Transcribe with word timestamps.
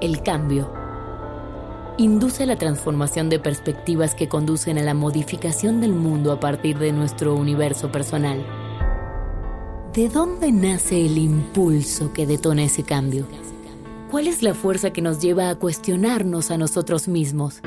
El 0.00 0.22
cambio 0.22 0.70
induce 1.96 2.44
la 2.44 2.56
transformación 2.56 3.30
de 3.30 3.38
perspectivas 3.38 4.14
que 4.14 4.28
conducen 4.28 4.76
a 4.76 4.82
la 4.82 4.92
modificación 4.92 5.80
del 5.80 5.94
mundo 5.94 6.32
a 6.32 6.38
partir 6.38 6.78
de 6.78 6.92
nuestro 6.92 7.34
universo 7.34 7.90
personal. 7.90 8.44
¿De 9.94 10.10
dónde 10.10 10.52
nace 10.52 11.06
el 11.06 11.16
impulso 11.16 12.12
que 12.12 12.26
detona 12.26 12.64
ese 12.64 12.82
cambio? 12.82 13.26
¿Cuál 14.10 14.26
es 14.26 14.42
la 14.42 14.52
fuerza 14.52 14.90
que 14.90 15.00
nos 15.00 15.22
lleva 15.22 15.48
a 15.48 15.54
cuestionarnos 15.54 16.50
a 16.50 16.58
nosotros 16.58 17.08
mismos? 17.08 17.62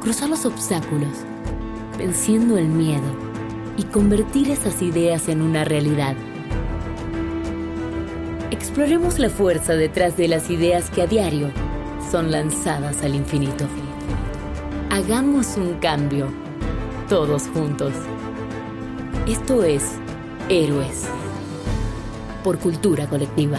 Cruzar 0.00 0.28
los 0.28 0.46
obstáculos, 0.46 1.18
venciendo 1.98 2.56
el 2.56 2.68
miedo 2.68 3.16
y 3.76 3.82
convertir 3.82 4.48
esas 4.52 4.80
ideas 4.80 5.28
en 5.28 5.42
una 5.42 5.64
realidad. 5.64 6.14
Exploremos 8.68 9.18
la 9.18 9.30
fuerza 9.30 9.72
detrás 9.72 10.18
de 10.18 10.28
las 10.28 10.50
ideas 10.50 10.90
que 10.90 11.00
a 11.00 11.06
diario 11.06 11.50
son 12.12 12.30
lanzadas 12.30 13.02
al 13.02 13.14
infinito. 13.14 13.64
Hagamos 14.90 15.56
un 15.56 15.78
cambio, 15.80 16.28
todos 17.08 17.44
juntos. 17.44 17.94
Esto 19.26 19.64
es 19.64 19.82
Héroes, 20.50 21.06
por 22.44 22.58
cultura 22.58 23.06
colectiva. 23.06 23.58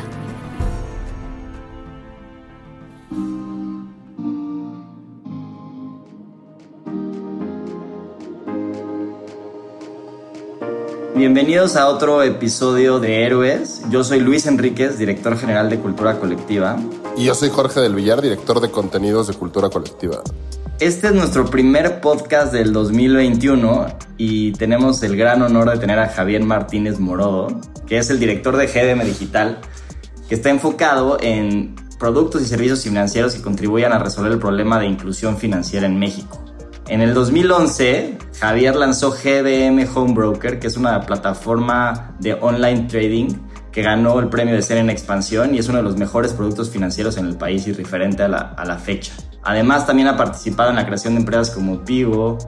Bienvenidos 11.20 11.76
a 11.76 11.90
otro 11.90 12.24
episodio 12.24 13.02
de 13.02 13.26
Héroes. 13.26 13.82
Yo 13.90 14.06
soy 14.06 14.22
Luis 14.22 14.46
Enríquez, 14.46 14.98
director 14.98 15.38
general 15.38 15.70
de 15.70 15.78
Cultura 15.78 16.18
Colectiva. 16.18 16.78
Y 17.18 17.26
yo 17.26 17.36
soy 17.36 17.50
Jorge 17.50 17.82
del 17.82 17.94
Villar, 17.94 18.22
director 18.22 18.62
de 18.62 18.72
contenidos 18.72 19.28
de 19.28 19.34
Cultura 19.34 19.70
Colectiva. 19.70 20.22
Este 20.80 21.08
es 21.08 21.14
nuestro 21.14 21.46
primer 21.46 22.00
podcast 22.00 22.54
del 22.54 22.72
2021 22.72 23.88
y 24.16 24.54
tenemos 24.54 25.04
el 25.04 25.18
gran 25.18 25.42
honor 25.42 25.70
de 25.70 25.78
tener 25.78 26.00
a 26.00 26.08
Javier 26.08 26.42
Martínez 26.46 27.00
Morodo, 27.02 27.50
que 27.86 27.98
es 27.98 28.10
el 28.10 28.18
director 28.18 28.56
de 28.56 28.68
GDM 28.68 29.04
Digital, 29.04 29.60
que 30.30 30.36
está 30.36 30.50
enfocado 30.52 31.18
en 31.20 31.76
productos 32.00 32.44
y 32.44 32.46
servicios 32.46 32.82
financieros 32.82 33.36
que 33.36 33.42
contribuyan 33.42 33.92
a 33.92 34.00
resolver 34.00 34.32
el 34.32 34.40
problema 34.40 34.80
de 34.80 34.86
inclusión 34.86 35.36
financiera 35.38 35.86
en 35.86 36.00
México. 36.00 36.49
En 36.90 37.02
el 37.02 37.14
2011, 37.14 38.18
Javier 38.40 38.76
lanzó 38.76 39.12
GDM 39.12 39.88
Home 39.94 40.16
Broker, 40.16 40.58
que 40.58 40.66
es 40.66 40.76
una 40.76 41.02
plataforma 41.02 42.16
de 42.20 42.34
online 42.34 42.88
trading 42.90 43.28
que 43.72 43.84
ganó 43.84 44.20
el 44.20 44.28
premio 44.30 44.56
de 44.56 44.64
ser 44.64 44.80
en 44.80 44.90
expansión 44.90 45.54
y 45.54 45.60
es 45.60 45.70
uno 45.70 45.78
de 45.78 45.84
los 45.84 45.98
mejores 45.98 46.34
productos 46.34 46.72
financieros 46.72 47.18
en 47.18 47.28
el 47.28 47.36
país 47.36 47.68
y 47.68 47.74
referente 47.74 48.24
a 48.24 48.28
la, 48.28 48.40
a 48.40 48.66
la 48.66 48.80
fecha. 48.80 49.14
Además, 49.44 49.86
también 49.86 50.08
ha 50.08 50.18
participado 50.18 50.72
en 50.72 50.78
la 50.78 50.88
creación 50.88 51.14
de 51.14 51.20
empresas 51.20 51.52
como 51.52 51.86
Pivo 51.86 52.40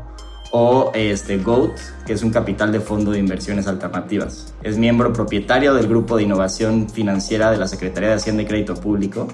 o 0.52 0.92
este, 0.94 1.38
GOAT, 1.38 1.78
que 2.06 2.14
es 2.14 2.24
un 2.24 2.32
capital 2.32 2.72
de 2.72 2.80
fondo 2.80 3.12
de 3.12 3.20
inversiones 3.20 3.68
alternativas. 3.68 4.54
Es 4.64 4.78
miembro 4.78 5.14
propietario 5.14 5.74
del 5.74 5.88
Grupo 5.88 6.18
de 6.18 6.24
Innovación 6.24 6.90
Financiera 6.90 7.52
de 7.52 7.58
la 7.58 7.68
Secretaría 7.68 8.10
de 8.10 8.16
Hacienda 8.16 8.44
y 8.44 8.46
Crédito 8.46 8.76
Público 8.76 9.28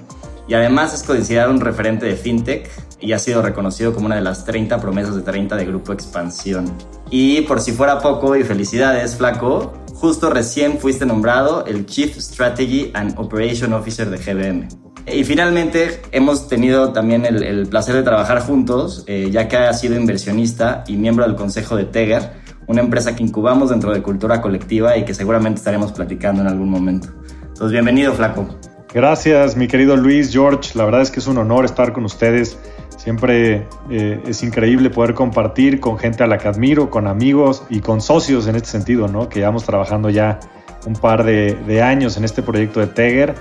y 0.48 0.54
además 0.54 0.94
es 0.94 1.02
considerado 1.02 1.50
un 1.50 1.60
referente 1.60 2.06
de 2.06 2.16
fintech 2.16 2.70
y 3.00 3.12
ha 3.12 3.18
sido 3.18 3.42
reconocido 3.42 3.92
como 3.92 4.06
una 4.06 4.16
de 4.16 4.22
las 4.22 4.44
30 4.44 4.80
promesas 4.80 5.14
de 5.14 5.22
30 5.22 5.56
de 5.56 5.66
Grupo 5.66 5.92
Expansión. 5.92 6.72
Y 7.10 7.42
por 7.42 7.60
si 7.60 7.72
fuera 7.72 8.00
poco, 8.00 8.34
y 8.34 8.42
felicidades, 8.42 9.16
Flaco, 9.16 9.74
justo 9.98 10.30
recién 10.30 10.78
fuiste 10.78 11.04
nombrado 11.04 11.66
el 11.66 11.84
Chief 11.84 12.16
Strategy 12.16 12.92
and 12.94 13.18
Operation 13.18 13.72
Officer 13.72 14.08
de 14.08 14.16
GBM. 14.16 14.68
Y 15.12 15.24
finalmente 15.24 16.02
hemos 16.12 16.48
tenido 16.48 16.92
también 16.92 17.24
el, 17.24 17.66
placer 17.66 17.96
de 17.96 18.02
trabajar 18.02 18.40
juntos, 18.40 19.02
eh, 19.06 19.28
ya 19.32 19.48
que 19.48 19.56
ha 19.56 19.72
sido 19.72 19.96
inversionista 19.96 20.84
y 20.86 20.96
miembro 20.96 21.26
del 21.26 21.34
consejo 21.34 21.76
de 21.76 21.84
Teger, 21.84 22.30
una 22.68 22.80
empresa 22.80 23.16
que 23.16 23.24
incubamos 23.24 23.70
dentro 23.70 23.92
de 23.92 24.02
cultura 24.02 24.40
colectiva 24.40 24.96
y 24.96 25.04
que 25.04 25.14
seguramente 25.14 25.58
estaremos 25.58 25.90
platicando 25.90 26.42
en 26.42 26.48
algún 26.48 26.68
momento. 26.68 27.08
Entonces, 27.42 27.72
bienvenido, 27.72 28.12
Flaco. 28.12 28.46
Gracias, 28.94 29.56
mi 29.56 29.66
querido 29.66 29.96
Luis, 29.96 30.30
George. 30.30 30.78
La 30.78 30.84
verdad 30.84 31.02
es 31.02 31.10
que 31.10 31.18
es 31.18 31.26
un 31.26 31.38
honor 31.38 31.64
estar 31.64 31.92
con 31.92 32.04
ustedes. 32.04 32.56
Siempre 32.98 33.68
eh, 33.90 34.20
es 34.26 34.42
increíble 34.42 34.90
poder 34.90 35.14
compartir 35.14 35.78
con 35.78 35.98
gente 35.98 36.24
a 36.24 36.26
la 36.26 36.36
que 36.36 36.48
admiro, 36.48 36.90
con 36.90 37.06
amigos 37.06 37.62
y 37.70 37.80
con 37.80 38.00
socios 38.00 38.48
en 38.48 38.56
este 38.56 38.68
sentido, 38.68 39.06
¿no? 39.06 39.28
Que 39.28 39.38
llevamos 39.38 39.64
trabajando 39.64 40.10
ya 40.10 40.40
un 40.84 40.94
par 40.94 41.24
de, 41.24 41.82
años 41.82 42.16
en 42.16 42.24
este 42.24 42.42
proyecto 42.42 42.80
de 42.80 42.88
Teger 42.88 43.34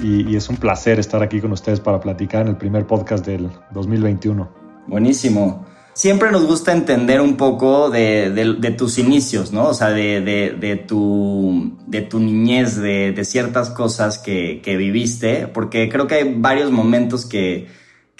y, 0.00 0.36
es 0.36 0.48
un 0.48 0.56
placer 0.56 0.98
estar 1.00 1.22
aquí 1.22 1.40
con 1.40 1.52
ustedes 1.52 1.80
para 1.80 1.98
platicar 2.00 2.42
en 2.42 2.48
el 2.48 2.56
primer 2.56 2.86
podcast 2.86 3.24
del 3.26 3.50
2021. 3.72 4.48
Buenísimo 4.86 5.66
siempre 5.98 6.30
nos 6.30 6.46
gusta 6.46 6.72
entender 6.72 7.20
un 7.20 7.36
poco 7.36 7.90
de, 7.90 8.74
tus 8.78 8.98
inicios, 8.98 9.52
¿no? 9.52 9.66
O 9.66 9.74
sea, 9.74 9.88
de 9.90 10.86
tu 10.86 11.72
niñez, 12.20 12.76
de, 12.76 13.24
ciertas 13.24 13.70
cosas 13.70 14.18
que, 14.18 14.62
viviste, 14.78 15.48
porque 15.48 15.88
creo 15.88 16.06
que 16.06 16.14
hay 16.14 16.34
varios 16.36 16.70
momentos 16.70 17.26
que, 17.26 17.66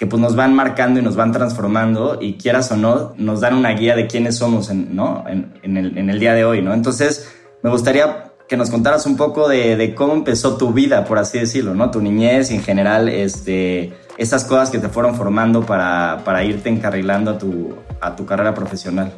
pues 0.07 0.21
nos 0.21 0.35
van 0.35 0.53
marcando 0.53 0.99
y 0.99 1.03
nos 1.03 1.15
van 1.15 1.31
transformando 1.31 2.19
y 2.21 2.35
quieras 2.35 2.71
o 2.71 2.77
no, 2.77 3.13
nos 3.17 3.41
dan 3.41 3.55
una 3.55 3.71
guía 3.71 3.95
de 3.95 4.07
quiénes 4.07 4.37
somos, 4.37 4.71
¿no? 4.73 5.25
En, 5.27 5.77
el, 5.77 5.97
en 5.97 6.09
el 6.09 6.19
día 6.19 6.33
de 6.33 6.45
hoy, 6.45 6.61
¿no? 6.61 6.73
Entonces, 6.73 7.29
me 7.63 7.69
gustaría 7.69 8.31
que 8.47 8.57
nos 8.57 8.69
contaras 8.71 9.05
un 9.05 9.15
poco 9.15 9.47
de, 9.47 9.93
cómo 9.95 10.13
empezó 10.13 10.57
tu 10.57 10.73
vida, 10.73 11.05
por 11.05 11.19
así 11.19 11.39
decirlo, 11.39 11.75
¿no? 11.75 11.91
Tu 11.91 12.01
niñez 12.01 12.49
y 12.49 12.55
en 12.55 12.63
general, 12.63 13.07
este, 13.07 13.93
esas 14.17 14.43
cosas 14.43 14.71
que 14.71 14.79
te 14.79 14.89
fueron 14.89 15.15
formando 15.15 15.65
para, 15.65 16.21
para 16.25 16.43
irte 16.43 16.69
encarrilando 16.69 17.31
a 17.31 17.37
tu, 17.37 17.75
a 18.01 18.15
tu 18.15 18.25
carrera 18.25 18.55
profesional. 18.55 19.13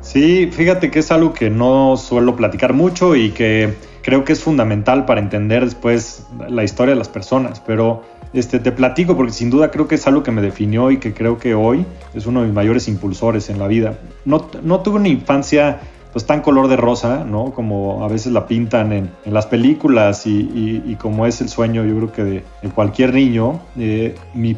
Sí, 0.00 0.48
fíjate 0.50 0.90
que 0.90 0.98
es 1.00 1.12
algo 1.12 1.32
que 1.32 1.50
no 1.50 1.96
suelo 1.96 2.34
platicar 2.34 2.72
mucho 2.72 3.14
y 3.14 3.30
que 3.30 3.74
creo 4.02 4.24
que 4.24 4.32
es 4.32 4.40
fundamental 4.40 5.04
para 5.04 5.20
entender 5.20 5.64
después 5.64 6.24
la 6.48 6.64
historia 6.64 6.94
de 6.94 6.98
las 6.98 7.08
personas, 7.08 7.62
pero 7.64 8.02
este, 8.32 8.58
te 8.58 8.72
platico 8.72 9.16
porque 9.16 9.32
sin 9.32 9.50
duda 9.50 9.70
creo 9.70 9.88
que 9.88 9.94
es 9.96 10.06
algo 10.06 10.22
que 10.22 10.30
me 10.30 10.42
definió 10.42 10.90
y 10.90 10.98
que 10.98 11.14
creo 11.14 11.38
que 11.38 11.54
hoy 11.54 11.86
es 12.14 12.26
uno 12.26 12.40
de 12.40 12.46
mis 12.46 12.54
mayores 12.54 12.88
impulsores 12.88 13.50
en 13.50 13.58
la 13.58 13.66
vida. 13.66 13.98
No, 14.24 14.48
no 14.62 14.80
tuve 14.80 14.96
una 14.96 15.08
infancia 15.08 15.80
pues 16.12 16.26
tan 16.26 16.40
color 16.40 16.68
de 16.68 16.76
rosa, 16.76 17.24
¿no? 17.24 17.52
Como 17.52 18.04
a 18.04 18.08
veces 18.08 18.32
la 18.32 18.46
pintan 18.46 18.92
en, 18.92 19.10
las 19.24 19.46
películas 19.46 20.26
y, 20.26 20.96
como 21.00 21.26
es 21.26 21.40
el 21.40 21.48
sueño, 21.48 21.84
yo 21.84 21.96
creo 21.96 22.12
que 22.12 22.24
de, 22.24 22.44
cualquier 22.74 23.14
niño. 23.14 23.60
Eh, 23.78 24.14
mi, 24.34 24.54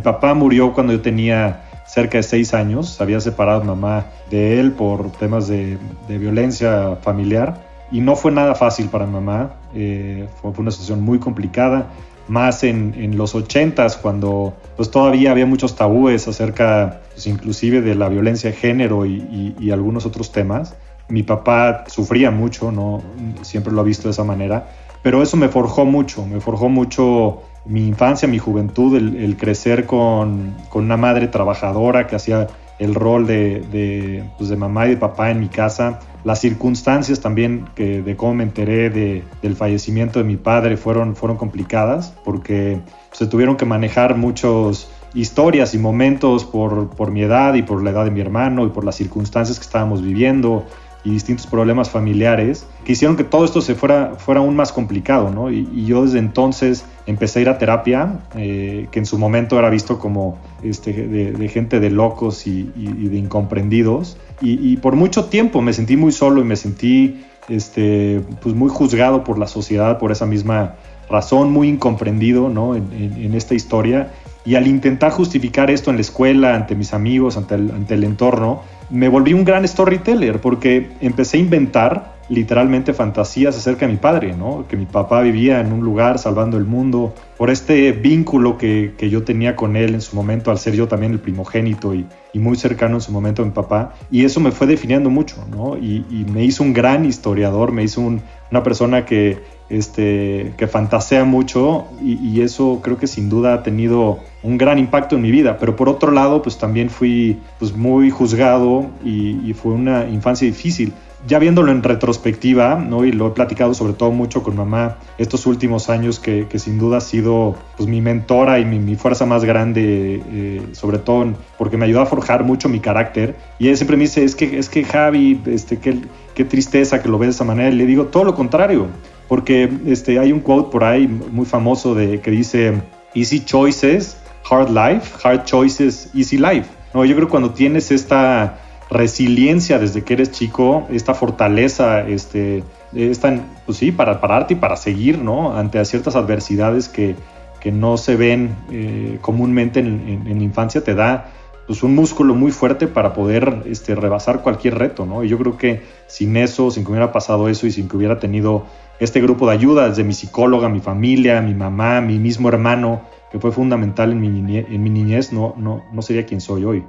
papá 0.00 0.34
murió 0.34 0.72
cuando 0.72 0.92
yo 0.92 1.00
tenía 1.00 1.64
cerca 1.86 2.18
de 2.18 2.22
seis 2.22 2.52
años, 2.52 3.00
había 3.00 3.20
separado 3.20 3.64
mamá 3.64 4.06
de 4.30 4.60
él 4.60 4.72
por 4.72 5.10
temas 5.12 5.48
de, 5.48 5.78
violencia 6.08 6.96
familiar 7.00 7.66
y 7.90 8.00
no 8.00 8.14
fue 8.14 8.30
nada 8.30 8.54
fácil 8.54 8.88
para 8.88 9.06
mamá, 9.06 9.52
eh, 9.74 10.28
fue, 10.42 10.52
una 10.58 10.70
situación 10.70 11.02
muy 11.02 11.18
complicada, 11.18 11.86
más 12.28 12.64
en, 12.64 12.94
en 12.96 13.16
los 13.16 13.34
ochentas 13.34 13.96
cuando 13.96 14.54
pues 14.76 14.90
todavía 14.90 15.30
había 15.30 15.46
muchos 15.46 15.76
tabúes 15.76 16.28
acerca 16.28 17.00
pues, 17.12 17.26
inclusive 17.26 17.80
de 17.80 17.94
la 17.94 18.08
violencia 18.08 18.50
de 18.50 18.56
género 18.56 19.06
y, 19.06 19.54
y, 19.58 19.70
algunos 19.70 20.06
otros 20.06 20.30
temas. 20.30 20.76
Mi 21.08 21.22
papá 21.22 21.84
sufría 21.88 22.30
mucho, 22.30 22.70
no 22.70 23.02
siempre 23.42 23.72
lo 23.72 23.80
ha 23.80 23.84
visto 23.84 24.08
de 24.08 24.12
esa 24.12 24.24
manera, 24.24 24.68
pero 25.02 25.22
eso 25.22 25.36
me 25.36 25.48
forjó 25.48 25.84
mucho, 25.84 26.26
me 26.26 26.40
forjó 26.40 26.68
mucho 26.68 27.42
mi 27.64 27.86
infancia, 27.86 28.28
mi 28.28 28.38
juventud, 28.38 28.96
el, 28.96 29.36
crecer 29.36 29.86
con, 29.86 30.54
con, 30.68 30.84
una 30.84 30.96
madre 30.96 31.28
trabajadora 31.28 32.06
que 32.06 32.16
hacía 32.16 32.48
el 32.78 32.94
rol 32.94 33.26
de, 33.26 33.60
de, 33.72 34.24
pues 34.36 34.50
de, 34.50 34.56
mamá 34.56 34.86
y 34.86 34.90
de 34.90 34.96
papá 34.96 35.30
en 35.30 35.40
mi 35.40 35.48
casa. 35.48 36.00
Las 36.24 36.40
circunstancias 36.40 37.20
también 37.20 37.66
que, 37.74 38.02
de 38.02 38.16
cómo 38.16 38.34
me 38.34 38.44
enteré 38.44 38.90
de, 38.90 39.24
del 39.42 39.56
fallecimiento 39.56 40.18
de 40.18 40.24
mi 40.24 40.36
padre 40.36 40.76
fueron, 40.76 41.16
fueron 41.16 41.36
complicadas 41.36 42.14
porque 42.24 42.80
se 43.12 43.26
tuvieron 43.26 43.56
que 43.56 43.64
manejar 43.64 44.16
muchos 44.16 44.90
historias 45.14 45.74
y 45.74 45.78
momentos 45.78 46.44
por, 46.44 46.90
por 46.90 47.10
mi 47.10 47.22
edad 47.22 47.54
y 47.54 47.62
por 47.62 47.82
la 47.82 47.90
edad 47.90 48.04
de 48.04 48.10
mi 48.10 48.20
hermano 48.20 48.66
y 48.66 48.70
por 48.70 48.84
las 48.84 48.96
circunstancias 48.96 49.58
que 49.58 49.64
estábamos 49.64 50.02
viviendo 50.02 50.64
y 51.04 51.10
distintos 51.10 51.46
problemas 51.46 51.90
familiares 51.90 52.66
que 52.84 52.92
hicieron 52.92 53.16
que 53.16 53.24
todo 53.24 53.44
esto 53.44 53.60
se 53.60 53.74
fuera, 53.74 54.14
fuera 54.16 54.40
aún 54.40 54.56
más 54.56 54.72
complicado, 54.72 55.30
¿no? 55.30 55.50
Y, 55.50 55.86
yo 55.86 56.04
desde 56.04 56.18
entonces 56.18 56.84
empecé 57.06 57.38
a 57.38 57.42
ir 57.42 57.48
a 57.48 57.58
terapia, 57.58 58.20
eh, 58.36 58.88
que 58.90 58.98
en 58.98 59.06
su 59.06 59.18
momento 59.18 59.58
era 59.58 59.70
visto 59.70 59.98
como 59.98 60.38
este, 60.62 60.92
de, 60.92 61.48
gente 61.48 61.80
de 61.80 61.90
locos 61.90 62.46
y, 62.46 62.64
de 62.64 63.16
incomprendidos, 63.16 64.16
y, 64.40 64.76
por 64.78 64.96
mucho 64.96 65.26
tiempo 65.26 65.62
me 65.62 65.72
sentí 65.72 65.96
muy 65.96 66.12
solo 66.12 66.40
y 66.40 66.44
me 66.44 66.56
sentí 66.56 67.24
este, 67.48 68.20
pues 68.42 68.54
muy 68.54 68.68
juzgado 68.68 69.24
por 69.24 69.38
la 69.38 69.46
sociedad 69.46 69.98
por 69.98 70.12
esa 70.12 70.26
misma 70.26 70.74
razón, 71.08 71.50
muy 71.50 71.68
incomprendido, 71.68 72.48
¿no? 72.48 72.74
En, 72.74 72.92
en, 72.92 73.34
esta 73.34 73.54
historia, 73.54 74.12
y 74.48 74.54
al 74.54 74.66
intentar 74.66 75.12
justificar 75.12 75.70
esto 75.70 75.90
en 75.90 75.96
la 75.96 76.00
escuela, 76.00 76.54
ante 76.54 76.74
mis 76.74 76.94
amigos, 76.94 77.36
ante 77.36 77.54
el, 77.54 77.70
ante 77.70 77.92
el 77.92 78.02
entorno, 78.02 78.62
me 78.88 79.10
volví 79.10 79.34
un 79.34 79.44
gran 79.44 79.68
storyteller 79.68 80.40
porque 80.40 80.92
empecé 81.02 81.36
a 81.36 81.40
inventar 81.40 82.16
literalmente 82.30 82.94
fantasías 82.94 83.54
acerca 83.58 83.84
de 83.84 83.92
mi 83.92 83.98
padre, 83.98 84.34
¿no? 84.34 84.64
Que 84.66 84.78
mi 84.78 84.86
papá 84.86 85.20
vivía 85.20 85.60
en 85.60 85.70
un 85.70 85.80
lugar 85.80 86.18
salvando 86.18 86.56
el 86.56 86.64
mundo, 86.64 87.14
por 87.36 87.50
este 87.50 87.92
vínculo 87.92 88.56
que, 88.56 88.94
que 88.96 89.10
yo 89.10 89.22
tenía 89.22 89.54
con 89.54 89.76
él 89.76 89.92
en 89.92 90.00
su 90.00 90.16
momento, 90.16 90.50
al 90.50 90.58
ser 90.58 90.74
yo 90.74 90.88
también 90.88 91.12
el 91.12 91.20
primogénito 91.20 91.94
y, 91.94 92.06
y 92.32 92.38
muy 92.38 92.56
cercano 92.56 92.94
en 92.94 93.00
su 93.02 93.12
momento 93.12 93.42
a 93.42 93.44
mi 93.44 93.50
papá. 93.50 93.96
Y 94.10 94.24
eso 94.24 94.40
me 94.40 94.50
fue 94.50 94.66
definiendo 94.66 95.10
mucho, 95.10 95.36
¿no? 95.50 95.76
Y, 95.76 96.06
y 96.08 96.24
me 96.24 96.42
hizo 96.42 96.62
un 96.62 96.72
gran 96.72 97.04
historiador, 97.04 97.70
me 97.72 97.82
hizo 97.82 98.00
un, 98.00 98.22
una 98.50 98.62
persona 98.62 99.04
que, 99.04 99.57
este, 99.70 100.54
que 100.56 100.66
fantasea 100.66 101.24
mucho 101.24 101.86
y, 102.02 102.40
eso 102.40 102.80
creo 102.82 102.96
que 102.96 103.06
sin 103.06 103.28
duda 103.28 103.54
ha 103.54 103.62
tenido 103.62 104.20
un 104.42 104.56
gran 104.56 104.78
impacto 104.78 105.16
en 105.16 105.22
mi 105.22 105.30
vida. 105.30 105.58
Pero 105.58 105.76
por 105.76 105.88
otro 105.88 106.12
lado, 106.12 106.40
pues 106.40 106.56
también 106.56 106.88
fui 106.88 107.38
pues, 107.58 107.76
muy 107.76 108.10
juzgado 108.10 108.86
y 109.04 109.52
fue 109.54 109.72
una 109.72 110.08
infancia 110.08 110.46
difícil 110.46 110.92
ya 111.26 111.38
viéndolo 111.38 111.72
en 111.72 111.82
retrospectiva, 111.82 112.76
¿no? 112.76 113.04
y 113.04 113.12
lo 113.12 113.28
he 113.28 113.30
platicado 113.30 113.74
sobre 113.74 113.92
todo 113.92 114.10
mucho 114.12 114.42
con 114.42 114.56
mamá 114.56 114.98
estos 115.18 115.46
últimos 115.46 115.90
años, 115.90 116.18
que, 116.20 116.46
que 116.48 116.58
sin 116.58 116.78
duda 116.78 116.98
ha 116.98 117.00
sido 117.00 117.56
pues, 117.76 117.88
mi 117.88 118.00
mentora 118.00 118.60
y 118.60 118.64
mi, 118.64 118.94
fuerza 118.94 119.26
más 119.26 119.44
grande, 119.44 120.22
eh, 120.30 120.62
sobre 120.72 120.98
todo 120.98 121.34
porque 121.56 121.76
me 121.76 121.86
ayudó 121.86 122.00
a 122.00 122.06
forjar 122.06 122.44
mucho 122.44 122.68
mi 122.68 122.80
carácter. 122.80 123.36
Y 123.58 123.68
ella 123.68 123.76
siempre 123.76 123.96
me 123.96 124.04
dice, 124.04 124.24
es 124.24 124.36
que, 124.36 124.58
es 124.58 124.68
que 124.68 124.84
Javi, 124.84 125.40
este, 125.46 125.78
qué, 125.78 125.98
qué 126.34 126.44
tristeza 126.44 127.02
que 127.02 127.08
lo 127.08 127.18
ves 127.18 127.28
de 127.28 127.32
esa 127.32 127.44
manera. 127.44 127.70
Y 127.70 127.76
le 127.76 127.86
digo, 127.86 128.06
todo 128.06 128.24
lo 128.24 128.34
contrario, 128.34 128.86
porque 129.28 129.70
este, 129.86 130.18
hay 130.18 130.32
un 130.32 130.40
quote 130.40 130.70
por 130.70 130.84
ahí 130.84 131.06
muy 131.06 131.46
famoso 131.46 131.94
de, 131.94 132.20
que 132.20 132.30
dice, 132.30 132.74
easy 133.14 133.44
choices, 133.44 134.16
hard 134.48 134.70
life, 134.70 135.16
hard 135.22 135.44
choices, 135.44 136.10
easy 136.14 136.38
life. 136.38 136.68
No, 136.94 137.04
yo 137.04 137.14
creo 137.14 137.26
que 137.26 137.30
cuando 137.30 137.50
tienes 137.50 137.90
esta 137.90 138.58
resiliencia 138.90 139.78
desde 139.78 140.02
que 140.02 140.14
eres 140.14 140.30
chico, 140.30 140.86
esta 140.90 141.14
fortaleza, 141.14 142.06
este, 142.06 142.64
esta, 142.94 143.38
pues 143.66 143.78
sí, 143.78 143.92
para 143.92 144.20
pararte 144.20 144.54
y 144.54 144.56
para 144.56 144.76
seguir, 144.76 145.18
¿no? 145.18 145.56
Ante 145.56 145.84
ciertas 145.84 146.16
adversidades 146.16 146.88
que, 146.88 147.14
que 147.60 147.70
no 147.70 147.96
se 147.96 148.16
ven 148.16 148.56
eh, 148.70 149.18
comúnmente 149.20 149.80
en, 149.80 150.24
en, 150.26 150.42
infancia, 150.42 150.82
te 150.82 150.94
da 150.94 151.30
pues 151.66 151.82
un 151.82 151.94
músculo 151.94 152.34
muy 152.34 152.50
fuerte 152.50 152.86
para 152.86 153.12
poder 153.12 153.64
este, 153.66 153.94
rebasar 153.94 154.40
cualquier 154.40 154.78
reto, 154.78 155.04
¿no? 155.04 155.22
Y 155.22 155.28
yo 155.28 155.36
creo 155.36 155.58
que 155.58 155.82
sin 156.06 156.38
eso, 156.38 156.70
sin 156.70 156.82
que 156.82 156.90
hubiera 156.90 157.12
pasado 157.12 157.48
eso 157.48 157.66
y 157.66 157.72
sin 157.72 157.88
que 157.88 157.96
hubiera 157.98 158.18
tenido 158.18 158.64
este 159.00 159.20
grupo 159.20 159.46
de 159.46 159.52
ayuda, 159.52 159.90
desde 159.90 160.02
mi 160.02 160.14
psicóloga, 160.14 160.70
mi 160.70 160.80
familia, 160.80 161.42
mi 161.42 161.52
mamá, 161.52 162.00
mi 162.00 162.18
mismo 162.18 162.48
hermano, 162.48 163.02
que 163.30 163.38
fue 163.38 163.52
fundamental 163.52 164.12
en 164.12 164.20
mi 164.20 164.28
niñez, 164.30 164.66
en 164.70 164.82
mi 164.82 164.88
niñez 164.88 165.30
no, 165.30 165.54
no, 165.58 165.84
no 165.92 166.00
sería 166.00 166.24
quien 166.24 166.40
soy 166.40 166.64
hoy. 166.64 166.84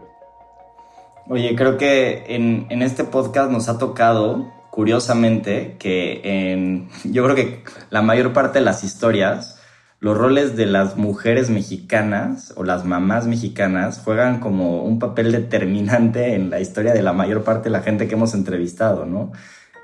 Oye, 1.31 1.55
creo 1.55 1.77
que 1.77 2.23
en, 2.29 2.65
en, 2.71 2.81
este 2.81 3.03
podcast 3.03 3.51
nos 3.51 3.69
ha 3.69 3.77
tocado, 3.77 4.51
curiosamente, 4.71 5.75
que 5.77 6.21
en, 6.23 6.89
yo 7.03 7.23
creo 7.23 7.35
que 7.35 7.63
la 7.91 8.01
mayor 8.01 8.33
parte 8.33 8.57
de 8.57 8.65
las 8.65 8.83
historias, 8.83 9.61
los 9.99 10.17
roles 10.17 10.55
de 10.55 10.65
las 10.65 10.97
mujeres 10.97 11.51
mexicanas 11.51 12.51
o 12.55 12.63
las 12.63 12.83
mamás 12.83 13.27
mexicanas 13.27 14.01
juegan 14.03 14.39
como 14.39 14.81
un 14.81 14.97
papel 14.97 15.31
determinante 15.31 16.33
en 16.33 16.49
la 16.49 16.61
historia 16.61 16.93
de 16.93 17.03
la 17.03 17.13
mayor 17.13 17.43
parte 17.43 17.65
de 17.65 17.73
la 17.73 17.83
gente 17.83 18.07
que 18.07 18.15
hemos 18.15 18.33
entrevistado, 18.33 19.05
¿no? 19.05 19.31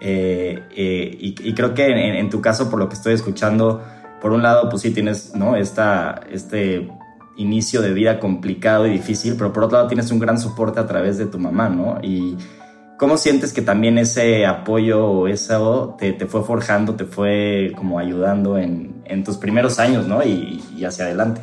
Eh, 0.02 0.64
eh, 0.76 1.16
y, 1.20 1.54
creo 1.54 1.76
que 1.76 1.86
en, 1.86 2.16
en, 2.16 2.30
tu 2.32 2.42
caso, 2.42 2.72
por 2.72 2.80
lo 2.80 2.90
que 2.90 2.96
estoy 2.96 3.14
escuchando, 3.14 3.84
por 4.20 4.32
un 4.32 4.42
lado, 4.42 4.68
pues 4.68 4.82
sí 4.82 4.90
tienes, 4.90 5.36
¿no? 5.36 5.56
Esta, 5.56 6.22
este 6.32 6.90
inicio 7.38 7.82
de 7.82 7.94
vida 7.94 8.20
complicado 8.20 8.88
y 8.88 8.92
difícil, 8.92 9.36
pero 9.38 9.52
por 9.52 9.64
otro 9.66 9.78
lado 9.78 9.88
tienes 9.88 10.12
un 10.12 10.20
gran 10.20 10.40
soporte 10.40 10.80
a 10.80 10.88
través 10.88 11.18
de 11.18 11.26
tu 11.26 11.40
mamá, 11.40 11.70
¿no? 11.70 12.00
Y 12.02 12.38
¿cómo 12.98 13.18
sientes 13.18 13.54
que 13.54 13.62
también 13.62 13.98
ese 13.98 14.46
apoyo 14.46 15.06
o 15.06 15.28
eso 15.28 15.96
te, 15.98 16.14
fue 16.26 16.44
forjando, 16.44 16.96
te 16.96 17.06
fue 17.06 17.74
como 17.76 18.00
ayudando 18.00 18.58
en, 18.58 18.96
tus 19.24 19.38
primeros 19.38 19.80
años, 19.80 20.08
¿no? 20.08 20.24
Y, 20.24 20.84
hacia 20.86 21.06
adelante. 21.06 21.42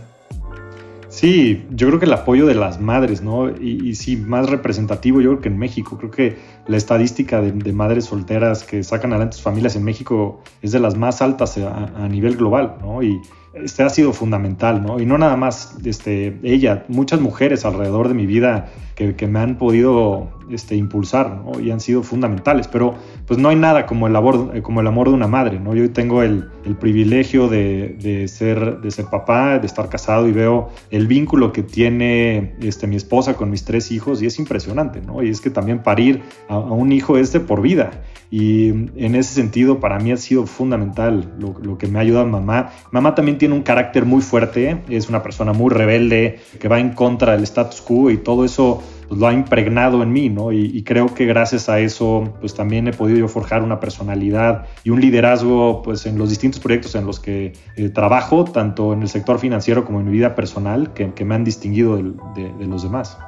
Sí, 1.09 1.67
yo 1.71 1.89
creo 1.89 1.99
que 1.99 2.07
el 2.07 2.13
apoyo 2.13 2.47
de 2.47 2.55
las 2.55 2.81
madres, 2.81 3.23
¿no? 3.23 3.51
Y, 3.51 3.95
sí, 3.97 4.17
más 4.17 4.49
representativo, 4.49 5.21
yo 5.21 5.31
creo 5.31 5.41
que 5.43 5.49
en 5.49 5.59
México, 5.59 5.99
creo 5.99 6.11
que 6.11 6.37
la 6.67 6.77
estadística 6.77 7.41
de, 7.41 7.53
de 7.53 7.73
madres 7.73 8.07
solteras 8.07 8.65
que 8.65 8.83
sacan 8.83 9.13
adelante 9.13 9.37
sus 9.37 9.43
familias 9.43 9.77
en 9.77 9.85
México 9.85 10.41
es 10.63 10.73
de 10.73 10.81
las 10.81 10.97
más 10.97 11.21
altas 11.21 11.59
a, 11.59 11.91
a 11.97 12.09
nivel 12.09 12.37
global, 12.37 12.77
¿no? 12.81 13.03
Y, 13.03 13.21
este 13.55 13.83
ha 13.83 13.91
sido 13.91 14.13
fundamental, 14.13 14.83
¿no? 14.85 15.01
Y 15.01 15.07
no 15.07 15.19
nada 15.19 15.37
más 15.37 15.77
este, 15.85 16.39
ella, 16.43 16.85
muchas 16.89 17.21
mujeres 17.21 17.65
alrededor 17.65 18.09
de 18.09 18.15
mi 18.15 18.27
vida 18.27 18.69
que, 18.95 19.15
que 19.15 19.27
me 19.27 19.41
han 19.41 19.59
podido 19.59 20.31
este, 20.51 20.77
impulsar, 20.77 21.43
¿no? 21.45 21.61
Y 21.61 21.71
han 21.71 21.81
sido 21.81 22.03
fundamentales, 22.03 22.69
pero 22.69 22.95
pues 23.27 23.39
no 23.39 23.49
hay 23.49 23.57
nada 23.57 23.87
como 23.87 24.07
el, 24.07 24.17
amor, 24.17 24.63
como 24.63 24.81
el 24.81 24.87
amor 24.87 25.09
de 25.09 25.15
una 25.15 25.29
madre, 25.29 25.61
¿no? 25.61 25.75
Yo 25.75 25.91
tengo 25.93 26.23
el, 26.23 26.51
el 26.65 26.77
privilegio 26.77 27.49
de, 27.49 27.97
de, 28.01 28.27
ser, 28.29 28.81
de 28.81 28.91
ser 28.91 29.07
papá, 29.07 29.59
de 29.59 29.67
estar 29.67 29.89
casado 29.89 30.29
y 30.29 30.33
veo 30.33 30.71
el 30.91 31.07
vínculo 31.07 31.53
que 31.53 31.63
tiene 31.63 32.55
este, 32.61 32.87
mi 32.87 32.97
esposa 32.97 33.35
con 33.35 33.51
mis 33.51 33.65
tres 33.65 33.91
hijos 33.93 34.23
y 34.23 34.27
es 34.27 34.39
impresionante, 34.39 35.01
¿no? 35.01 35.23
Y 35.23 35.29
es 35.29 35.41
que 35.41 35.51
también 35.51 35.83
parir 35.83 36.23
a, 36.49 36.55
a 36.55 36.59
un 36.59 36.93
hijo 36.93 37.19
es 37.19 37.33
de 37.33 37.41
por 37.41 37.61
vida 37.61 37.91
y 38.33 38.71
en 38.71 39.15
ese 39.15 39.35
sentido, 39.35 39.79
para 39.79 39.99
mí 39.99 40.11
ha 40.11 40.17
sido 40.17 40.47
fundamental 40.47 41.35
lo, 41.39 41.55
lo, 41.63 41.77
que 41.77 41.87
me 41.87 41.99
ha 41.99 42.01
ayudado 42.01 42.27
mamá. 42.27 42.71
Mamá 42.91 43.15
también 43.15 43.37
tiene 43.43 43.57
un 43.57 43.63
carácter 43.63 44.05
muy 44.05 44.23
fuerte, 44.23 44.85
es 44.89 45.09
una 45.09 45.21
persona 45.21 45.53
muy 45.53 45.69
rebelde, 45.69 46.39
que 46.61 46.69
va 46.69 46.79
en 46.79 46.91
contra 46.91 47.33
del 47.33 47.43
status 47.43 47.81
quo 47.81 48.09
y 48.09 48.17
todo 48.17 48.45
eso 48.45 48.81
pues, 49.09 49.19
lo 49.19 49.27
ha 49.27 49.33
impregnado 49.33 50.01
en 50.05 50.13
mí, 50.13 50.29
¿no? 50.29 50.53
Y, 50.53 50.85
creo 50.85 51.13
que 51.13 51.27
gracias 51.27 51.69
a 51.69 51.81
eso, 51.81 52.35
pues 52.39 52.55
también 52.55 52.87
he 52.87 52.93
podido 52.93 53.27
forjar 53.27 53.65
una 53.65 53.81
personalidad 53.81 54.67
y 54.85 54.91
un 54.91 55.01
liderazgo, 55.01 55.83
pues 55.83 56.07
en 56.07 56.19
los 56.19 56.29
distintos 56.29 56.61
proyectos 56.61 56.95
en 56.95 57.05
los 57.05 57.19
que 57.19 57.55
eh, 57.75 57.89
trabajo, 57.89 58.45
tanto 58.45 58.93
en 58.93 59.03
el 59.03 59.09
sector 59.09 59.41
financiero 59.41 59.85
como 59.85 59.99
en 59.99 60.07
mi 60.07 60.13
vida 60.13 60.37
personal, 60.37 60.93
que, 60.93 61.25
me 61.25 61.35
han 61.35 61.43
distinguido 61.43 61.97
de, 61.97 62.67
los 62.69 62.85
demás. 62.85 63.19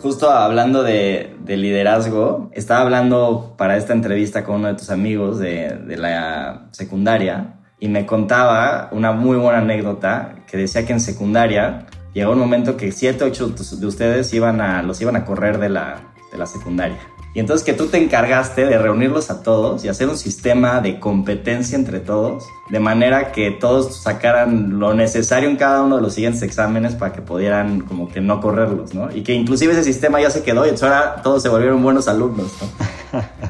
Justo 0.00 0.30
hablando 0.30 0.84
de, 0.84 1.34
de, 1.44 1.56
liderazgo, 1.56 2.48
estaba 2.52 2.82
hablando 2.82 3.54
para 3.58 3.76
esta 3.76 3.92
entrevista 3.92 4.44
con 4.44 4.60
uno 4.60 4.68
de 4.68 4.74
tus 4.74 4.90
amigos 4.90 5.40
de, 5.40 5.96
la 5.96 6.68
secundaria 6.70 7.56
y 7.84 7.88
me 7.88 8.06
contaba 8.06 8.88
una 8.92 9.12
muy 9.12 9.36
buena 9.36 9.58
anécdota 9.58 10.36
que 10.46 10.56
decía 10.56 10.86
que 10.86 10.94
en 10.94 11.00
secundaria 11.00 11.84
llegó 12.14 12.32
un 12.32 12.38
momento 12.38 12.78
que 12.78 12.90
siete 12.90 13.24
o 13.24 13.26
ocho 13.26 13.48
de 13.48 13.86
ustedes 13.86 14.32
iban 14.32 14.62
a, 14.62 14.82
los 14.82 15.02
iban 15.02 15.16
a 15.16 15.26
correr 15.26 15.58
de 15.58 15.68
la, 15.68 16.00
de 16.32 16.38
la 16.38 16.46
secundaria. 16.46 16.96
Y 17.34 17.40
entonces 17.40 17.62
que 17.62 17.74
tú 17.74 17.88
te 17.88 18.02
encargaste 18.02 18.64
de 18.64 18.78
reunirlos 18.78 19.30
a 19.30 19.42
todos 19.42 19.84
y 19.84 19.88
hacer 19.88 20.08
un 20.08 20.16
sistema 20.16 20.80
de 20.80 20.98
competencia 20.98 21.76
entre 21.76 22.00
todos, 22.00 22.46
de 22.70 22.80
manera 22.80 23.32
que 23.32 23.50
todos 23.50 23.94
sacaran 24.02 24.78
lo 24.78 24.94
necesario 24.94 25.50
en 25.50 25.56
cada 25.56 25.82
uno 25.82 25.96
de 25.96 26.02
los 26.02 26.14
siguientes 26.14 26.40
exámenes 26.40 26.94
para 26.94 27.12
que 27.12 27.20
pudieran 27.20 27.82
como 27.82 28.08
que 28.08 28.22
no 28.22 28.40
correrlos, 28.40 28.94
¿no? 28.94 29.14
Y 29.14 29.22
que 29.22 29.34
inclusive 29.34 29.74
ese 29.74 29.84
sistema 29.84 30.22
ya 30.22 30.30
se 30.30 30.42
quedó 30.42 30.64
y 30.64 30.70
ahora 30.70 31.16
todos 31.22 31.42
se 31.42 31.50
volvieron 31.50 31.82
buenos 31.82 32.08
alumnos, 32.08 32.50
¿no? 32.62 33.20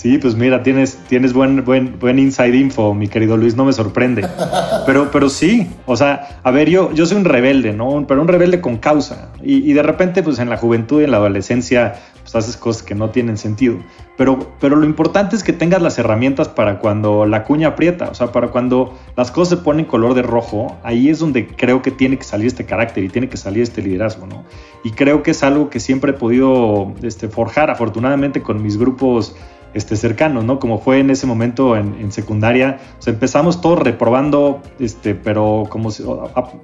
Sí, 0.00 0.16
pues 0.16 0.34
mira, 0.34 0.62
tienes, 0.62 0.96
tienes 1.10 1.34
buen, 1.34 1.62
buen, 1.62 1.98
buen 1.98 2.18
inside 2.18 2.56
info, 2.56 2.94
mi 2.94 3.06
querido 3.06 3.36
Luis, 3.36 3.54
no 3.54 3.66
me 3.66 3.72
sorprende. 3.74 4.26
Pero, 4.86 5.10
pero 5.10 5.28
sí, 5.28 5.68
o 5.84 5.94
sea, 5.94 6.40
a 6.42 6.50
ver, 6.50 6.70
yo, 6.70 6.90
yo 6.92 7.04
soy 7.04 7.18
un 7.18 7.26
rebelde, 7.26 7.74
¿no? 7.74 8.06
Pero 8.08 8.22
un 8.22 8.28
rebelde 8.28 8.62
con 8.62 8.78
causa. 8.78 9.30
Y, 9.42 9.70
y 9.70 9.74
de 9.74 9.82
repente, 9.82 10.22
pues 10.22 10.38
en 10.38 10.48
la 10.48 10.56
juventud 10.56 11.02
y 11.02 11.04
en 11.04 11.10
la 11.10 11.18
adolescencia, 11.18 11.96
pues 12.22 12.34
haces 12.34 12.56
cosas 12.56 12.82
que 12.82 12.94
no 12.94 13.10
tienen 13.10 13.36
sentido. 13.36 13.76
Pero, 14.16 14.54
pero 14.58 14.76
lo 14.76 14.86
importante 14.86 15.36
es 15.36 15.44
que 15.44 15.52
tengas 15.52 15.82
las 15.82 15.98
herramientas 15.98 16.48
para 16.48 16.78
cuando 16.78 17.26
la 17.26 17.44
cuña 17.44 17.68
aprieta, 17.68 18.08
o 18.08 18.14
sea, 18.14 18.32
para 18.32 18.48
cuando 18.48 18.98
las 19.16 19.30
cosas 19.30 19.58
se 19.58 19.64
ponen 19.64 19.84
color 19.84 20.14
de 20.14 20.22
rojo, 20.22 20.78
ahí 20.82 21.10
es 21.10 21.18
donde 21.18 21.46
creo 21.46 21.82
que 21.82 21.90
tiene 21.90 22.16
que 22.16 22.24
salir 22.24 22.46
este 22.46 22.64
carácter 22.64 23.04
y 23.04 23.10
tiene 23.10 23.28
que 23.28 23.36
salir 23.36 23.62
este 23.62 23.82
liderazgo, 23.82 24.26
¿no? 24.26 24.44
Y 24.82 24.92
creo 24.92 25.22
que 25.22 25.32
es 25.32 25.42
algo 25.42 25.68
que 25.68 25.78
siempre 25.78 26.12
he 26.12 26.14
podido 26.14 26.94
este, 27.02 27.28
forjar, 27.28 27.70
afortunadamente, 27.70 28.40
con 28.40 28.62
mis 28.62 28.78
grupos 28.78 29.36
este, 29.72 29.96
cercanos, 29.96 30.44
¿no? 30.44 30.58
Como 30.58 30.78
fue 30.78 30.98
en 30.98 31.10
ese 31.10 31.26
momento 31.26 31.76
en, 31.76 32.10
secundaria, 32.12 32.80
o 32.98 33.02
sea, 33.02 33.12
empezamos 33.12 33.60
todos 33.60 33.78
reprobando, 33.78 34.62
este, 34.78 35.14
pero 35.14 35.64
como, 35.68 35.90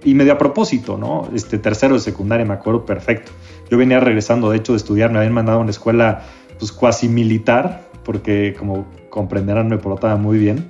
y 0.04 0.14
medio 0.14 0.32
a 0.32 0.38
propósito, 0.38 0.98
¿no? 0.98 1.28
Este, 1.34 1.58
tercero 1.58 1.94
de 1.94 2.00
secundaria, 2.00 2.44
me 2.44 2.54
acuerdo 2.54 2.84
perfecto. 2.84 3.32
Yo 3.70 3.78
venía 3.78 4.00
regresando, 4.00 4.50
de 4.50 4.58
hecho, 4.58 4.72
de 4.72 4.78
estudiar, 4.78 5.10
me 5.12 5.18
habían 5.18 5.34
mandado 5.34 5.58
a 5.58 5.60
una 5.60 5.70
escuela, 5.70 6.22
pues, 6.58 6.72
cuasi 6.72 7.08
militar, 7.08 7.88
porque 8.04 8.54
como 8.58 8.86
comprenderán, 9.08 9.68
me 9.68 9.78
portaba 9.78 10.16
muy 10.16 10.38
bien. 10.38 10.66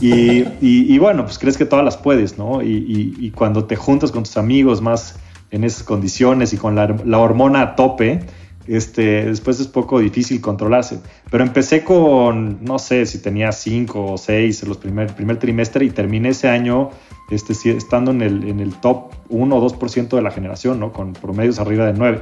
Y, 0.00 0.44
y, 0.60 0.98
bueno, 0.98 1.24
pues 1.24 1.38
crees 1.38 1.58
que 1.58 1.66
todas 1.66 1.84
las 1.84 1.96
puedes, 1.96 2.38
¿no? 2.38 2.62
Y, 2.62 3.14
y, 3.18 3.30
cuando 3.32 3.64
te 3.64 3.76
juntas 3.76 4.12
con 4.12 4.22
tus 4.22 4.36
amigos 4.36 4.80
más 4.80 5.16
en 5.50 5.64
esas 5.64 5.82
condiciones 5.82 6.52
y 6.52 6.56
con 6.56 6.74
la, 6.74 6.96
la 7.04 7.18
hormona 7.18 7.60
a 7.60 7.74
tope, 7.74 8.20
este, 8.66 9.24
después 9.24 9.58
es 9.60 9.68
poco 9.68 9.98
difícil 10.00 10.40
controlarse. 10.40 11.00
Pero 11.30 11.44
empecé 11.44 11.84
con, 11.84 12.64
no 12.64 12.78
sé 12.78 13.06
si 13.06 13.18
tenía 13.18 13.52
cinco 13.52 14.12
o 14.12 14.18
seis 14.18 14.62
en 14.62 14.68
los 14.68 14.78
primer, 14.78 15.14
primer 15.14 15.38
trimestre 15.38 15.84
y 15.84 15.90
terminé 15.90 16.30
ese 16.30 16.48
año 16.48 16.90
este, 17.30 17.52
estando 17.70 18.10
en 18.10 18.22
el, 18.22 18.48
en 18.48 18.60
el 18.60 18.74
top 18.74 19.12
1 19.28 19.56
o 19.56 19.70
2% 19.70 20.08
de 20.08 20.22
la 20.22 20.30
generación, 20.30 20.80
¿no? 20.80 20.92
con 20.92 21.12
promedios 21.12 21.58
arriba 21.58 21.86
de 21.86 21.94
9. 21.94 22.20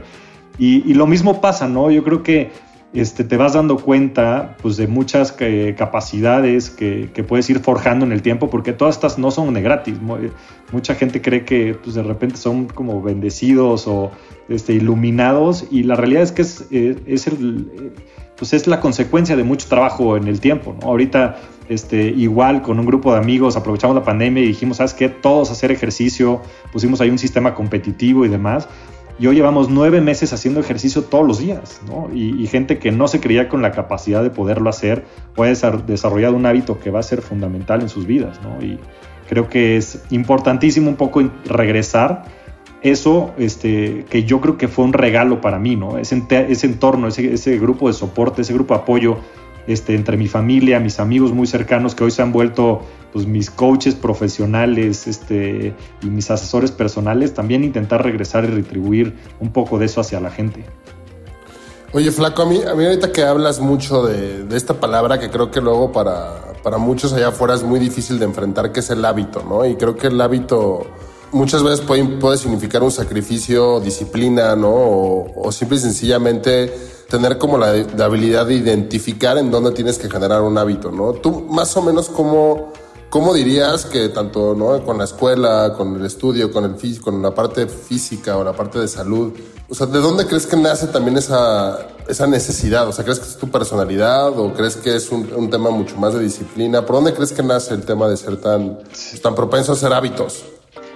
Y, 0.59 0.90
y, 0.90 0.95
lo 0.95 1.07
mismo 1.07 1.40
pasa, 1.40 1.68
¿no? 1.68 1.88
Yo 1.90 2.02
creo 2.02 2.25
que 2.25 2.50
este, 2.95 3.23
te 3.23 3.37
vas 3.37 3.52
dando 3.52 3.76
cuenta 3.76 4.57
pues, 4.62 4.76
de 4.78 4.87
muchas 4.87 5.35
eh, 5.40 5.75
capacidades 5.76 6.71
que, 6.71 7.11
puedes 7.28 7.49
ir 7.50 7.61
forjando 7.61 8.07
en 8.07 8.12
el 8.12 8.23
tiempo, 8.23 8.49
porque 8.49 8.73
todas 8.73 8.97
estas 8.97 9.18
no 9.18 9.30
son 9.30 9.52
de 9.54 9.61
gratis. 9.61 9.99
Mucha 10.73 10.95
gente 10.95 11.21
cree 11.21 11.45
que 11.45 11.75
pues, 11.75 11.95
de 11.95 12.02
repente 12.02 12.37
son 12.37 12.66
como 12.66 13.02
bendecidos 13.02 13.87
o 13.87 14.11
este, 14.49 14.73
iluminados, 14.73 15.66
y 15.71 15.83
la 15.83 15.97
realidad 15.97 16.23
es 16.23 16.33
que 16.33 16.42
es, 16.42 16.66
eh, 16.71 16.97
es, 17.07 17.26
el, 17.26 17.92
pues, 18.37 18.54
es 18.54 18.66
la 18.66 18.80
consecuencia 18.80 19.37
de 19.37 19.45
mucho 19.45 19.68
trabajo 19.68 20.16
en 20.16 20.26
el 20.26 20.40
tiempo. 20.40 20.75
Ahorita, 20.83 21.37
este, 21.68 22.04
igual 22.04 22.62
con 22.62 22.78
un 22.78 22.87
grupo 22.87 23.12
de 23.12 23.18
amigos, 23.18 23.57
aprovechamos 23.57 23.95
la 23.97 24.02
pandemia 24.02 24.42
y 24.42 24.47
dijimos, 24.47 24.78
¿sabes 24.78 24.95
qué? 24.95 25.11
Todos 25.11 25.50
hacer 25.50 25.71
ejercicio, 25.71 26.40
pusimos 26.73 27.02
ahí 27.02 27.11
un 27.11 27.18
sistema 27.18 27.54
competitivo 27.54 28.25
y 28.25 28.28
demás 28.28 28.66
y 29.18 29.26
hoy 29.26 29.34
llevamos 29.34 29.68
nueve 29.68 30.00
meses 30.00 30.32
haciendo 30.32 30.60
ejercicio 30.60 31.02
todos 31.02 31.26
los 31.26 31.38
días, 31.38 31.80
¿no? 31.87 32.08
Y, 32.14 32.46
gente 32.46 32.78
que 32.78 32.92
no 32.92 33.08
se 33.08 33.20
creía 33.20 33.48
con 33.48 33.62
la 33.62 33.72
capacidad 33.72 34.22
de 34.22 34.30
poderlo 34.30 34.70
hacer, 34.70 35.04
puede 35.34 35.54
desarrollado 35.87 36.37
un 36.37 36.46
hábito 36.46 36.78
que 36.78 36.90
va 36.90 37.00
a 37.00 37.02
ser 37.02 37.20
fundamental 37.20 37.82
en 37.82 37.88
sus 37.88 38.06
vidas, 38.06 38.40
¿no? 38.42 38.64
Y 38.64 38.78
creo 39.28 39.48
que 39.48 39.76
es 39.76 40.04
importantísimo 40.10 40.88
un 40.88 40.96
poco 40.96 41.22
regresar 41.44 42.25
eso, 42.80 43.32
este, 43.38 44.04
que 44.08 44.22
yo 44.22 44.40
creo 44.40 44.56
que 44.56 44.68
fue 44.68 44.84
un 44.84 44.92
regalo 44.92 45.40
para 45.40 45.58
mí, 45.58 45.75
¿no? 45.75 45.98
Ese, 45.98 46.22
ese 46.48 46.66
entorno, 46.66 47.08
ese, 47.08 47.34
ese 47.34 47.58
grupo 47.58 47.88
de 47.88 47.94
soporte, 47.94 48.42
ese 48.42 48.54
grupo 48.54 48.75
de 48.75 48.80
apoyo 48.80 49.18
este, 49.66 49.94
entre 49.94 50.16
mi 50.16 50.28
familia, 50.28 50.80
mis 50.80 51.00
amigos 51.00 51.32
muy 51.32 51.46
cercanos 51.46 51.94
que 51.94 52.04
hoy 52.04 52.10
se 52.10 52.22
han 52.22 52.32
vuelto 52.32 52.82
pues, 53.12 53.26
mis 53.26 53.50
coaches 53.50 53.94
profesionales 53.94 55.06
este, 55.06 55.74
y 56.02 56.06
mis 56.06 56.30
asesores 56.30 56.70
personales, 56.70 57.34
también 57.34 57.64
intentar 57.64 58.02
regresar 58.02 58.44
y 58.44 58.48
retribuir 58.48 59.16
un 59.40 59.52
poco 59.52 59.78
de 59.78 59.86
eso 59.86 60.00
hacia 60.00 60.20
la 60.20 60.30
gente. 60.30 60.64
Oye, 61.92 62.10
Flaco, 62.10 62.42
a 62.42 62.46
mí, 62.46 62.60
a 62.62 62.74
mí 62.74 62.84
ahorita 62.84 63.12
que 63.12 63.22
hablas 63.22 63.60
mucho 63.60 64.06
de, 64.06 64.44
de, 64.44 64.56
esta 64.56 64.74
palabra 64.74 65.18
que 65.18 65.30
creo 65.30 65.50
que 65.50 65.60
luego 65.60 65.90
para, 65.90 66.52
para 66.62 66.76
muchos 66.76 67.14
allá 67.14 67.28
afuera 67.28 67.54
es 67.54 67.62
muy 67.62 67.80
difícil 67.80 68.18
de 68.18 68.26
enfrentar, 68.26 68.72
que 68.72 68.80
es 68.80 68.90
el 68.90 69.02
hábito, 69.04 69.42
¿no? 69.48 69.64
Y 69.64 69.76
creo 69.76 69.96
que 69.96 70.08
el 70.08 70.20
hábito 70.20 70.86
muchas 71.32 71.62
veces 71.62 71.80
puede, 71.80 72.04
puede 72.04 72.36
significar 72.36 72.82
un 72.82 72.90
sacrificio, 72.90 73.80
disciplina, 73.80 74.54
¿no? 74.54 74.68
O, 74.68 75.48
o 75.48 75.52
simple 75.52 75.78
y 75.78 75.80
sencillamente 75.80 76.72
tener 77.08 77.38
como 77.38 77.58
la, 77.58 77.70
habilidad 78.04 78.46
de 78.46 78.54
identificar 78.54 79.38
en 79.38 79.50
dónde 79.50 79.72
tienes 79.72 79.98
que 79.98 80.10
generar 80.10 80.42
un 80.42 80.58
hábito, 80.58 80.90
¿no? 80.92 81.14
Tú 81.14 81.46
más 81.48 81.74
o 81.76 81.82
menos 81.82 82.08
cómo, 82.10 82.72
cómo 83.10 83.34
dirías 83.34 83.86
que 83.86 84.08
tanto 84.08 84.54
¿no? 84.54 84.84
con 84.84 84.98
la 84.98 85.04
escuela, 85.04 85.74
con 85.76 85.96
el 85.96 86.04
estudio, 86.04 86.50
con, 86.50 86.64
el, 86.64 87.00
con 87.00 87.22
la 87.22 87.34
parte 87.34 87.66
física 87.66 88.36
o 88.36 88.44
la 88.44 88.52
parte 88.52 88.78
de 88.78 88.88
salud, 88.88 89.32
o 89.70 89.74
sea, 89.74 89.86
¿de 89.86 89.98
dónde 89.98 90.26
crees 90.26 90.46
que 90.46 90.56
nace 90.56 90.86
también 90.86 91.18
esa, 91.18 91.88
esa 92.08 92.26
necesidad? 92.26 92.88
O 92.88 92.92
sea, 92.92 93.04
¿crees 93.04 93.20
que 93.20 93.26
es 93.26 93.36
tu 93.36 93.50
personalidad 93.50 94.38
o 94.38 94.54
crees 94.54 94.76
que 94.76 94.96
es 94.96 95.10
un, 95.10 95.50
tema 95.50 95.70
mucho 95.70 95.96
más 95.98 96.14
de 96.14 96.20
disciplina? 96.20 96.86
¿Por 96.86 96.96
dónde 96.96 97.12
crees 97.12 97.32
que 97.32 97.42
nace 97.42 97.74
el 97.74 97.84
tema 97.84 98.08
de 98.08 98.16
ser 98.16 98.38
tan, 98.38 98.78
tan 99.22 99.34
propenso 99.34 99.72
a 99.72 99.74
hacer 99.74 99.92
hábitos? 99.92 100.46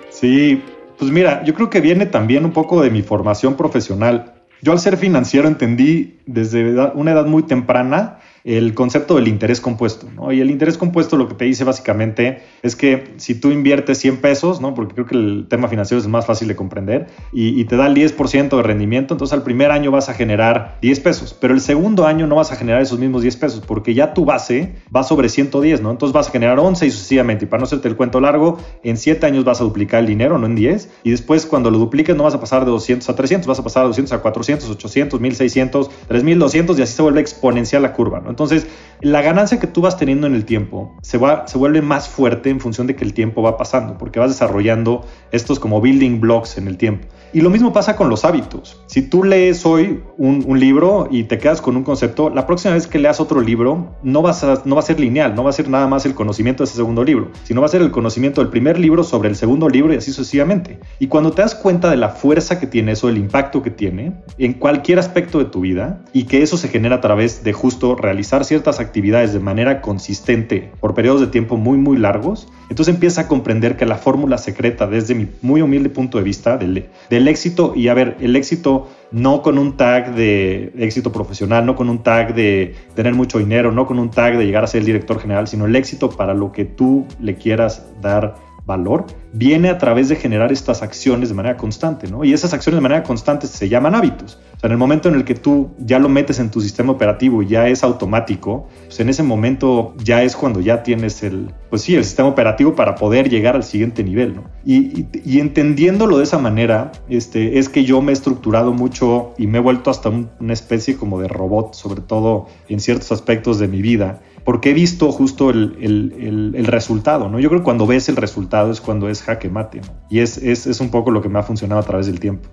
Sí, 0.09 0.63
pues 0.99 1.11
mira, 1.11 1.45
yo 1.45 1.53
creo 1.53 1.69
que 1.69 1.83
viene 1.83 2.07
también 2.07 2.47
un 2.47 2.53
poco 2.53 2.81
de 2.81 2.91
mi 2.91 3.03
formación 3.03 3.57
profesional. 3.57 4.33
Yo 4.63 4.73
al 4.73 4.79
ser 4.79 4.97
financiero 4.97 5.49
entendí 5.49 6.21
desde 6.25 6.93
una 6.95 7.13
edad 7.13 7.27
muy 7.27 7.43
temprana 7.43 8.21
el 8.45 8.75
concepto 8.75 9.17
del 9.17 9.29
interés 9.29 9.61
compuesto. 9.61 10.09
¿no? 10.15 10.33
Y 10.33 10.41
el 10.41 10.51
interés 10.51 10.79
compuesto 10.79 11.17
lo 11.17 11.29
que 11.29 11.35
te 11.35 11.45
dice 11.45 11.65
básicamente 11.65 12.43
es 12.63 12.77
que 12.77 13.15
si 13.17 13.35
tú 13.35 13.51
inviertes 13.51 13.99
100 13.99 14.19
pesos, 14.19 14.61
¿no? 14.61 14.75
porque 14.75 14.95
creo 14.95 15.07
que 15.07 15.17
el 15.17 15.47
tema 15.49 15.69
financiero 15.69 16.01
es 16.01 16.09
más 16.09 16.27
fácil 16.27 16.49
de 16.49 16.57
comprender, 16.57 17.09
y, 17.33 17.63
te 17.65 17.77
da 17.77 17.87
el 17.87 17.95
10% 17.95 18.57
de 18.57 18.63
rendimiento, 18.63 19.15
entonces 19.15 19.33
al 19.33 19.45
primer 19.45 19.71
año 19.71 19.91
vas 19.91 20.09
a 20.09 20.15
generar 20.15 20.79
10 20.83 21.01
pesos, 21.01 21.37
pero 21.41 21.55
el 21.55 21.61
segundo 21.61 22.07
año 22.07 22.27
no 22.27 22.37
vas 22.37 22.53
a 22.53 22.57
generar 22.57 22.83
esos 22.83 22.99
mismos 22.99 23.23
10 23.23 23.37
pesos, 23.37 23.63
porque 23.67 23.95
ya 23.95 24.15
tu 24.15 24.25
base 24.25 24.75
va 24.95 25.05
sobre 25.05 25.29
110, 25.29 25.81
¿no? 25.81 25.91
entonces 25.91 26.13
vas 26.13 26.29
a 26.29 26.31
generar 26.33 26.59
11 26.59 26.87
y 26.87 26.91
sucesivamente, 26.91 27.45
y 27.45 27.49
para 27.49 27.61
no 27.61 27.65
hacerte 27.65 27.89
el 27.89 27.97
cuento 27.97 28.21
largo, 28.21 28.59
en 28.83 28.97
7 28.97 29.25
años 29.25 29.45
vas 29.45 29.61
a 29.61 29.65
duplicar 29.65 30.01
el 30.01 30.07
dinero, 30.07 30.39
no 30.39 30.47
en 30.47 30.57
10, 30.57 30.91
y 31.05 31.11
después 31.11 31.47
cuando 31.47 31.71
lo 31.71 31.79
dupliques 31.79 32.17
no 32.17 32.25
vas 32.25 32.35
a 32.35 32.41
pasar 32.41 32.65
de 32.65 32.71
200 32.73 33.09
a 33.09 33.15
300, 33.15 33.47
vas 33.47 33.59
a 33.59 33.63
pasar 33.63 33.85
de 33.85 33.89
200 33.89 34.13
a 34.13 34.19
400, 34.19 34.71
800, 34.71 35.21
1600, 35.21 35.91
3200, 36.09 36.79
y 36.79 36.83
así 36.83 36.95
se 36.95 37.03
vuelve 37.03 37.21
exponencial 37.21 37.83
la 37.83 37.93
curva. 37.93 38.21
¿no? 38.21 38.32
Entonces, 38.33 38.67
la 39.03 39.21
ganancia 39.21 39.59
que 39.59 39.67
tú 39.67 39.81
vas 39.81 39.97
teniendo 39.97 40.27
en 40.27 40.35
el 40.35 40.45
tiempo 40.45 40.97
se, 41.03 41.19
va, 41.19 41.47
se 41.49 41.59
vuelve 41.59 41.83
más 41.83 42.09
fuerte 42.09 42.51
en 42.51 42.61
función 42.61 42.87
de 42.87 42.95
que 42.95 43.05
el 43.05 43.15
tiempo 43.15 43.43
va 43.43 43.57
pasando, 43.57 43.99
porque 43.99 44.21
vas 44.21 44.31
desarrollando 44.31 45.05
estos 45.33 45.59
como 45.59 45.81
building 45.81 46.21
blocks 46.21 46.57
en 46.57 46.69
el 46.69 46.79
tiempo. 46.79 47.09
Y 47.35 47.41
lo 47.41 47.51
mismo 47.51 47.73
pasa 47.73 47.97
con 47.97 48.09
los 48.11 48.25
hábitos. 48.25 48.81
Si 48.87 49.03
tú 49.03 49.25
lees 49.25 49.65
hoy 49.67 50.03
un, 50.19 50.43
libro 50.61 51.09
y 51.11 51.25
te 51.25 51.39
quedas 51.39 51.63
con 51.63 51.77
un 51.77 51.83
concepto, 51.83 52.29
la 52.29 52.47
próxima 52.47 52.75
vez 52.75 52.87
que 52.87 52.99
leas 52.99 53.21
otro 53.21 53.41
libro 53.41 53.97
no, 54.03 54.21
vas 54.21 54.45
a, 54.45 54.63
no 54.67 54.77
va 54.77 54.83
a 54.83 54.85
ser 54.85 55.01
lineal, 55.01 55.35
no 55.35 55.43
va 55.43 55.51
a 55.51 55.55
ser 55.55 55.69
nada 55.69 55.89
más 55.89 56.05
el 56.05 56.15
conocimiento 56.15 56.63
de 56.63 56.69
ese 56.69 56.77
segundo 56.77 57.03
libro, 57.03 57.31
sino 57.45 57.63
va 57.63 57.67
a 57.67 57.71
ser 57.71 57.81
el 57.81 57.91
conocimiento 57.91 58.43
del 58.43 58.51
primer 58.51 58.79
libro 58.79 59.03
sobre 59.03 59.31
el 59.31 59.37
segundo 59.37 59.69
libro 59.71 59.95
y 59.95 59.97
así 59.97 60.13
sucesivamente. 60.13 60.79
Y 60.99 61.07
cuando 61.07 61.33
te 61.33 61.41
das 61.41 61.55
cuenta 61.55 61.91
de 61.91 61.97
la 61.97 62.11
fuerza 62.11 62.61
que 62.61 62.67
tiene 62.67 62.93
eso, 62.93 63.09
el 63.09 63.17
impacto 63.17 63.63
que 63.63 63.71
tiene 63.71 64.13
en 64.37 64.53
cualquier 64.53 64.99
aspecto 64.99 65.39
de 65.39 65.47
tu 65.47 65.63
vida 65.63 66.05
y 66.13 66.25
que 66.25 66.43
eso 66.43 66.59
se 66.59 66.69
genera 66.69 66.97
a 66.97 67.01
través 67.01 67.43
de 67.43 67.55
justo 67.55 67.97
realizar 67.97 68.45
ciertas 68.45 68.79
actividades 68.79 68.92
de 68.93 69.41
manera 69.41 69.81
consistente 69.81 70.71
por 70.81 70.95
periodos 70.95 71.21
de 71.21 71.27
tiempo 71.29 71.57
muy 71.57 71.79
muy 71.79 71.97
largos, 71.97 72.49
entonces 72.69 72.95
empieza 72.95 73.23
a 73.23 73.29
comprender 73.29 73.77
que 73.77 73.87
la 73.87 73.97
fórmula 73.97 74.39
secreta 74.39 74.87
desde 74.87 75.15
mi 75.15 75.29
muy 75.43 75.63
humilde 75.63 75.89
punto 75.89 76.19
de 76.19 76.25
vista 76.25 76.57
del, 76.57 76.75
del 76.75 76.89
el 77.11 77.29
éxito, 77.29 77.73
y 77.75 77.89
a 77.89 77.95
ver, 77.95 78.17
el 78.21 78.37
éxito 78.37 78.89
no 79.11 79.43
con 79.43 79.59
un 79.59 79.77
tag 79.77 80.15
de 80.15 80.73
éxito 80.79 81.13
profesional, 81.13 81.67
no 81.67 81.77
con 81.77 81.89
un 81.89 82.03
tag 82.03 82.35
de 82.35 82.75
tener 82.95 83.15
mucho 83.15 83.39
dinero, 83.39 83.73
no 83.73 83.87
con 83.87 83.99
un 83.99 84.11
tag 84.11 84.37
de 84.37 84.45
llegar 84.45 84.65
a 84.65 84.67
ser 84.67 84.81
el 84.81 84.87
director 84.87 85.21
general, 85.21 85.49
sino 85.49 85.67
el 85.67 85.77
éxito 85.77 86.11
para 86.11 86.35
lo 86.35 86.53
que 86.53 86.65
tú 86.65 87.07
le 87.21 87.35
quieras 87.35 87.87
dar 88.01 88.52
valor, 88.65 89.07
viene 89.33 89.71
a 89.71 89.79
través 89.79 90.09
de 90.09 90.17
generar 90.17 90.53
estas 90.53 90.83
acciones 90.83 91.29
de 91.29 91.35
manera 91.35 91.57
constante, 91.57 92.09
¿no? 92.09 92.25
Y 92.25 92.33
esas 92.33 92.55
acciones 92.55 92.77
de 92.77 92.83
manera 92.83 93.03
constante 93.03 93.47
se 93.47 93.69
llaman 93.69 93.95
hábitos. 93.95 94.39
O 94.57 94.61
sea, 94.61 94.69
en 94.69 94.73
el 94.73 94.79
momento 94.79 95.09
en 95.09 95.17
el 95.17 95.25
que 95.25 95.35
tú 95.35 95.71
ya 95.79 95.99
lo 95.99 96.09
metes 96.09 96.39
en 96.39 96.51
tu 96.51 96.61
sistema 96.61 96.93
operativo 96.93 97.43
y 97.43 97.49
ya 97.49 97.67
es 97.69 97.83
automático, 97.83 98.69
pues 98.85 99.01
en 99.01 99.09
ese 99.09 99.23
momento 99.23 99.95
ya 100.05 100.23
es 100.23 100.37
cuando 100.37 100.61
ya 100.61 100.83
tienes 100.83 101.23
el, 101.23 101.53
pues 101.71 101.83
sí, 101.83 101.97
el 101.97 102.05
sistema 102.05 102.29
operativo 102.29 102.75
para 102.75 102.95
poder 102.95 103.29
llegar 103.29 103.57
al 103.57 103.65
siguiente 103.65 104.05
nivel, 104.05 104.37
¿no? 104.37 104.45
Y, 104.65 105.07
entendiéndolo 105.41 106.19
de 106.19 106.25
esa 106.25 106.39
manera, 106.39 106.93
este, 107.09 107.59
es 107.59 107.69
que 107.69 107.85
yo 107.85 108.01
me 108.01 108.13
he 108.13 108.15
estructurado 108.15 108.73
mucho 108.73 109.33
y 109.39 109.47
me 109.49 109.59
he 109.59 109.61
vuelto 109.61 109.91
hasta 109.91 110.09
una 110.09 110.53
especie 110.53 110.97
como 110.97 111.21
de 111.21 111.27
robot, 111.27 111.75
sobre 111.75 112.01
todo 112.01 112.47
en 112.69 112.79
ciertos 112.79 113.11
aspectos 113.11 113.59
de 113.59 113.67
mi 113.67 113.83
vida 113.83 114.21
porque 114.45 114.71
he 114.71 114.73
visto 114.73 115.13
justo 115.13 115.51
el, 115.51 115.77
el, 115.81 116.53
el, 116.57 116.67
resultado, 116.67 117.29
¿no? 117.29 117.39
Yo 117.39 117.49
creo 117.49 117.61
que 117.61 117.65
cuando 117.65 117.87
ves 117.87 118.09
el 118.09 118.17
resultado 118.17 118.71
es 118.73 118.81
cuando 118.81 119.09
es 119.09 119.23
jaque 119.23 119.49
mate, 119.49 119.81
¿no? 119.81 119.93
Y 120.11 120.21
es, 120.21 120.39
es, 120.39 120.67
es, 120.67 120.81
un 120.81 120.91
poco 120.91 121.11
lo 121.11 121.23
que 121.23 121.29
me 121.29 121.39
ha 121.39 121.43
funcionado 121.43 121.81
a 121.81 121.85
través 121.85 122.07
del 122.07 122.19
tiempo. 122.19 122.49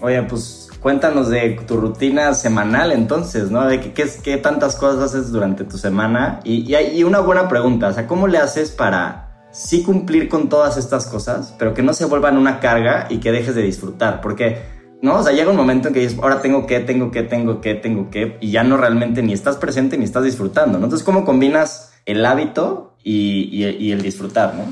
Oye, 0.00 0.22
pues 0.22 0.70
cuéntanos 0.80 1.30
de 1.30 1.58
tu 1.66 1.78
rutina 1.78 2.34
semanal 2.34 2.92
entonces, 2.92 3.50
¿no? 3.50 3.66
De 3.66 3.80
qué, 3.80 4.06
qué, 4.22 4.36
tantas 4.36 4.76
cosas 4.76 5.02
haces 5.02 5.32
durante 5.32 5.64
tu 5.64 5.78
semana. 5.78 6.40
Y, 6.44 6.74
y, 6.74 7.04
una 7.04 7.20
buena 7.20 7.48
pregunta, 7.48 7.88
o 7.88 7.92
sea, 7.92 8.06
¿cómo 8.06 8.26
le 8.26 8.38
haces 8.38 8.70
para 8.70 9.48
sí 9.50 9.82
cumplir 9.82 10.28
con 10.28 10.48
todas 10.48 10.76
estas 10.76 11.06
cosas, 11.06 11.54
pero 11.58 11.74
que 11.74 11.82
no 11.82 11.94
se 11.94 12.04
vuelvan 12.04 12.36
una 12.36 12.60
carga 12.60 13.06
y 13.08 13.18
que 13.18 13.32
dejes 13.32 13.54
de 13.54 13.62
disfrutar? 13.62 14.20
Porque, 14.20 14.58
¿no? 15.04 15.18
O 15.18 15.22
sea, 15.22 15.32
llega 15.32 15.50
un 15.50 15.56
momento 15.56 15.88
en 15.88 15.94
que 15.94 16.00
dices, 16.00 16.18
ahora 16.20 16.40
tengo 16.40 16.66
que, 16.66 16.80
tengo 16.80 17.10
que, 17.10 17.22
tengo 17.22 17.60
que, 17.60 17.74
tengo 17.74 18.10
que, 18.10 18.38
y 18.40 18.50
ya 18.50 18.64
no 18.64 18.78
realmente 18.78 19.22
ni 19.22 19.34
estás 19.34 19.58
presente 19.58 19.98
ni 19.98 20.04
estás 20.04 20.24
disfrutando, 20.24 20.78
¿no? 20.78 20.86
Entonces, 20.86 21.04
¿cómo 21.04 21.24
combinas 21.24 21.92
el 22.06 22.24
hábito 22.24 22.94
y, 23.04 23.64
y 23.78 23.92
el 23.92 24.00
disfrutar, 24.00 24.54
¿no? 24.54 24.64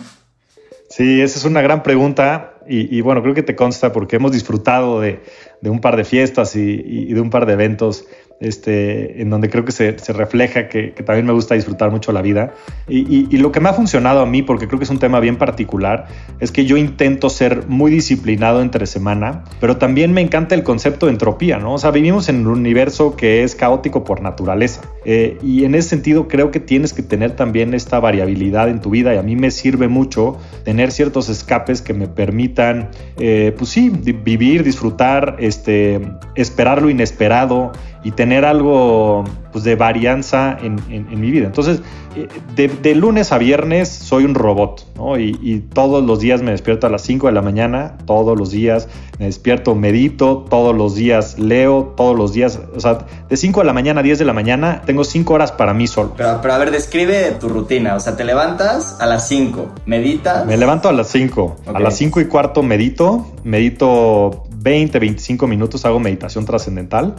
Sí, 0.88 1.20
esa 1.20 1.38
es 1.38 1.44
una 1.44 1.62
gran 1.62 1.82
pregunta 1.82 2.52
y, 2.68 3.00
bueno, 3.00 3.22
creo 3.22 3.34
que 3.34 3.42
te 3.42 3.56
consta 3.56 3.92
porque 3.92 4.16
hemos 4.16 4.32
disfrutado 4.32 5.00
de, 5.00 5.20
un 5.62 5.80
par 5.80 5.96
de 5.96 6.04
fiestas 6.04 6.54
y, 6.54 7.12
de 7.12 7.20
un 7.20 7.30
par 7.30 7.46
de 7.46 7.54
eventos 7.54 8.06
este, 8.42 9.22
en 9.22 9.30
donde 9.30 9.49
creo 9.49 9.64
que 9.64 9.72
se, 9.72 9.92
refleja 10.12 10.68
que, 10.68 10.88
también 11.04 11.26
me 11.26 11.32
gusta 11.32 11.54
disfrutar 11.54 11.90
mucho 11.90 12.12
la 12.12 12.22
vida. 12.22 12.54
Y, 12.88 13.37
lo 13.37 13.50
que 13.52 13.61
me 13.61 13.68
ha 13.68 13.72
funcionado 13.72 14.20
a 14.20 14.26
mí, 14.26 14.42
porque 14.42 14.68
creo 14.68 14.78
que 14.78 14.84
es 14.84 14.90
un 14.90 14.99
tema 14.99 15.20
bien 15.20 15.37
particular, 15.37 16.06
es 16.40 16.50
que 16.52 16.64
yo 16.64 16.76
intento 16.76 17.30
ser 17.30 17.66
muy 17.68 17.90
disciplinado 17.90 18.62
entre 18.62 18.87
semana, 18.87 19.44
pero 19.61 19.76
también 19.76 20.12
me 20.12 20.20
encanta 20.20 20.54
el 20.54 20.62
concepto 20.62 21.06
de 21.06 21.12
entropía, 21.12 21.58
¿no? 21.58 21.75
O 21.75 21.78
sea, 21.78 21.90
vivimos 21.90 22.28
en 22.28 22.46
un 22.46 22.58
universo 22.58 23.16
que 23.16 23.42
es 23.42 23.54
caótico 23.54 24.04
por 24.04 24.20
naturaleza. 24.20 24.82
Eh, 25.04 25.38
y 25.42 25.64
en 25.64 25.75
ese 25.75 25.90
sentido 25.90 26.28
creo 26.28 26.50
que 26.50 26.61
tienes 26.61 26.92
que 26.92 27.02
tener 27.02 27.32
también 27.37 27.75
esta 27.75 27.99
variabilidad 28.00 28.68
en 28.68 28.80
tu 28.80 28.90
vida 28.90 29.14
y 29.14 29.18
a 29.18 29.22
mí 29.22 29.37
me 29.37 29.50
sirve 29.50 29.88
mucho 29.88 30.38
tener 30.64 30.92
ciertos 30.92 31.28
escapes 31.28 31.82
que 31.82 31.94
me 31.94 32.08
permitan, 32.08 32.90
eh, 33.18 33.54
pues 33.56 33.70
sí, 33.70 33.90
vivir, 33.90 34.62
disfrutar, 34.62 35.37
este, 35.38 36.00
esperar 36.34 36.82
lo 36.82 36.90
inesperado 36.90 37.72
y 38.04 38.11
tener 38.11 38.44
algo 38.44 39.25
pues, 39.52 39.64
de 39.64 39.76
varianza 39.76 40.56
en, 40.61 40.76
mi 41.21 41.30
vida. 41.30 41.47
Entonces, 41.47 41.82
eh, 42.16 42.28
de, 42.56 42.94
lunes 42.94 43.32
a 43.32 43.38
viernes 43.38 43.88
soy 43.88 44.25
un 44.25 44.35
robot, 44.35 44.87
¿no? 44.97 45.18
Y, 45.18 45.64
todos 45.73 46.04
los 46.04 46.21
días 46.21 46.42
me 46.42 46.50
despierto 46.50 46.87
a 46.87 46.90
las 46.90 47.02
5 47.02 47.28
de 47.28 47.32
la 47.32 47.42
mañana, 47.42 47.97
todos 48.06 48.37
los 48.37 48.50
días 48.50 48.88
me 49.18 49.26
despierto, 49.26 49.75
medito, 49.75 50.44
todos 50.50 50.75
los 50.75 50.94
días 50.94 51.38
leo, 51.38 51.94
todos 51.97 52.16
los 52.16 52.32
días, 52.32 52.59
o 52.75 52.80
sea, 52.80 53.06
de 53.28 53.37
5 53.37 53.61
de 53.61 53.66
la 53.66 53.73
mañana 53.73 54.00
a 54.00 54.02
10 54.02 54.18
de 54.18 54.25
la 54.25 54.32
mañana 54.32 54.82
tengo 54.85 55.04
5 55.04 55.32
horas 55.32 55.52
para 55.52 55.73
mí 55.73 55.87
solo. 55.87 56.14
Pero, 56.16 56.40
pero 56.42 56.54
a 56.54 56.59
ver, 56.59 56.71
describe 56.71 57.37
tu 57.38 57.49
rutina, 57.49 57.94
o 57.94 58.00
sea, 58.00 58.16
te 58.16 58.25
levantas 58.25 58.97
a 59.00 59.06
las 59.06 59.28
5, 59.28 59.73
meditas. 59.87 60.44
Me 60.47 60.56
levanto 60.56 60.88
a 60.88 60.92
las 60.92 61.09
5, 61.09 61.56
a 61.73 61.78
las 61.78 61.97
5 61.97 62.21
y 62.21 62.25
cuarto 62.26 62.62
medito, 62.62 63.26
medito 63.44 64.44
20, 64.50 64.99
25 64.99 65.47
minutos, 65.47 65.85
hago 65.85 66.00
meditación 66.00 66.44
trascendental. 66.44 67.14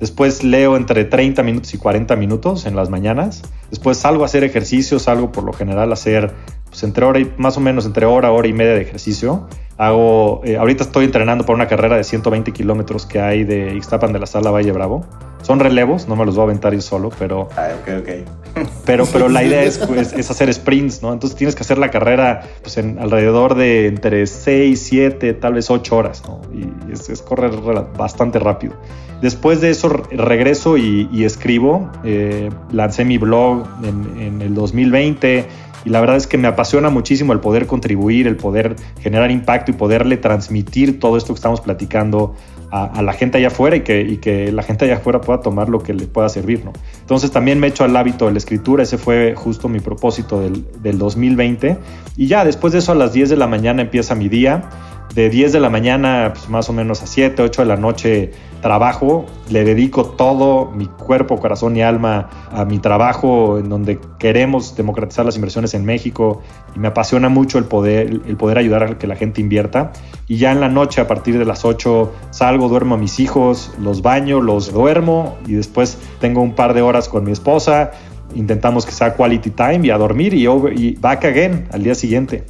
Después 0.00 0.42
leo 0.42 0.76
entre 0.76 1.04
30 1.04 1.42
minutos 1.42 1.74
y 1.74 1.78
40 1.78 2.16
minutos 2.16 2.66
en 2.66 2.74
las 2.74 2.88
mañanas. 2.88 3.42
Después 3.68 3.98
salgo 3.98 4.22
a 4.22 4.26
hacer 4.26 4.42
ejercicio, 4.44 4.98
salgo 4.98 5.30
por 5.30 5.44
lo 5.44 5.52
general 5.52 5.90
a 5.90 5.92
hacer 5.92 6.32
pues, 6.70 6.82
entre 6.84 7.04
hora 7.04 7.18
y 7.18 7.32
más 7.36 7.56
o 7.56 7.60
menos 7.60 7.84
entre 7.84 8.06
hora, 8.06 8.30
hora 8.30 8.48
y 8.48 8.52
media 8.52 8.74
de 8.74 8.82
ejercicio. 8.82 9.46
Hago, 9.76 10.42
eh, 10.44 10.56
ahorita 10.56 10.84
estoy 10.84 11.06
entrenando 11.06 11.44
por 11.44 11.54
una 11.54 11.66
carrera 11.66 11.96
de 11.96 12.04
120 12.04 12.52
kilómetros 12.52 13.06
que 13.06 13.20
hay 13.20 13.44
de 13.44 13.74
Ixtapan 13.74 14.12
de 14.12 14.18
la 14.18 14.26
Sala 14.26 14.50
Valle 14.50 14.72
Bravo. 14.72 15.04
Son 15.42 15.58
relevos, 15.58 16.06
no 16.06 16.16
me 16.16 16.26
los 16.26 16.36
voy 16.36 16.42
a 16.42 16.44
aventar 16.44 16.74
yo 16.74 16.82
solo, 16.82 17.10
pero. 17.18 17.48
Ah, 17.56 17.70
ok, 17.80 18.00
ok. 18.00 18.68
Pero, 18.84 19.06
pero 19.06 19.28
la 19.28 19.44
idea 19.44 19.62
es, 19.62 19.78
pues, 19.78 20.12
es 20.12 20.28
hacer 20.32 20.52
sprints, 20.52 21.02
¿no? 21.02 21.12
Entonces 21.12 21.38
tienes 21.38 21.54
que 21.54 21.62
hacer 21.62 21.78
la 21.78 21.92
carrera 21.92 22.42
pues, 22.60 22.76
en 22.76 22.98
alrededor 22.98 23.54
de 23.54 23.86
entre 23.86 24.26
6, 24.26 24.82
7, 24.82 25.34
tal 25.34 25.54
vez 25.54 25.70
8 25.70 25.96
horas, 25.96 26.24
¿no? 26.26 26.40
Y 26.52 26.92
es 26.92 27.22
correr 27.22 27.52
bastante 27.96 28.40
rápido. 28.40 28.74
Después 29.20 29.60
de 29.60 29.70
eso 29.70 29.88
regreso 29.88 30.78
y, 30.78 31.24
escribo. 31.24 31.90
Eh, 32.04 32.48
lancé 32.72 33.04
mi 33.04 33.18
blog 33.18 33.64
en, 33.84 34.40
el 34.40 34.54
2020 34.54 35.46
y 35.84 35.90
la 35.90 36.00
verdad 36.00 36.16
es 36.16 36.26
que 36.26 36.38
me 36.38 36.48
apasiona 36.48 36.90
muchísimo 36.90 37.32
el 37.32 37.40
poder 37.40 37.66
contribuir, 37.66 38.26
el 38.26 38.36
poder 38.36 38.76
generar 39.00 39.30
impacto 39.30 39.70
y 39.70 39.74
poderle 39.74 40.16
transmitir 40.16 41.00
todo 41.00 41.16
esto 41.16 41.32
que 41.32 41.38
estamos 41.38 41.60
platicando 41.60 42.34
a, 42.70 43.02
la 43.02 43.12
gente 43.12 43.38
allá 43.38 43.48
afuera 43.48 43.76
y 43.76 43.80
que, 43.80 44.52
la 44.52 44.62
gente 44.62 44.84
allá 44.84 44.96
afuera 44.96 45.20
pueda 45.20 45.40
tomar 45.40 45.68
lo 45.68 45.82
que 45.82 45.92
le 45.92 46.06
pueda 46.06 46.28
servir. 46.28 46.64
¿no? 46.64 46.72
Entonces 47.00 47.30
también 47.30 47.58
me 47.58 47.66
he 47.66 47.72
al 47.80 47.96
hábito 47.96 48.26
de 48.26 48.32
la 48.32 48.38
escritura, 48.38 48.82
ese 48.82 48.98
fue 48.98 49.34
justo 49.34 49.68
mi 49.68 49.80
propósito 49.80 50.40
del, 50.40 50.64
del 50.80 50.98
2020 50.98 51.78
y 52.16 52.26
ya 52.26 52.44
después 52.44 52.72
de 52.72 52.80
eso 52.80 52.92
a 52.92 52.94
las 52.94 53.12
10 53.12 53.30
de 53.30 53.36
la 53.36 53.46
mañana 53.46 53.82
empieza 53.82 54.14
mi 54.14 54.28
día 54.28 54.68
de 55.14 55.28
10 55.28 55.52
de 55.52 55.60
la 55.60 55.70
mañana, 55.70 56.30
pues 56.32 56.48
más 56.48 56.68
o 56.68 56.72
menos 56.72 57.02
a 57.02 57.06
7, 57.06 57.42
8 57.42 57.62
de 57.62 57.68
la 57.68 57.76
noche 57.76 58.30
trabajo, 58.60 59.26
le 59.48 59.64
dedico 59.64 60.04
todo 60.04 60.70
mi 60.70 60.86
cuerpo, 60.86 61.38
corazón 61.38 61.76
y 61.76 61.82
alma 61.82 62.28
a 62.52 62.64
mi 62.64 62.78
trabajo 62.78 63.58
en 63.58 63.68
donde 63.68 63.98
queremos 64.18 64.76
democratizar 64.76 65.24
las 65.24 65.34
inversiones 65.34 65.74
en 65.74 65.84
México 65.84 66.42
y 66.76 66.78
me 66.78 66.88
apasiona 66.88 67.28
mucho 67.28 67.58
el 67.58 67.64
poder, 67.64 68.58
ayudar 68.58 68.82
a 68.84 68.98
que 68.98 69.06
la 69.06 69.16
gente 69.16 69.40
invierta. 69.40 69.92
Y 70.28 70.36
ya 70.36 70.52
en 70.52 70.60
la 70.60 70.68
noche, 70.68 71.00
a 71.00 71.08
partir 71.08 71.38
de 71.38 71.44
las 71.44 71.64
8, 71.64 72.12
salgo, 72.30 72.68
duermo 72.68 72.94
a 72.94 72.98
mis 72.98 73.18
hijos, 73.18 73.72
los 73.80 74.02
baño, 74.02 74.40
los 74.40 74.72
duermo 74.72 75.36
y 75.46 75.54
después 75.54 75.98
tengo 76.20 76.42
un 76.42 76.54
par 76.54 76.74
de 76.74 76.82
horas 76.82 77.08
con 77.08 77.24
mi 77.24 77.32
esposa, 77.32 77.90
intentamos 78.34 78.86
que 78.86 78.92
sea 78.92 79.14
quality 79.14 79.50
time 79.50 79.80
y 79.82 79.90
a 79.90 79.98
dormir 79.98 80.34
y, 80.34 80.46
y 80.46 80.96
back 80.96 81.24
again 81.24 81.66
al 81.72 81.82
día 81.82 81.94
siguiente. 81.94 82.44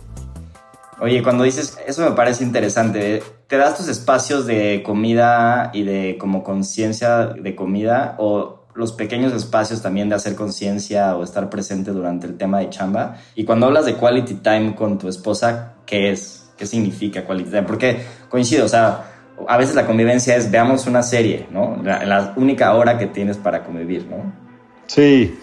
Oye, 1.01 1.23
cuando 1.23 1.45
dices, 1.45 1.79
eso 1.87 2.09
me 2.09 2.15
parece 2.15 2.45
interesante, 2.45 3.23
¿te 3.47 3.57
das 3.57 3.77
tus 3.77 3.89
espacios 3.89 4.47
de 4.47 4.83
comida 4.83 5.71
y 5.73 5.83
de 5.83 6.19
como 6.19 6.45
conciencia 6.45 7.27
de 7.27 7.55
comida 7.57 8.17
o 8.19 8.67
los 8.75 8.93
pequeños 8.93 9.33
espacios 9.33 9.81
también 9.81 10.11
de 10.11 10.15
hacer 10.15 10.35
conciencia 10.35 11.17
o 11.17 11.25
estar 11.25 11.49
presente 11.49 11.91
durante 11.93 12.27
el 12.27 12.37
tema 12.37 12.59
de 12.59 12.69
chamba? 12.69 13.17
Y 13.35 13.45
cuando 13.45 13.67
hablas 13.67 13.87
de 13.87 13.95
quality 13.95 14.35
time 14.35 14.75
con 14.75 14.99
tu 14.99 15.09
esposa, 15.09 15.77
¿qué 15.87 16.11
es? 16.11 16.51
¿Qué 16.59 16.67
significa 16.67 17.25
quality 17.25 17.49
time? 17.49 17.63
Porque 17.63 18.05
coincido, 18.29 18.67
o 18.67 18.69
sea, 18.69 19.05
a 19.49 19.57
veces 19.57 19.75
la 19.75 19.87
convivencia 19.87 20.37
es 20.37 20.51
veamos 20.51 20.87
una 20.87 21.03
serie, 21.03 21.47
¿no? 21.51 21.81
La, 21.83 22.05
la 22.05 22.35
única 22.37 22.75
hora 22.75 22.99
que 22.99 23.07
tienes 23.07 23.39
para 23.39 23.65
convivir, 23.65 24.07
¿no? 24.07 24.51
Sí, 24.87 25.35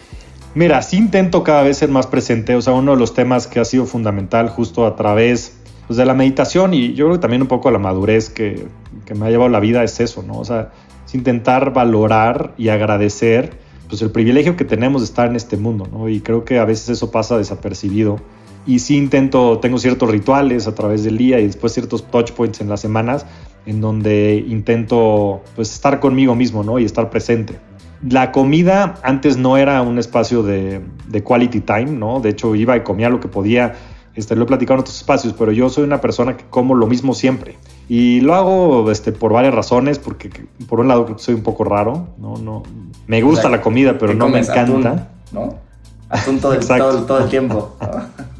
Mira, 0.57 0.81
sí 0.81 0.97
intento 0.97 1.43
cada 1.43 1.61
vez 1.61 1.77
ser 1.77 1.89
más 1.89 2.07
presente, 2.07 2.55
o 2.55 2.61
sea, 2.63 2.73
uno 2.73 2.93
de 2.93 2.97
los 2.97 3.13
temas 3.13 3.45
que 3.45 3.59
ha 3.59 3.63
sido 3.63 3.85
fundamental 3.85 4.49
justo 4.49 4.87
a 4.87 4.95
través 4.95 5.55
pues, 5.85 5.97
de 5.97 6.05
la 6.07 6.15
meditación 6.15 6.73
y 6.73 6.95
yo 6.95 7.05
creo 7.05 7.17
que 7.17 7.21
también 7.21 7.43
un 7.43 7.47
poco 7.47 7.69
la 7.69 7.77
madurez 7.77 8.31
que, 8.31 8.65
me 9.15 9.27
ha 9.27 9.29
llevado 9.29 9.49
la 9.49 9.59
vida 9.59 9.83
es 9.83 9.99
eso, 9.99 10.23
¿no? 10.23 10.39
O 10.39 10.45
sea, 10.45 10.71
es 11.05 11.13
intentar 11.13 11.73
valorar 11.73 12.55
y 12.57 12.69
agradecer 12.69 13.51
pues 13.87 14.01
el 14.01 14.09
privilegio 14.09 14.57
que 14.57 14.65
tenemos 14.65 15.03
de 15.03 15.05
estar 15.05 15.29
en 15.29 15.35
este 15.35 15.57
mundo, 15.57 15.87
¿no? 15.91 16.09
Y 16.09 16.21
creo 16.21 16.43
que 16.43 16.57
a 16.57 16.65
veces 16.65 16.89
eso 16.89 17.11
pasa 17.11 17.37
desapercibido. 17.37 18.19
Y 18.65 18.79
sí 18.79 18.97
intento, 18.97 19.59
tengo 19.59 19.77
ciertos 19.77 20.09
rituales 20.09 20.65
a 20.65 20.73
través 20.73 21.03
del 21.03 21.19
día 21.19 21.39
y 21.39 21.45
después 21.45 21.71
ciertos 21.73 22.09
touch 22.09 22.31
points 22.31 22.61
en 22.61 22.69
las 22.69 22.81
semanas 22.81 23.27
en 23.67 23.79
donde 23.79 24.43
intento 24.47 25.43
pues 25.55 25.71
estar 25.71 25.99
conmigo 25.99 26.33
mismo, 26.33 26.63
¿no? 26.63 26.79
Y 26.79 26.85
estar 26.85 27.11
presente. 27.11 27.59
La 28.01 28.31
comida 28.31 28.95
antes 29.03 29.37
no 29.37 29.57
era 29.57 29.81
un 29.81 29.97
espacio 29.97 30.43
de, 30.43 30.81
quality 31.23 31.61
time, 31.61 31.91
¿no? 31.91 32.19
De 32.19 32.29
hecho, 32.29 32.55
iba 32.55 32.75
y 32.77 32.81
comía 32.81 33.09
lo 33.09 33.19
que 33.19 33.27
podía. 33.27 33.75
Este, 34.15 34.35
lo 34.35 34.43
he 34.43 34.47
platicado 34.47 34.75
en 34.75 34.81
otros 34.81 34.97
espacios, 34.97 35.33
pero 35.37 35.51
yo 35.51 35.69
soy 35.69 35.83
una 35.83 36.01
persona 36.01 36.37
que 36.37 36.45
como 36.49 36.73
lo 36.73 36.87
mismo 36.87 37.13
siempre. 37.13 37.57
Y 37.87 38.21
lo 38.21 38.33
hago 38.33 38.91
este, 38.91 39.11
por 39.11 39.31
varias 39.31 39.53
razones, 39.53 39.99
porque 39.99 40.29
por 40.67 40.79
un 40.79 40.87
lado 40.87 41.17
soy 41.17 41.35
un 41.35 41.43
poco 41.43 41.63
raro, 41.63 42.07
¿no? 42.17 42.37
no 42.37 42.63
me 43.05 43.21
gusta 43.21 43.47
la 43.47 43.61
comida, 43.61 43.97
pero 43.97 44.13
no 44.13 44.27
me 44.27 44.39
encanta. 44.39 45.09
¿no? 45.31 45.55
Atún 46.09 46.39
todo, 46.39 46.57
todo 47.05 47.19
el 47.23 47.29
tiempo. 47.29 47.75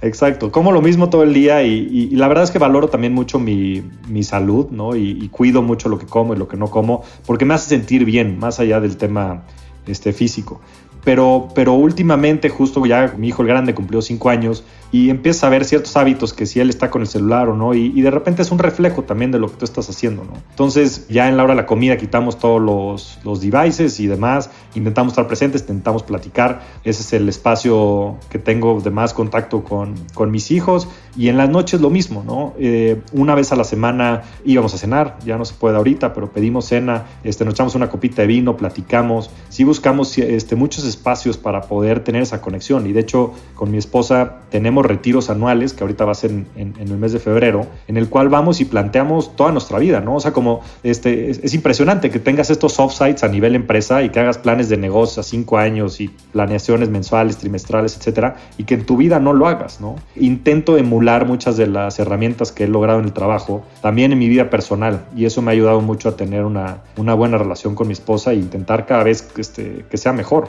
Exacto, 0.00 0.52
como 0.52 0.70
lo 0.70 0.80
mismo 0.80 1.10
todo 1.10 1.24
el 1.24 1.34
día 1.34 1.62
y, 1.64 2.10
la 2.10 2.28
verdad 2.28 2.44
es 2.44 2.50
que 2.50 2.58
valoro 2.58 2.88
también 2.88 3.12
mucho 3.12 3.38
mi, 3.40 3.82
salud, 4.22 4.68
¿no? 4.70 4.94
Y, 4.94 5.28
cuido 5.28 5.62
mucho 5.62 5.88
lo 5.88 5.98
que 5.98 6.06
como 6.06 6.34
y 6.34 6.36
lo 6.36 6.46
que 6.46 6.56
no 6.56 6.70
como, 6.70 7.02
porque 7.26 7.44
me 7.44 7.54
hace 7.54 7.68
sentir 7.68 8.04
bien, 8.04 8.38
más 8.38 8.60
allá 8.60 8.80
del 8.80 8.96
tema 8.96 9.42
este, 9.86 10.12
físico. 10.12 10.60
Pero, 11.08 11.48
pero 11.54 11.72
últimamente, 11.72 12.50
justo 12.50 12.84
ya 12.84 13.14
mi 13.16 13.28
hijo 13.28 13.40
el 13.40 13.48
grande 13.48 13.74
cumplió 13.74 14.02
cinco 14.02 14.28
años 14.28 14.62
y 14.92 15.08
empieza 15.08 15.46
a 15.46 15.48
ver 15.48 15.64
ciertos 15.64 15.96
hábitos 15.96 16.34
que 16.34 16.44
si 16.44 16.60
él 16.60 16.68
está 16.68 16.90
con 16.90 17.00
el 17.00 17.08
celular 17.08 17.48
o 17.48 17.56
no, 17.56 17.72
y, 17.72 17.98
de 18.02 18.10
repente 18.10 18.42
es 18.42 18.50
un 18.50 18.58
reflejo 18.58 19.04
también 19.04 19.32
de 19.32 19.38
lo 19.38 19.48
que 19.48 19.56
tú 19.56 19.64
estás 19.64 19.88
haciendo, 19.88 20.24
¿no? 20.24 20.34
Entonces, 20.50 21.08
ya 21.08 21.30
en 21.30 21.38
la 21.38 21.44
hora 21.44 21.54
de 21.54 21.62
la 21.62 21.66
comida 21.66 21.96
quitamos 21.96 22.38
todos 22.38 22.60
los, 22.60 23.20
los 23.24 23.40
devices 23.40 24.00
y 24.00 24.06
demás, 24.06 24.50
intentamos 24.74 25.12
estar 25.14 25.26
presentes, 25.26 25.62
intentamos 25.62 26.02
platicar, 26.02 26.60
ese 26.84 27.00
es 27.00 27.12
el 27.14 27.26
espacio 27.26 28.18
que 28.28 28.38
tengo 28.38 28.78
de 28.82 28.90
más 28.90 29.14
contacto 29.14 29.64
con, 29.64 29.94
con 30.12 30.30
mis 30.30 30.50
hijos, 30.50 30.88
Y 31.18 31.28
en 31.28 31.36
las 31.36 31.50
noches 31.50 31.80
lo 31.80 31.90
mismo, 31.90 32.22
¿no? 32.24 32.54
Eh, 32.60 33.00
una 33.12 33.34
vez 33.34 33.50
a 33.50 33.56
la 33.56 33.64
semana 33.64 34.22
íbamos 34.44 34.72
a 34.72 34.78
cenar, 34.78 35.18
ya 35.26 35.36
no 35.36 35.44
se 35.44 35.52
puede 35.52 35.76
ahorita, 35.76 36.14
pero 36.14 36.30
pedimos 36.30 36.66
cena, 36.66 37.06
este, 37.24 37.44
nos 37.44 37.54
echamos 37.54 37.74
una 37.74 37.90
copita 37.90 38.22
de 38.22 38.28
vino, 38.28 38.56
platicamos, 38.56 39.28
sí 39.48 39.64
buscamos 39.64 40.16
este, 40.16 40.54
muchos 40.54 40.84
espacios 40.84 41.36
para 41.36 41.62
poder 41.62 42.04
tener 42.04 42.22
esa 42.22 42.40
conexión. 42.40 42.86
Y 42.86 42.92
de 42.92 43.00
hecho, 43.00 43.32
con 43.56 43.72
mi 43.72 43.78
esposa 43.78 44.42
tenemos 44.50 44.86
retiros 44.86 45.28
anuales, 45.28 45.72
que 45.72 45.82
ahorita 45.82 46.04
va 46.04 46.12
a 46.12 46.14
ser 46.14 46.30
en, 46.30 46.74
el 46.78 46.96
mes 46.96 47.10
de 47.10 47.18
febrero, 47.18 47.66
en 47.88 47.96
el 47.96 48.08
cual 48.08 48.28
vamos 48.28 48.60
y 48.60 48.64
planteamos 48.64 49.34
toda 49.34 49.50
nuestra 49.50 49.80
vida, 49.80 50.00
¿no? 50.00 50.14
O 50.14 50.20
sea, 50.20 50.32
como 50.32 50.60
este, 50.84 51.30
es, 51.30 51.52
impresionante 51.52 52.10
que 52.10 52.20
tengas 52.20 52.48
estos 52.50 52.78
offsites 52.78 53.24
a 53.24 53.28
nivel 53.28 53.56
empresa 53.56 54.04
y 54.04 54.10
que 54.10 54.20
hagas 54.20 54.38
planes 54.38 54.68
de 54.68 54.76
negocio 54.76 55.18
a 55.18 55.24
cinco 55.24 55.58
años 55.58 56.00
y 56.00 56.06
planeaciones 56.30 56.90
mensuales, 56.90 57.38
trimestrales, 57.38 57.96
etcétera, 57.96 58.36
y 58.56 58.62
que 58.62 58.74
en 58.74 58.86
tu 58.86 58.96
vida 58.96 59.18
no 59.18 59.32
lo 59.32 59.48
hagas, 59.48 59.80
¿no? 59.80 59.96
Intento 60.14 60.78
emular 60.78 61.07
muchas 61.26 61.56
de 61.56 61.66
las 61.66 61.98
herramientas 61.98 62.52
que 62.52 62.64
he 62.64 62.68
logrado 62.68 62.98
en 62.98 63.06
el 63.06 63.12
trabajo, 63.12 63.64
también 63.80 64.12
en 64.12 64.18
mi 64.18 64.28
vida 64.28 64.50
personal, 64.50 65.06
y 65.16 65.24
eso 65.24 65.42
me 65.42 65.50
ha 65.50 65.54
ayudado 65.54 65.80
mucho 65.80 66.10
a 66.10 66.16
tener 66.16 66.44
una, 66.44 66.82
una 66.96 67.14
buena 67.14 67.38
relación 67.38 67.74
con 67.74 67.86
mi 67.86 67.94
esposa 67.94 68.32
e 68.32 68.36
intentar 68.36 68.86
cada 68.86 69.04
vez 69.04 69.26
este, 69.36 69.86
que 69.90 69.96
sea 69.96 70.12
mejor. 70.12 70.48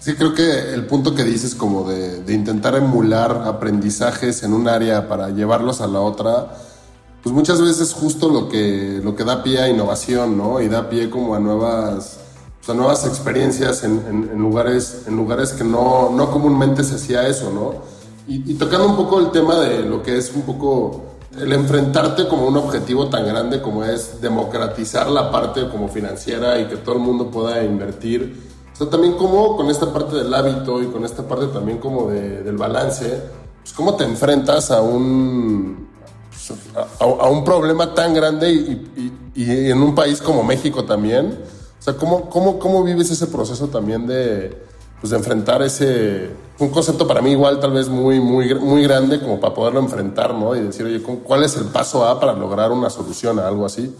Sí, 0.00 0.14
creo 0.14 0.34
que 0.34 0.72
el 0.74 0.86
punto 0.86 1.14
que 1.14 1.24
dices 1.24 1.54
como 1.54 1.88
de, 1.88 2.22
de, 2.22 2.32
intentar 2.32 2.74
emular 2.74 3.42
aprendizajes 3.44 4.42
en 4.42 4.54
un 4.54 4.66
área 4.66 5.08
para 5.08 5.28
llevarlos 5.28 5.82
a 5.82 5.86
la 5.86 6.00
otra, 6.00 6.48
pues 7.22 7.34
muchas 7.34 7.60
veces 7.60 7.80
es 7.80 7.92
justo 7.92 8.30
lo 8.30 8.48
que, 8.48 9.00
lo 9.04 9.14
que 9.14 9.24
da 9.24 9.42
pie 9.42 9.60
a 9.60 9.68
innovación, 9.68 10.38
¿no? 10.38 10.60
Y 10.60 10.68
da 10.68 10.88
pie 10.88 11.10
como 11.10 11.34
a 11.34 11.38
nuevas, 11.38 12.18
pues 12.58 12.70
a 12.70 12.74
nuevas 12.74 13.06
experiencias 13.06 13.84
en, 13.84 14.02
en, 14.32 14.38
lugares, 14.38 15.02
en 15.06 15.16
lugares 15.16 15.52
que 15.52 15.64
no, 15.64 16.10
no 16.10 16.30
comúnmente 16.30 16.82
se 16.82 16.94
hacía 16.94 17.28
eso, 17.28 17.52
¿no? 17.52 17.99
Y, 18.28 18.52
y, 18.52 18.54
tocando 18.54 18.86
un 18.86 18.96
poco 18.96 19.18
el 19.18 19.30
tema 19.30 19.56
de 19.60 19.82
lo 19.82 20.02
que 20.02 20.16
es 20.16 20.32
un 20.34 20.42
poco 20.42 21.10
el 21.38 21.52
enfrentarte 21.52 22.26
como 22.26 22.46
un 22.46 22.56
objetivo 22.56 23.08
tan 23.08 23.26
grande 23.26 23.62
como 23.62 23.84
es 23.84 24.20
democratizar 24.20 25.08
la 25.08 25.30
parte 25.30 25.68
como 25.68 25.88
financiera 25.88 26.58
y 26.58 26.66
que 26.66 26.76
todo 26.76 26.96
el 26.96 27.00
mundo 27.00 27.30
pueda 27.30 27.62
invertir. 27.62 28.50
O 28.72 28.76
sea, 28.76 28.90
también 28.90 29.14
como 29.14 29.56
con 29.56 29.70
esta 29.70 29.92
parte 29.92 30.16
del 30.16 30.32
hábito 30.34 30.82
y 30.82 30.86
con 30.86 31.04
esta 31.04 31.26
parte 31.26 31.46
también 31.48 31.78
como 31.78 32.10
de, 32.10 32.42
del 32.42 32.56
balance, 32.56 33.22
pues 33.60 33.72
cómo 33.72 33.94
te 33.94 34.04
enfrentas 34.04 34.70
a 34.70 34.80
un, 34.80 35.88
pues, 36.30 36.58
a, 36.98 37.28
un 37.28 37.44
problema 37.44 37.94
tan 37.94 38.12
grande 38.12 38.52
y, 38.52 39.12
y, 39.34 39.70
en 39.70 39.80
un 39.82 39.94
país 39.94 40.20
como 40.20 40.42
México 40.42 40.84
también. 40.84 41.38
O 41.78 41.82
sea, 41.82 41.94
¿cómo, 41.94 42.28
cómo, 42.28 42.58
cómo 42.58 42.82
vives 42.82 43.10
ese 43.10 43.28
proceso 43.28 43.68
también 43.68 44.06
de, 44.06 44.66
pues 45.00 45.10
de 45.10 45.16
enfrentar 45.16 45.62
ese, 45.62 46.30
un 46.58 46.68
concepto 46.68 47.08
para 47.08 47.22
mí 47.22 47.32
igual 47.32 47.58
tal 47.58 47.72
vez 47.72 47.88
muy, 47.88 48.20
muy, 48.20 48.54
muy 48.54 48.82
grande 48.82 49.18
como 49.20 49.40
para 49.40 49.54
poderlo 49.54 49.80
enfrentar, 49.80 50.34
¿no? 50.34 50.54
Y 50.54 50.60
decir, 50.60 50.84
oye, 50.84 51.00
¿cuál 51.00 51.42
es 51.42 51.56
el 51.56 51.64
paso 51.64 52.04
A 52.04 52.20
para 52.20 52.34
lograr 52.34 52.70
una 52.70 52.90
solución 52.90 53.38
a 53.38 53.48
algo 53.48 53.64
así? 53.64 53.94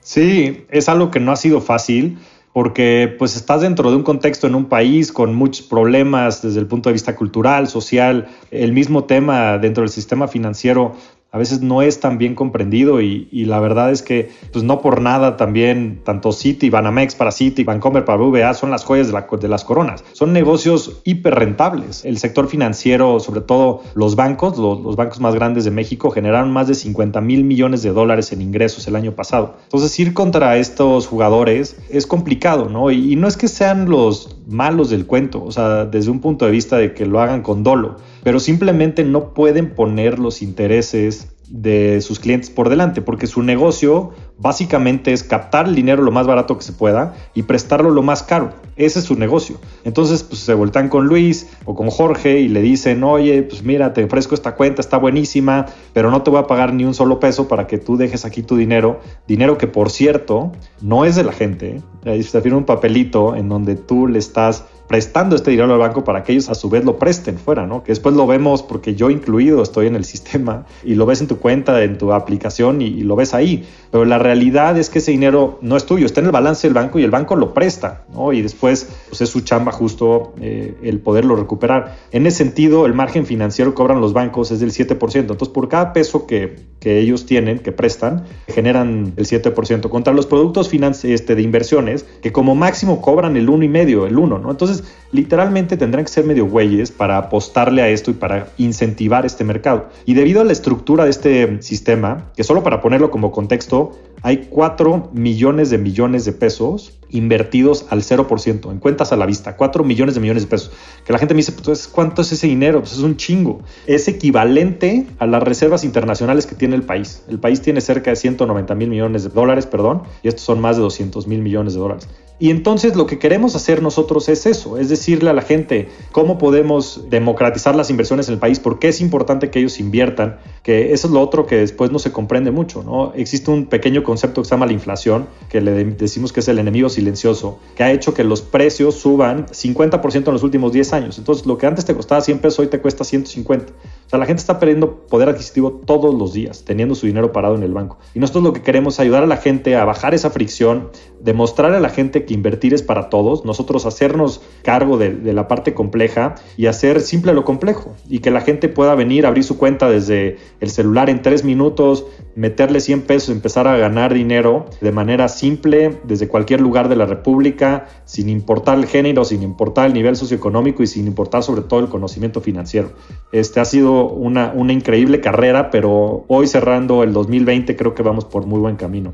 Sí, 0.00 0.64
es 0.70 0.88
algo 0.88 1.10
que 1.10 1.18
no 1.18 1.32
ha 1.32 1.36
sido 1.36 1.60
fácil 1.60 2.18
porque 2.52 3.14
pues 3.18 3.36
estás 3.36 3.60
dentro 3.60 3.90
de 3.90 3.96
un 3.96 4.02
contexto 4.02 4.46
en 4.46 4.54
un 4.54 4.66
país 4.66 5.12
con 5.12 5.34
muchos 5.34 5.66
problemas 5.66 6.40
desde 6.40 6.60
el 6.60 6.66
punto 6.66 6.88
de 6.88 6.94
vista 6.94 7.14
cultural, 7.14 7.68
social, 7.68 8.28
el 8.50 8.72
mismo 8.72 9.04
tema 9.04 9.58
dentro 9.58 9.82
del 9.82 9.90
sistema 9.90 10.26
financiero 10.26 10.94
a 11.36 11.38
veces 11.38 11.60
no 11.60 11.82
es 11.82 12.00
tan 12.00 12.16
bien 12.16 12.34
comprendido 12.34 13.02
y, 13.02 13.28
la 13.44 13.60
verdad 13.60 13.92
es 13.92 14.00
que 14.00 14.30
pues 14.52 14.64
no 14.64 14.80
por 14.80 15.02
nada 15.02 15.36
también 15.36 16.00
tanto 16.02 16.32
City, 16.32 16.70
Banamex 16.70 17.14
para 17.14 17.30
City, 17.30 17.62
Vancomer 17.62 18.06
para 18.06 18.22
VA 18.22 18.54
son 18.54 18.70
las 18.70 18.84
joyas 18.84 19.12
de, 19.12 19.48
las 19.48 19.62
coronas. 19.62 20.02
Son 20.12 20.32
negocios 20.32 21.02
hiper 21.04 21.34
rentables. 21.34 22.06
El 22.06 22.16
sector 22.16 22.48
financiero, 22.48 23.20
sobre 23.20 23.42
todo 23.42 23.82
los 23.94 24.16
bancos, 24.16 24.56
los, 24.56 24.96
bancos 24.96 25.20
más 25.20 25.34
grandes 25.34 25.66
de 25.66 25.70
México 25.70 26.10
generaron 26.10 26.50
más 26.50 26.68
de 26.68 26.74
50 26.74 27.20
mil 27.20 27.44
millones 27.44 27.82
de 27.82 27.92
dólares 27.92 28.32
en 28.32 28.40
ingresos 28.40 28.88
el 28.88 28.96
año 28.96 29.12
pasado. 29.12 29.56
Entonces 29.64 30.00
ir 30.00 30.14
contra 30.14 30.56
estos 30.56 31.06
jugadores 31.06 31.76
es 31.90 32.06
complicado, 32.06 32.70
¿no? 32.70 32.90
Y, 32.90 33.12
y 33.12 33.16
no 33.16 33.28
es 33.28 33.36
que 33.36 33.48
sean 33.48 33.90
los 33.90 34.38
malos 34.46 34.88
del 34.88 35.04
cuento, 35.04 35.44
o 35.44 35.52
sea, 35.52 35.84
desde 35.84 36.10
un 36.10 36.20
punto 36.20 36.46
de 36.46 36.50
vista 36.50 36.78
de 36.78 36.94
que 36.94 37.04
lo 37.04 37.20
hagan 37.20 37.42
con 37.42 37.62
dolo 37.62 37.96
pero 38.26 38.40
simplemente 38.40 39.04
no 39.04 39.34
pueden 39.34 39.70
poner 39.70 40.18
los 40.18 40.42
intereses 40.42 41.28
de 41.48 42.00
sus 42.00 42.18
clientes 42.18 42.50
por 42.50 42.68
delante, 42.68 43.00
porque 43.00 43.28
su 43.28 43.40
negocio 43.44 44.14
básicamente 44.36 45.12
es 45.12 45.22
captar 45.22 45.68
el 45.68 45.76
dinero 45.76 46.02
lo 46.02 46.10
más 46.10 46.26
barato 46.26 46.58
que 46.58 46.64
se 46.64 46.72
pueda 46.72 47.14
y 47.34 47.44
prestarlo 47.44 47.90
lo 47.90 48.02
más 48.02 48.24
caro. 48.24 48.50
Ese 48.74 48.98
es 48.98 49.04
su 49.04 49.14
negocio. 49.14 49.60
Entonces, 49.84 50.24
pues 50.24 50.40
se 50.40 50.54
voltean 50.54 50.88
con 50.88 51.06
Luis 51.06 51.50
o 51.66 51.76
con 51.76 51.88
Jorge 51.88 52.40
y 52.40 52.48
le 52.48 52.62
dicen, 52.62 53.04
oye, 53.04 53.44
pues 53.44 53.62
mira, 53.62 53.92
te 53.92 54.02
ofrezco 54.02 54.34
esta 54.34 54.56
cuenta, 54.56 54.80
está 54.80 54.96
buenísima, 54.98 55.66
pero 55.92 56.10
no 56.10 56.22
te 56.22 56.30
voy 56.30 56.40
a 56.40 56.48
pagar 56.48 56.74
ni 56.74 56.84
un 56.84 56.94
solo 56.94 57.20
peso 57.20 57.46
para 57.46 57.68
que 57.68 57.78
tú 57.78 57.96
dejes 57.96 58.24
aquí 58.24 58.42
tu 58.42 58.56
dinero. 58.56 58.98
Dinero 59.28 59.56
que, 59.56 59.68
por 59.68 59.88
cierto, 59.88 60.50
no 60.82 61.04
es 61.04 61.14
de 61.14 61.22
la 61.22 61.32
gente. 61.32 61.80
Ahí 62.04 62.24
se 62.24 62.40
firma 62.40 62.58
un 62.58 62.64
papelito 62.64 63.36
en 63.36 63.48
donde 63.48 63.76
tú 63.76 64.08
le 64.08 64.18
estás 64.18 64.64
prestando 64.86 65.36
este 65.36 65.50
dinero 65.50 65.72
al 65.72 65.78
banco 65.78 66.04
para 66.04 66.22
que 66.22 66.32
ellos 66.32 66.48
a 66.48 66.54
su 66.54 66.68
vez 66.68 66.84
lo 66.84 66.98
presten 66.98 67.38
fuera, 67.38 67.66
¿no? 67.66 67.82
Que 67.82 67.92
después 67.92 68.14
lo 68.14 68.26
vemos 68.26 68.62
porque 68.62 68.94
yo 68.94 69.10
incluido 69.10 69.62
estoy 69.62 69.86
en 69.86 69.96
el 69.96 70.04
sistema 70.14 70.66
y 70.84 70.94
lo 70.94 71.06
ves 71.06 71.20
en 71.20 71.26
tu 71.26 71.38
cuenta, 71.38 71.82
en 71.82 71.98
tu 71.98 72.12
aplicación 72.12 72.82
y, 72.82 73.06
lo 73.06 73.16
ves 73.16 73.34
ahí. 73.34 73.66
Pero 73.90 74.04
la 74.04 74.18
realidad 74.18 74.78
es 74.78 74.90
que 74.90 74.98
ese 74.98 75.12
dinero 75.12 75.58
no 75.62 75.76
es 75.76 75.86
tuyo, 75.86 76.06
está 76.06 76.20
en 76.20 76.26
el 76.26 76.32
balance 76.32 76.66
del 76.66 76.74
banco 76.74 76.98
y 76.98 77.04
el 77.04 77.10
banco 77.10 77.36
lo 77.36 77.54
presta, 77.54 78.04
¿no? 78.12 78.32
Y 78.32 78.42
después 78.42 78.88
pues 79.08 79.20
es 79.20 79.28
su 79.28 79.40
chamba 79.40 79.72
justo 79.72 80.34
eh, 80.40 80.76
el 80.82 81.00
poderlo 81.00 81.36
recuperar. 81.36 81.96
En 82.10 82.26
ese 82.26 82.38
sentido, 82.38 82.86
el 82.86 82.94
margen 82.94 83.26
financiero 83.26 83.70
que 83.70 83.76
cobran 83.76 84.00
los 84.00 84.12
bancos 84.12 84.50
es 84.50 84.60
del 84.60 84.72
7%. 84.72 85.16
Entonces, 85.16 85.48
por 85.48 85.68
cada 85.68 85.92
peso 85.92 86.26
que, 86.26 86.56
que 86.80 86.98
ellos 86.98 87.26
tienen, 87.26 87.60
que 87.60 87.72
prestan, 87.72 88.24
generan 88.48 89.12
el 89.16 89.26
7%. 89.26 89.88
Contra 89.88 90.12
los 90.12 90.26
productos 90.26 90.70
este, 91.04 91.34
de 91.34 91.42
inversiones, 91.42 92.04
que 92.22 92.32
como 92.32 92.54
máximo 92.54 93.00
cobran 93.00 93.36
el 93.36 93.48
1,5, 93.48 94.06
el 94.06 94.18
1, 94.18 94.38
¿no? 94.38 94.50
Entonces, 94.50 94.75
literalmente 95.12 95.76
tendrán 95.76 96.04
que 96.04 96.10
ser 96.10 96.24
medio 96.24 96.46
güeyes 96.46 96.90
para 96.90 97.18
apostarle 97.18 97.82
a 97.82 97.88
esto 97.88 98.10
y 98.10 98.14
para 98.14 98.48
incentivar 98.58 99.24
este 99.26 99.44
mercado. 99.44 99.88
Y 100.04 100.14
debido 100.14 100.40
a 100.40 100.44
la 100.44 100.52
estructura 100.52 101.04
de 101.04 101.10
este 101.10 101.62
sistema, 101.62 102.30
que 102.36 102.44
solo 102.44 102.62
para 102.62 102.80
ponerlo 102.80 103.10
como 103.10 103.30
contexto, 103.32 103.96
hay 104.26 104.48
4 104.50 105.10
millones 105.12 105.70
de 105.70 105.78
millones 105.78 106.24
de 106.24 106.32
pesos 106.32 106.98
invertidos 107.10 107.86
al 107.90 108.02
0%, 108.02 108.72
en 108.72 108.80
cuentas 108.80 109.12
a 109.12 109.16
la 109.16 109.24
vista, 109.24 109.56
4 109.56 109.84
millones 109.84 110.16
de 110.16 110.20
millones 110.20 110.42
de 110.42 110.48
pesos. 110.48 110.72
Que 111.04 111.12
la 111.12 111.20
gente 111.20 111.32
me 111.32 111.38
dice, 111.38 111.52
pues, 111.52 111.86
¿cuánto 111.86 112.22
es 112.22 112.32
ese 112.32 112.48
dinero? 112.48 112.80
Pues 112.80 112.94
es 112.94 112.98
un 112.98 113.16
chingo. 113.16 113.60
Es 113.86 114.08
equivalente 114.08 115.06
a 115.20 115.26
las 115.26 115.44
reservas 115.44 115.84
internacionales 115.84 116.44
que 116.46 116.56
tiene 116.56 116.74
el 116.74 116.82
país. 116.82 117.22
El 117.28 117.38
país 117.38 117.62
tiene 117.62 117.80
cerca 117.80 118.10
de 118.10 118.16
190 118.16 118.74
mil 118.74 118.88
millones 118.88 119.22
de 119.22 119.28
dólares, 119.28 119.66
perdón, 119.66 120.02
y 120.24 120.28
estos 120.28 120.42
son 120.42 120.60
más 120.60 120.74
de 120.74 120.82
200 120.82 121.28
mil 121.28 121.40
millones 121.40 121.74
de 121.74 121.78
dólares. 121.78 122.08
Y 122.38 122.50
entonces 122.50 122.96
lo 122.96 123.06
que 123.06 123.18
queremos 123.18 123.56
hacer 123.56 123.80
nosotros 123.80 124.28
es 124.28 124.44
eso, 124.44 124.76
es 124.76 124.90
decirle 124.90 125.30
a 125.30 125.32
la 125.32 125.40
gente 125.40 125.88
cómo 126.12 126.36
podemos 126.36 127.04
democratizar 127.08 127.74
las 127.74 127.88
inversiones 127.88 128.28
en 128.28 128.34
el 128.34 128.40
país, 128.40 128.60
por 128.60 128.78
qué 128.78 128.88
es 128.88 129.00
importante 129.00 129.48
que 129.48 129.60
ellos 129.60 129.80
inviertan, 129.80 130.36
que 130.62 130.92
eso 130.92 131.06
es 131.06 131.14
lo 131.14 131.22
otro 131.22 131.46
que 131.46 131.56
después 131.56 131.90
no 131.90 131.98
se 131.98 132.12
comprende 132.12 132.50
mucho, 132.50 132.82
¿no? 132.82 133.14
Existe 133.14 133.50
un 133.50 133.64
pequeño 133.66 134.04
concepto 134.04 134.15
que 134.20 134.44
se 134.44 134.50
llama 134.50 134.66
la 134.66 134.72
inflación, 134.72 135.26
que 135.48 135.60
le 135.60 135.84
decimos 135.84 136.32
que 136.32 136.40
es 136.40 136.48
el 136.48 136.58
enemigo 136.58 136.88
silencioso, 136.88 137.58
que 137.74 137.82
ha 137.82 137.92
hecho 137.92 138.14
que 138.14 138.24
los 138.24 138.42
precios 138.42 138.94
suban 138.96 139.46
50% 139.46 140.26
en 140.26 140.32
los 140.32 140.42
últimos 140.42 140.72
10 140.72 140.92
años. 140.92 141.18
Entonces 141.18 141.46
lo 141.46 141.58
que 141.58 141.66
antes 141.66 141.84
te 141.84 141.94
costaba 141.94 142.20
100 142.20 142.38
pesos 142.38 142.58
hoy 142.60 142.66
te 142.68 142.80
cuesta 142.80 143.04
150. 143.04 143.72
O 143.72 144.08
sea, 144.08 144.18
la 144.18 144.26
gente 144.26 144.40
está 144.40 144.58
perdiendo 144.58 145.06
poder 145.06 145.28
adquisitivo 145.28 145.80
todos 145.84 146.14
los 146.14 146.32
días, 146.32 146.64
teniendo 146.64 146.94
su 146.94 147.06
dinero 147.06 147.32
parado 147.32 147.56
en 147.56 147.62
el 147.62 147.72
banco. 147.72 147.98
Y 148.14 148.20
nosotros 148.20 148.44
lo 148.44 148.52
que 148.52 148.62
queremos 148.62 148.94
es 148.94 149.00
ayudar 149.00 149.22
a 149.22 149.26
la 149.26 149.36
gente 149.36 149.76
a 149.76 149.84
bajar 149.84 150.14
esa 150.14 150.30
fricción, 150.30 150.90
demostrar 151.26 151.72
a 151.72 151.80
la 151.80 151.88
gente 151.88 152.24
que 152.24 152.34
invertir 152.34 152.72
es 152.72 152.82
para 152.82 153.10
todos, 153.10 153.44
nosotros 153.44 153.84
hacernos 153.84 154.40
cargo 154.62 154.96
de, 154.96 155.32
la 155.32 155.48
parte 155.48 155.74
compleja 155.74 156.36
y 156.56 156.66
hacer 156.66 157.00
simple 157.00 157.34
lo 157.34 157.44
complejo. 157.44 157.96
Y 158.08 158.20
que 158.20 158.30
la 158.30 158.40
gente 158.40 158.68
pueda 158.68 158.94
venir 158.94 159.26
a 159.26 159.28
abrir 159.28 159.42
su 159.42 159.58
cuenta 159.58 159.90
desde 159.90 160.36
el 160.60 160.70
celular 160.70 161.10
en 161.10 161.22
tres 161.22 161.42
minutos, 161.42 162.06
meterle 162.36 162.78
100 162.78 163.02
pesos, 163.02 163.30
empezar 163.30 163.66
a 163.66 163.76
ganar 163.76 164.14
dinero 164.14 164.66
de 164.80 164.92
manera 164.92 165.26
simple 165.26 165.98
desde 166.04 166.28
cualquier 166.28 166.60
lugar 166.60 166.88
de 166.88 166.94
la 166.94 167.06
República, 167.06 167.88
sin 168.04 168.28
importar 168.28 168.78
el 168.78 168.86
género, 168.86 169.24
sin 169.24 169.42
importar 169.42 169.86
el 169.86 169.94
nivel 169.94 170.14
socioeconómico 170.14 170.84
y 170.84 170.86
sin 170.86 171.08
importar 171.08 171.42
sobre 171.42 171.62
todo 171.62 171.80
el 171.80 171.88
conocimiento 171.88 172.40
financiero. 172.40 172.92
Este 173.32 173.58
ha 173.58 173.64
sido 173.64 174.06
una, 174.06 174.52
una 174.54 174.72
increíble 174.72 175.20
carrera, 175.20 175.72
pero 175.72 176.24
hoy 176.28 176.46
cerrando 176.46 177.02
el 177.02 177.12
2020 177.12 177.74
creo 177.74 177.96
que 177.96 178.04
vamos 178.04 178.24
por 178.24 178.46
muy 178.46 178.60
buen 178.60 178.76
camino. 178.76 179.12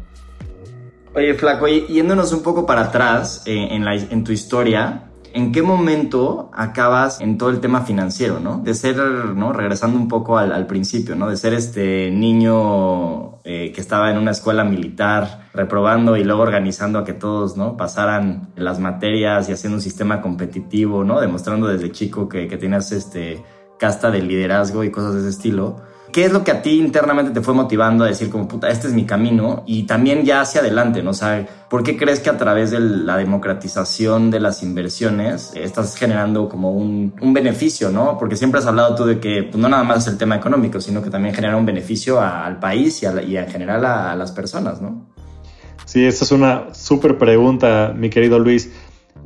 Oye, 1.15 1.35
Flaco, 1.35 1.69
yéndonos 1.69 2.33
un 2.33 2.43
poco 2.43 2.65
para 2.65 2.83
atrás 2.83 3.43
eh, 3.45 3.69
en, 3.73 3.85
la, 3.85 3.95
en 3.97 4.25
tu 4.25 4.33
historia, 4.33 5.11
¿en 5.35 5.53
qué 5.53 5.61
momento 5.61 6.51
acabas 6.55 7.21
en 7.21 7.37
todo 7.37 7.51
el 7.51 7.61
tema 7.61 7.83
financiero, 7.83 8.41
no? 8.41 8.63
De 8.65 8.73
ser, 8.73 8.97
¿no? 8.97 9.53
Regresando 9.53 9.99
un 9.99 10.09
poco 10.09 10.39
al, 10.39 10.67
principio, 10.67 11.15
¿no? 11.15 11.29
De 11.29 11.37
ser 11.37 11.53
este 11.53 12.11
niño 12.11 13.43
eh, 13.45 13.73
que 13.75 13.81
estaba 13.83 14.11
en 14.11 14.17
una 14.17 14.31
escuela 14.31 14.65
militar 14.65 15.51
reprobando 15.53 16.17
y 16.17 16.25
luego 16.25 16.41
organizando 16.41 16.99
a 16.99 17.05
que 17.05 17.13
todos, 17.13 17.59
¿no? 17.59 17.77
Pasaran 17.77 18.49
las 18.57 18.79
materias 18.79 19.51
y 19.51 19.53
haciendo 19.53 19.77
un 19.77 19.83
sistema 19.83 20.23
competitivo, 20.23 21.05
¿no? 21.05 21.21
Demostrando 21.21 21.69
desde 21.69 21.93
chico 21.93 22.27
que, 22.27 22.49
que 22.49 22.57
tenías 22.57 22.91
este 22.91 23.45
casta 23.79 24.11
de 24.11 24.23
liderazgo 24.23 24.83
y 24.83 24.91
cosas 24.91 25.13
de 25.13 25.21
ese 25.21 25.29
estilo. 25.29 25.92
¿Qué 26.13 26.27
es 26.27 26.33
lo 26.33 26.45
que 26.45 26.51
a 26.51 26.61
ti 26.61 26.79
internamente 26.79 27.31
te 27.33 27.41
fue 27.41 27.55
motivando 27.55 28.05
a 28.05 28.07
decir 28.07 28.29
como, 28.29 28.47
puta, 28.47 28.69
este 28.69 28.87
es 28.87 28.93
mi 28.93 29.07
camino? 29.07 29.63
Y 29.67 29.85
también 29.85 30.25
ya 30.25 30.43
hacia 30.43 30.61
adelante, 30.61 31.03
¿no? 31.03 31.11
O 31.11 31.15
sea, 31.15 31.47
¿por 31.71 31.83
qué 31.83 31.97
crees 31.97 32.21
que 32.21 32.29
a 32.29 32.37
través 32.37 32.71
de 32.71 32.81
la 32.81 33.17
democratización 33.17 34.31
de 34.31 34.39
las 34.39 34.63
inversiones 34.63 35.53
estás 35.55 35.97
generando 35.97 36.51
como 36.51 36.73
un, 36.73 37.15
un 37.19 37.33
beneficio, 37.33 37.91
¿no? 37.91 38.19
Porque 38.19 38.37
siempre 38.37 38.61
has 38.61 38.67
hablado 38.67 38.95
tú 38.95 39.07
de 39.07 39.21
que 39.21 39.45
pues, 39.45 39.57
no 39.57 39.71
nada 39.71 39.85
más 39.85 40.07
es 40.07 40.13
el 40.13 40.19
tema 40.19 40.37
económico, 40.37 40.83
sino 40.83 41.03
que 41.03 41.09
también 41.09 41.35
genera 41.35 41.57
un 41.57 41.65
beneficio 41.65 42.21
al 42.21 42.59
país 42.59 43.03
y, 43.03 43.07
y 43.31 43.39
en 43.39 43.49
general 43.49 43.83
a, 43.87 44.13
a 44.13 44.17
las 44.17 44.33
personas, 44.33 44.83
¿no? 44.83 45.07
Sí, 45.87 46.05
esa 46.05 46.25
es 46.25 46.33
una 46.33 46.75
súper 46.75 47.19
pregunta, 47.19 47.93
mi 47.97 48.09
querido 48.09 48.39
Luis. 48.39 48.71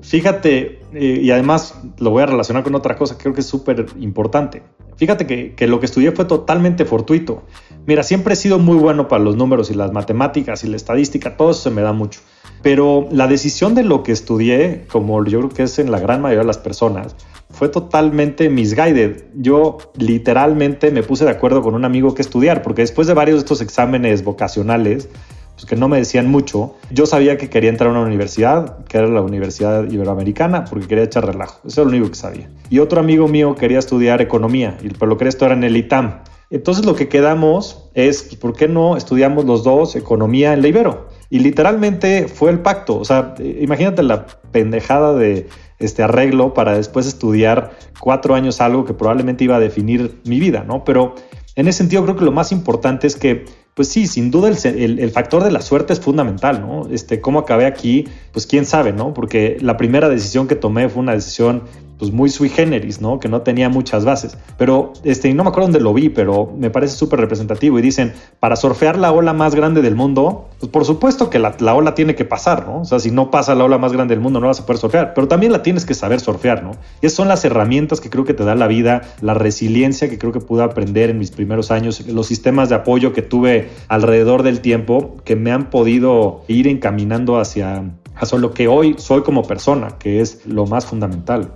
Fíjate, 0.02 0.80
eh, 0.92 1.20
y 1.22 1.30
además 1.30 1.80
lo 1.98 2.10
voy 2.10 2.22
a 2.22 2.26
relacionar 2.26 2.62
con 2.62 2.74
otra 2.74 2.96
cosa 2.96 3.16
que 3.16 3.22
creo 3.22 3.34
que 3.34 3.40
es 3.40 3.46
súper 3.46 3.86
importante. 3.98 4.62
Fíjate 4.96 5.26
que, 5.26 5.66
lo 5.66 5.78
que 5.78 5.86
estudié 5.86 6.12
fue 6.12 6.24
totalmente 6.24 6.84
fortuito. 6.84 7.42
Mira, 7.86 8.02
siempre 8.02 8.34
he 8.34 8.36
sido 8.36 8.58
muy 8.58 8.76
bueno 8.76 9.08
para 9.08 9.22
los 9.22 9.36
números 9.36 9.70
y 9.70 9.74
las 9.74 9.92
matemáticas 9.92 10.64
y 10.64 10.68
la 10.68 10.76
estadística, 10.76 11.36
todo 11.36 11.50
eso 11.50 11.62
se 11.62 11.70
me 11.70 11.82
da 11.82 11.92
mucho. 11.92 12.20
Pero 12.62 13.06
la 13.10 13.26
decisión 13.26 13.74
de 13.74 13.84
lo 13.84 14.02
que 14.02 14.12
estudié, 14.12 14.86
como 14.90 15.22
yo 15.24 15.38
creo 15.40 15.50
que 15.50 15.62
es 15.64 15.78
en 15.78 15.90
la 15.90 16.00
gran 16.00 16.22
mayoría 16.22 16.40
de 16.40 16.46
las 16.46 16.58
personas, 16.58 17.14
fue 17.50 17.68
totalmente 17.68 18.48
misguided. 18.48 19.24
Yo 19.34 19.78
literalmente 19.98 20.90
me 20.90 21.02
puse 21.02 21.24
de 21.24 21.30
acuerdo 21.30 21.62
con 21.62 21.74
un 21.74 21.84
amigo 21.84 22.14
que 22.14 22.22
estudiar, 22.22 22.62
porque 22.62 22.82
después 22.82 23.06
de 23.06 23.14
varios 23.14 23.36
de 23.36 23.40
estos 23.40 23.60
exámenes 23.60 24.24
vocacionales, 24.24 25.08
pues 25.56 25.64
que 25.66 25.74
no 25.74 25.88
me 25.88 25.96
decían 25.96 26.30
mucho. 26.30 26.74
Yo 26.90 27.06
sabía 27.06 27.38
que 27.38 27.48
quería 27.48 27.70
entrar 27.70 27.88
a 27.88 27.92
una 27.92 28.02
universidad, 28.02 28.84
que 28.84 28.98
era 28.98 29.08
la 29.08 29.22
Universidad 29.22 29.90
Iberoamericana, 29.90 30.66
porque 30.66 30.86
quería 30.86 31.04
echar 31.04 31.26
relajo. 31.26 31.60
Eso 31.66 31.80
era 31.80 31.90
lo 31.90 31.96
único 31.96 32.10
que 32.10 32.18
sabía. 32.18 32.50
Y 32.68 32.78
otro 32.78 33.00
amigo 33.00 33.26
mío 33.26 33.54
quería 33.54 33.78
estudiar 33.78 34.20
economía, 34.20 34.76
pero 34.98 35.06
lo 35.06 35.16
quería 35.16 35.30
estudiar 35.30 35.52
en 35.52 35.64
el 35.64 35.76
ITAM. 35.76 36.20
Entonces 36.50 36.84
lo 36.84 36.94
que 36.94 37.08
quedamos 37.08 37.88
es, 37.94 38.22
pues, 38.22 38.36
¿por 38.36 38.52
qué 38.52 38.68
no 38.68 38.96
estudiamos 38.96 39.46
los 39.46 39.64
dos 39.64 39.96
economía 39.96 40.52
en 40.52 40.62
la 40.62 40.68
Ibero? 40.68 41.08
Y 41.30 41.40
literalmente 41.40 42.28
fue 42.28 42.50
el 42.50 42.60
pacto. 42.60 42.98
O 42.98 43.04
sea, 43.04 43.34
imagínate 43.38 44.02
la 44.02 44.26
pendejada 44.52 45.14
de 45.14 45.48
este 45.78 46.02
arreglo 46.02 46.54
para 46.54 46.76
después 46.76 47.06
estudiar 47.06 47.72
cuatro 47.98 48.34
años 48.34 48.60
algo 48.60 48.84
que 48.84 48.94
probablemente 48.94 49.44
iba 49.44 49.56
a 49.56 49.60
definir 49.60 50.20
mi 50.24 50.38
vida, 50.38 50.64
¿no? 50.66 50.84
Pero 50.84 51.14
en 51.56 51.66
ese 51.66 51.78
sentido 51.78 52.04
creo 52.04 52.16
que 52.16 52.24
lo 52.24 52.32
más 52.32 52.52
importante 52.52 53.06
es 53.06 53.16
que 53.16 53.44
pues 53.76 53.88
sí, 53.88 54.06
sin 54.06 54.30
duda 54.30 54.48
el, 54.48 55.10
factor 55.10 55.44
de 55.44 55.50
la 55.50 55.60
suerte 55.60 55.92
es 55.92 56.00
fundamental, 56.00 56.62
¿no? 56.62 56.88
Este, 56.90 57.20
cómo 57.20 57.40
acabé 57.40 57.66
aquí, 57.66 58.08
pues 58.32 58.46
quién 58.46 58.64
sabe, 58.64 58.94
¿no? 58.94 59.12
Porque 59.12 59.58
la 59.60 59.76
primera 59.76 60.08
decisión 60.08 60.48
que 60.48 60.54
tomé 60.54 60.88
fue 60.88 61.02
una 61.02 61.12
decisión 61.12 61.64
pues 61.98 62.12
muy 62.12 62.28
sui 62.28 62.48
generis, 62.48 63.00
¿no? 63.00 63.18
Que 63.20 63.28
no 63.28 63.42
tenía 63.42 63.68
muchas 63.68 64.04
bases. 64.04 64.36
Pero, 64.58 64.92
este, 65.04 65.32
no 65.32 65.44
me 65.44 65.50
acuerdo 65.50 65.68
dónde 65.68 65.80
lo 65.80 65.94
vi, 65.94 66.08
pero 66.08 66.52
me 66.56 66.70
parece 66.70 66.96
súper 66.96 67.20
representativo. 67.20 67.78
Y 67.78 67.82
dicen, 67.82 68.12
para 68.40 68.56
surfear 68.56 68.98
la 68.98 69.12
ola 69.12 69.32
más 69.32 69.54
grande 69.54 69.82
del 69.82 69.94
mundo, 69.94 70.48
pues 70.60 70.70
por 70.70 70.84
supuesto 70.84 71.30
que 71.30 71.38
la, 71.38 71.54
ola 71.74 71.94
tiene 71.94 72.14
que 72.14 72.24
pasar, 72.24 72.66
¿no? 72.66 72.80
O 72.80 72.84
sea, 72.84 72.98
si 73.00 73.10
no 73.10 73.30
pasa 73.30 73.54
la 73.54 73.64
ola 73.64 73.78
más 73.78 73.92
grande 73.92 74.14
del 74.14 74.22
mundo, 74.22 74.40
no 74.40 74.46
vas 74.46 74.60
a 74.60 74.66
poder 74.66 74.78
surfear. 74.78 75.14
Pero 75.14 75.28
también 75.28 75.52
la 75.52 75.62
tienes 75.62 75.84
que 75.84 75.94
saber 75.94 76.20
surfear, 76.20 76.62
¿no? 76.62 76.72
Y 77.00 77.06
esas 77.06 77.16
son 77.16 77.28
las 77.28 77.44
herramientas 77.44 78.00
que 78.00 78.10
creo 78.10 78.24
que 78.24 78.34
te 78.34 78.44
da 78.44 78.54
la 78.54 78.66
vida, 78.66 79.02
la 79.20 79.34
resiliencia 79.34 80.08
que 80.10 80.18
creo 80.18 80.32
que 80.32 80.40
pude 80.40 80.62
aprender 80.62 81.10
en 81.10 81.18
mis 81.18 81.30
primeros 81.30 81.70
años, 81.70 82.06
los 82.06 82.26
sistemas 82.26 82.68
de 82.68 82.74
apoyo 82.74 83.12
que 83.12 83.22
tuve 83.22 83.70
alrededor 83.88 84.42
del 84.42 84.60
tiempo, 84.60 85.16
que 85.24 85.36
me 85.36 85.52
han 85.52 85.70
podido 85.70 86.42
ir 86.48 86.68
encaminando 86.68 87.38
hacia, 87.38 87.84
hacia 88.14 88.38
lo 88.38 88.52
que 88.52 88.68
hoy 88.68 88.96
soy 88.98 89.22
como 89.22 89.42
persona, 89.42 89.96
que 89.98 90.20
es 90.20 90.46
lo 90.46 90.66
más 90.66 90.86
fundamental. 90.86 91.52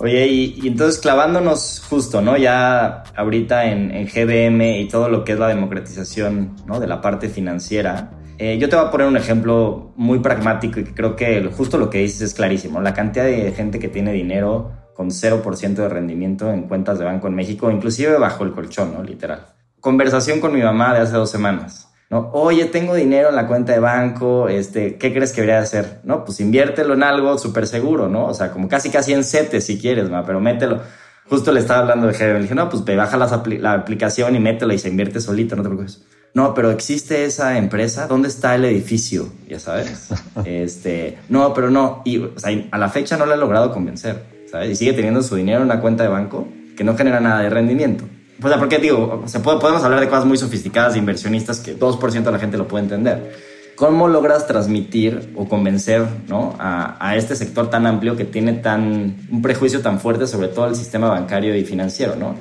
Oye, 0.00 0.26
y, 0.26 0.66
entonces 0.66 0.98
clavándonos 0.98 1.82
justo, 1.88 2.22
¿no? 2.22 2.38
Ya 2.38 3.02
ahorita 3.14 3.66
en, 3.66 3.90
en, 3.90 4.06
GBM 4.06 4.80
y 4.80 4.88
todo 4.88 5.10
lo 5.10 5.24
que 5.24 5.32
es 5.32 5.38
la 5.38 5.48
democratización, 5.48 6.56
¿no? 6.66 6.80
De 6.80 6.86
la 6.86 7.02
parte 7.02 7.28
financiera. 7.28 8.10
Eh, 8.38 8.56
yo 8.58 8.70
te 8.70 8.76
voy 8.76 8.86
a 8.86 8.90
poner 8.90 9.06
un 9.06 9.18
ejemplo 9.18 9.92
muy 9.96 10.20
pragmático 10.20 10.80
y 10.80 10.84
que 10.84 10.94
creo 10.94 11.16
que 11.16 11.44
justo 11.54 11.76
lo 11.76 11.90
que 11.90 11.98
dices 11.98 12.22
es 12.22 12.34
clarísimo. 12.34 12.80
La 12.80 12.94
cantidad 12.94 13.26
de 13.26 13.52
gente 13.52 13.78
que 13.78 13.88
tiene 13.88 14.14
dinero 14.14 14.72
con 14.94 15.10
0% 15.10 15.74
de 15.74 15.88
rendimiento 15.90 16.50
en 16.50 16.62
cuentas 16.62 16.98
de 16.98 17.04
banco 17.04 17.28
en 17.28 17.34
México, 17.34 17.70
inclusive 17.70 18.16
bajo 18.16 18.44
el 18.44 18.52
colchón, 18.52 18.94
¿no? 18.94 19.02
Literal. 19.02 19.48
Conversación 19.80 20.40
con 20.40 20.54
mi 20.54 20.62
mamá 20.62 20.94
de 20.94 21.00
hace 21.00 21.12
dos 21.12 21.30
semanas. 21.30 21.89
¿No? 22.10 22.30
Oye, 22.32 22.66
tengo 22.66 22.94
dinero 22.94 23.30
en 23.30 23.36
la 23.36 23.46
cuenta 23.46 23.72
de 23.72 23.78
banco, 23.78 24.48
este, 24.48 24.96
¿qué 24.96 25.12
crees 25.12 25.32
que 25.32 25.40
debería 25.40 25.62
hacer? 25.62 26.00
No, 26.04 26.24
pues 26.24 26.40
inviértelo 26.40 26.94
en 26.94 27.02
algo 27.02 27.38
súper 27.38 27.66
seguro, 27.66 28.08
¿no? 28.08 28.26
O 28.26 28.34
sea, 28.34 28.50
como 28.50 28.68
casi 28.68 28.90
casi 28.90 29.12
en 29.12 29.24
CETES 29.24 29.64
si 29.64 29.78
quieres, 29.78 30.10
ma, 30.10 30.26
pero 30.26 30.40
mételo. 30.40 30.80
Justo 31.28 31.52
le 31.52 31.60
estaba 31.60 31.80
hablando 31.80 32.08
de 32.08 32.14
Jefe, 32.14 32.34
le 32.34 32.40
dije, 32.40 32.54
no, 32.56 32.68
pues 32.68 32.84
baja 32.84 33.16
la 33.16 33.72
aplicación 33.72 34.34
y 34.34 34.40
mételo 34.40 34.74
y 34.74 34.78
se 34.78 34.88
invierte 34.88 35.20
solito, 35.20 35.54
no 35.54 35.62
te 35.62 35.68
preocupes. 35.68 36.02
No, 36.32 36.54
pero 36.54 36.70
existe 36.70 37.24
esa 37.24 37.58
empresa, 37.58 38.06
¿dónde 38.06 38.28
está 38.28 38.54
el 38.54 38.64
edificio? 38.64 39.28
Ya 39.48 39.58
sabes. 39.58 40.10
este, 40.44 41.18
no, 41.28 41.52
pero 41.54 41.70
no. 41.70 42.02
Y 42.04 42.18
o 42.18 42.38
sea, 42.38 42.56
a 42.70 42.78
la 42.78 42.88
fecha 42.88 43.16
no 43.16 43.26
le 43.26 43.34
he 43.34 43.36
logrado 43.36 43.72
convencer, 43.72 44.24
¿sabes? 44.50 44.70
Y 44.70 44.76
sigue 44.76 44.92
teniendo 44.92 45.22
su 45.22 45.36
dinero 45.36 45.58
en 45.58 45.64
una 45.64 45.80
cuenta 45.80 46.04
de 46.04 46.08
banco 46.08 46.48
que 46.76 46.84
no 46.84 46.96
genera 46.96 47.20
nada 47.20 47.40
de 47.40 47.50
rendimiento. 47.50 48.04
Pues, 48.40 48.56
porque 48.56 48.78
digo, 48.78 49.22
se 49.26 49.40
puede, 49.40 49.58
podemos 49.58 49.82
hablar 49.84 50.00
de 50.00 50.08
cosas 50.08 50.24
muy 50.24 50.38
sofisticadas 50.38 50.94
de 50.94 50.98
inversionistas 50.98 51.60
que 51.60 51.78
2% 51.78 52.22
de 52.22 52.32
la 52.32 52.38
gente 52.38 52.56
lo 52.56 52.66
puede 52.66 52.84
entender. 52.84 53.34
¿Cómo 53.76 54.08
logras 54.08 54.46
transmitir 54.46 55.32
o 55.36 55.48
convencer 55.48 56.06
¿no? 56.28 56.54
a, 56.58 56.96
a, 57.00 57.16
este 57.16 57.34
sector 57.34 57.70
tan 57.70 57.86
amplio 57.86 58.16
que 58.16 58.24
tiene 58.24 58.52
tan, 58.54 59.16
un 59.30 59.42
prejuicio 59.42 59.80
tan 59.80 60.00
fuerte 60.00 60.26
sobre 60.26 60.48
todo 60.48 60.66
el 60.66 60.74
sistema 60.74 61.08
bancario 61.08 61.56
y 61.56 61.64
financiero? 61.64 62.14
¿no? 62.16 62.34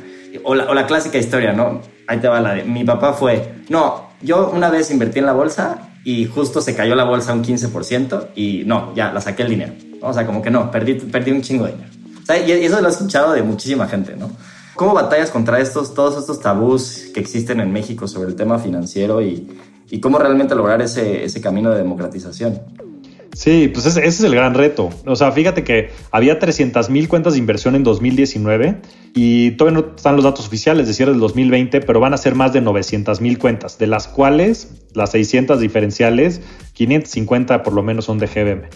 O, 0.44 0.56
la, 0.56 0.66
o 0.66 0.74
la 0.74 0.86
clásica 0.86 1.18
historia, 1.18 1.54
¿no? 1.54 1.82
Ahí 2.08 2.20
te 2.20 2.28
va 2.28 2.42
la 2.42 2.56
de, 2.56 2.64
mi 2.64 2.84
papá 2.84 3.14
fue, 3.14 3.54
no, 3.70 4.10
yo 4.22 4.52
una 4.54 4.70
vez 4.70 4.92
invertí 4.92 5.20
en 5.20 5.26
la 5.26 5.34
bolsa 5.34 5.90
y 6.04 6.26
justo 6.26 6.62
se 6.62 6.76
cayó 6.76 6.96
la 6.96 7.04
bolsa 7.04 7.34
un 7.34 7.44
15% 7.44 8.30
y 8.36 8.64
no, 8.66 8.94
ya, 8.96 9.12
la 9.12 9.22
saqué 9.22 9.44
el 9.44 9.50
dinero. 9.50 9.74
O 10.02 10.14
sea, 10.14 10.26
como 10.26 10.42
que 10.42 10.50
no, 10.50 10.72
perdí, 10.72 10.96
perdí 10.96 11.32
un 11.32 11.42
chingo 11.42 11.66
de 11.66 11.74
dinero. 11.74 11.92
Y 12.38 12.52
eso 12.52 12.80
lo 12.82 12.88
he 12.88 12.92
escuchado 12.92 13.34
de 13.34 13.42
muchísima 13.44 13.88
gente, 13.88 14.16
¿no? 14.16 14.30
¿Cómo 14.76 14.94
batallas 14.94 15.30
contra 15.32 15.60
estos, 15.60 15.94
todos 15.94 16.18
estos 16.18 16.40
tabús 16.40 17.10
que 17.14 17.20
existen 17.20 17.60
en 17.60 17.74
México 17.74 18.08
sobre 18.08 18.30
el 18.30 18.36
tema 18.36 18.60
financiero 18.60 19.22
y, 19.22 19.48
cómo 20.02 20.20
realmente 20.20 20.56
lograr 20.56 20.82
ese, 20.82 21.26
ese 21.26 21.42
camino 21.42 21.72
de 21.72 21.78
democratización? 21.78 22.62
Sí, 23.34 23.70
pues 23.74 23.86
ese, 23.86 24.06
es 24.06 24.22
el 24.22 24.36
gran 24.36 24.54
reto. 24.54 24.90
O 25.06 25.16
sea, 25.16 25.32
fíjate 25.32 25.64
que 25.64 25.92
había 26.12 26.40
300 26.40 26.90
mil 26.90 27.08
cuentas 27.08 27.34
de 27.34 27.40
inversión 27.40 27.76
en 27.76 27.84
2019 27.84 28.82
y 29.14 29.52
todavía 29.52 29.82
no 29.82 29.96
están 29.96 30.16
los 30.16 30.26
datos 30.26 30.48
oficiales 30.48 30.88
de 30.88 30.94
cierre 30.94 31.12
del 31.12 31.20
2020, 31.20 31.82
pero 31.82 32.00
van 32.00 32.14
a 32.14 32.18
ser 32.18 32.36
más 32.36 32.54
de 32.54 32.62
900 32.62 33.22
mil 33.22 33.38
cuentas, 33.38 33.78
de 33.78 33.88
las 33.88 34.08
cuales 34.08 34.72
las 34.94 35.12
600 35.12 35.60
diferenciales, 35.60 36.42
550 36.74 37.64
por 37.64 37.74
lo 37.74 37.84
menos 37.84 38.06
son 38.06 38.18
de 38.18 38.28
GBM. 38.28 38.70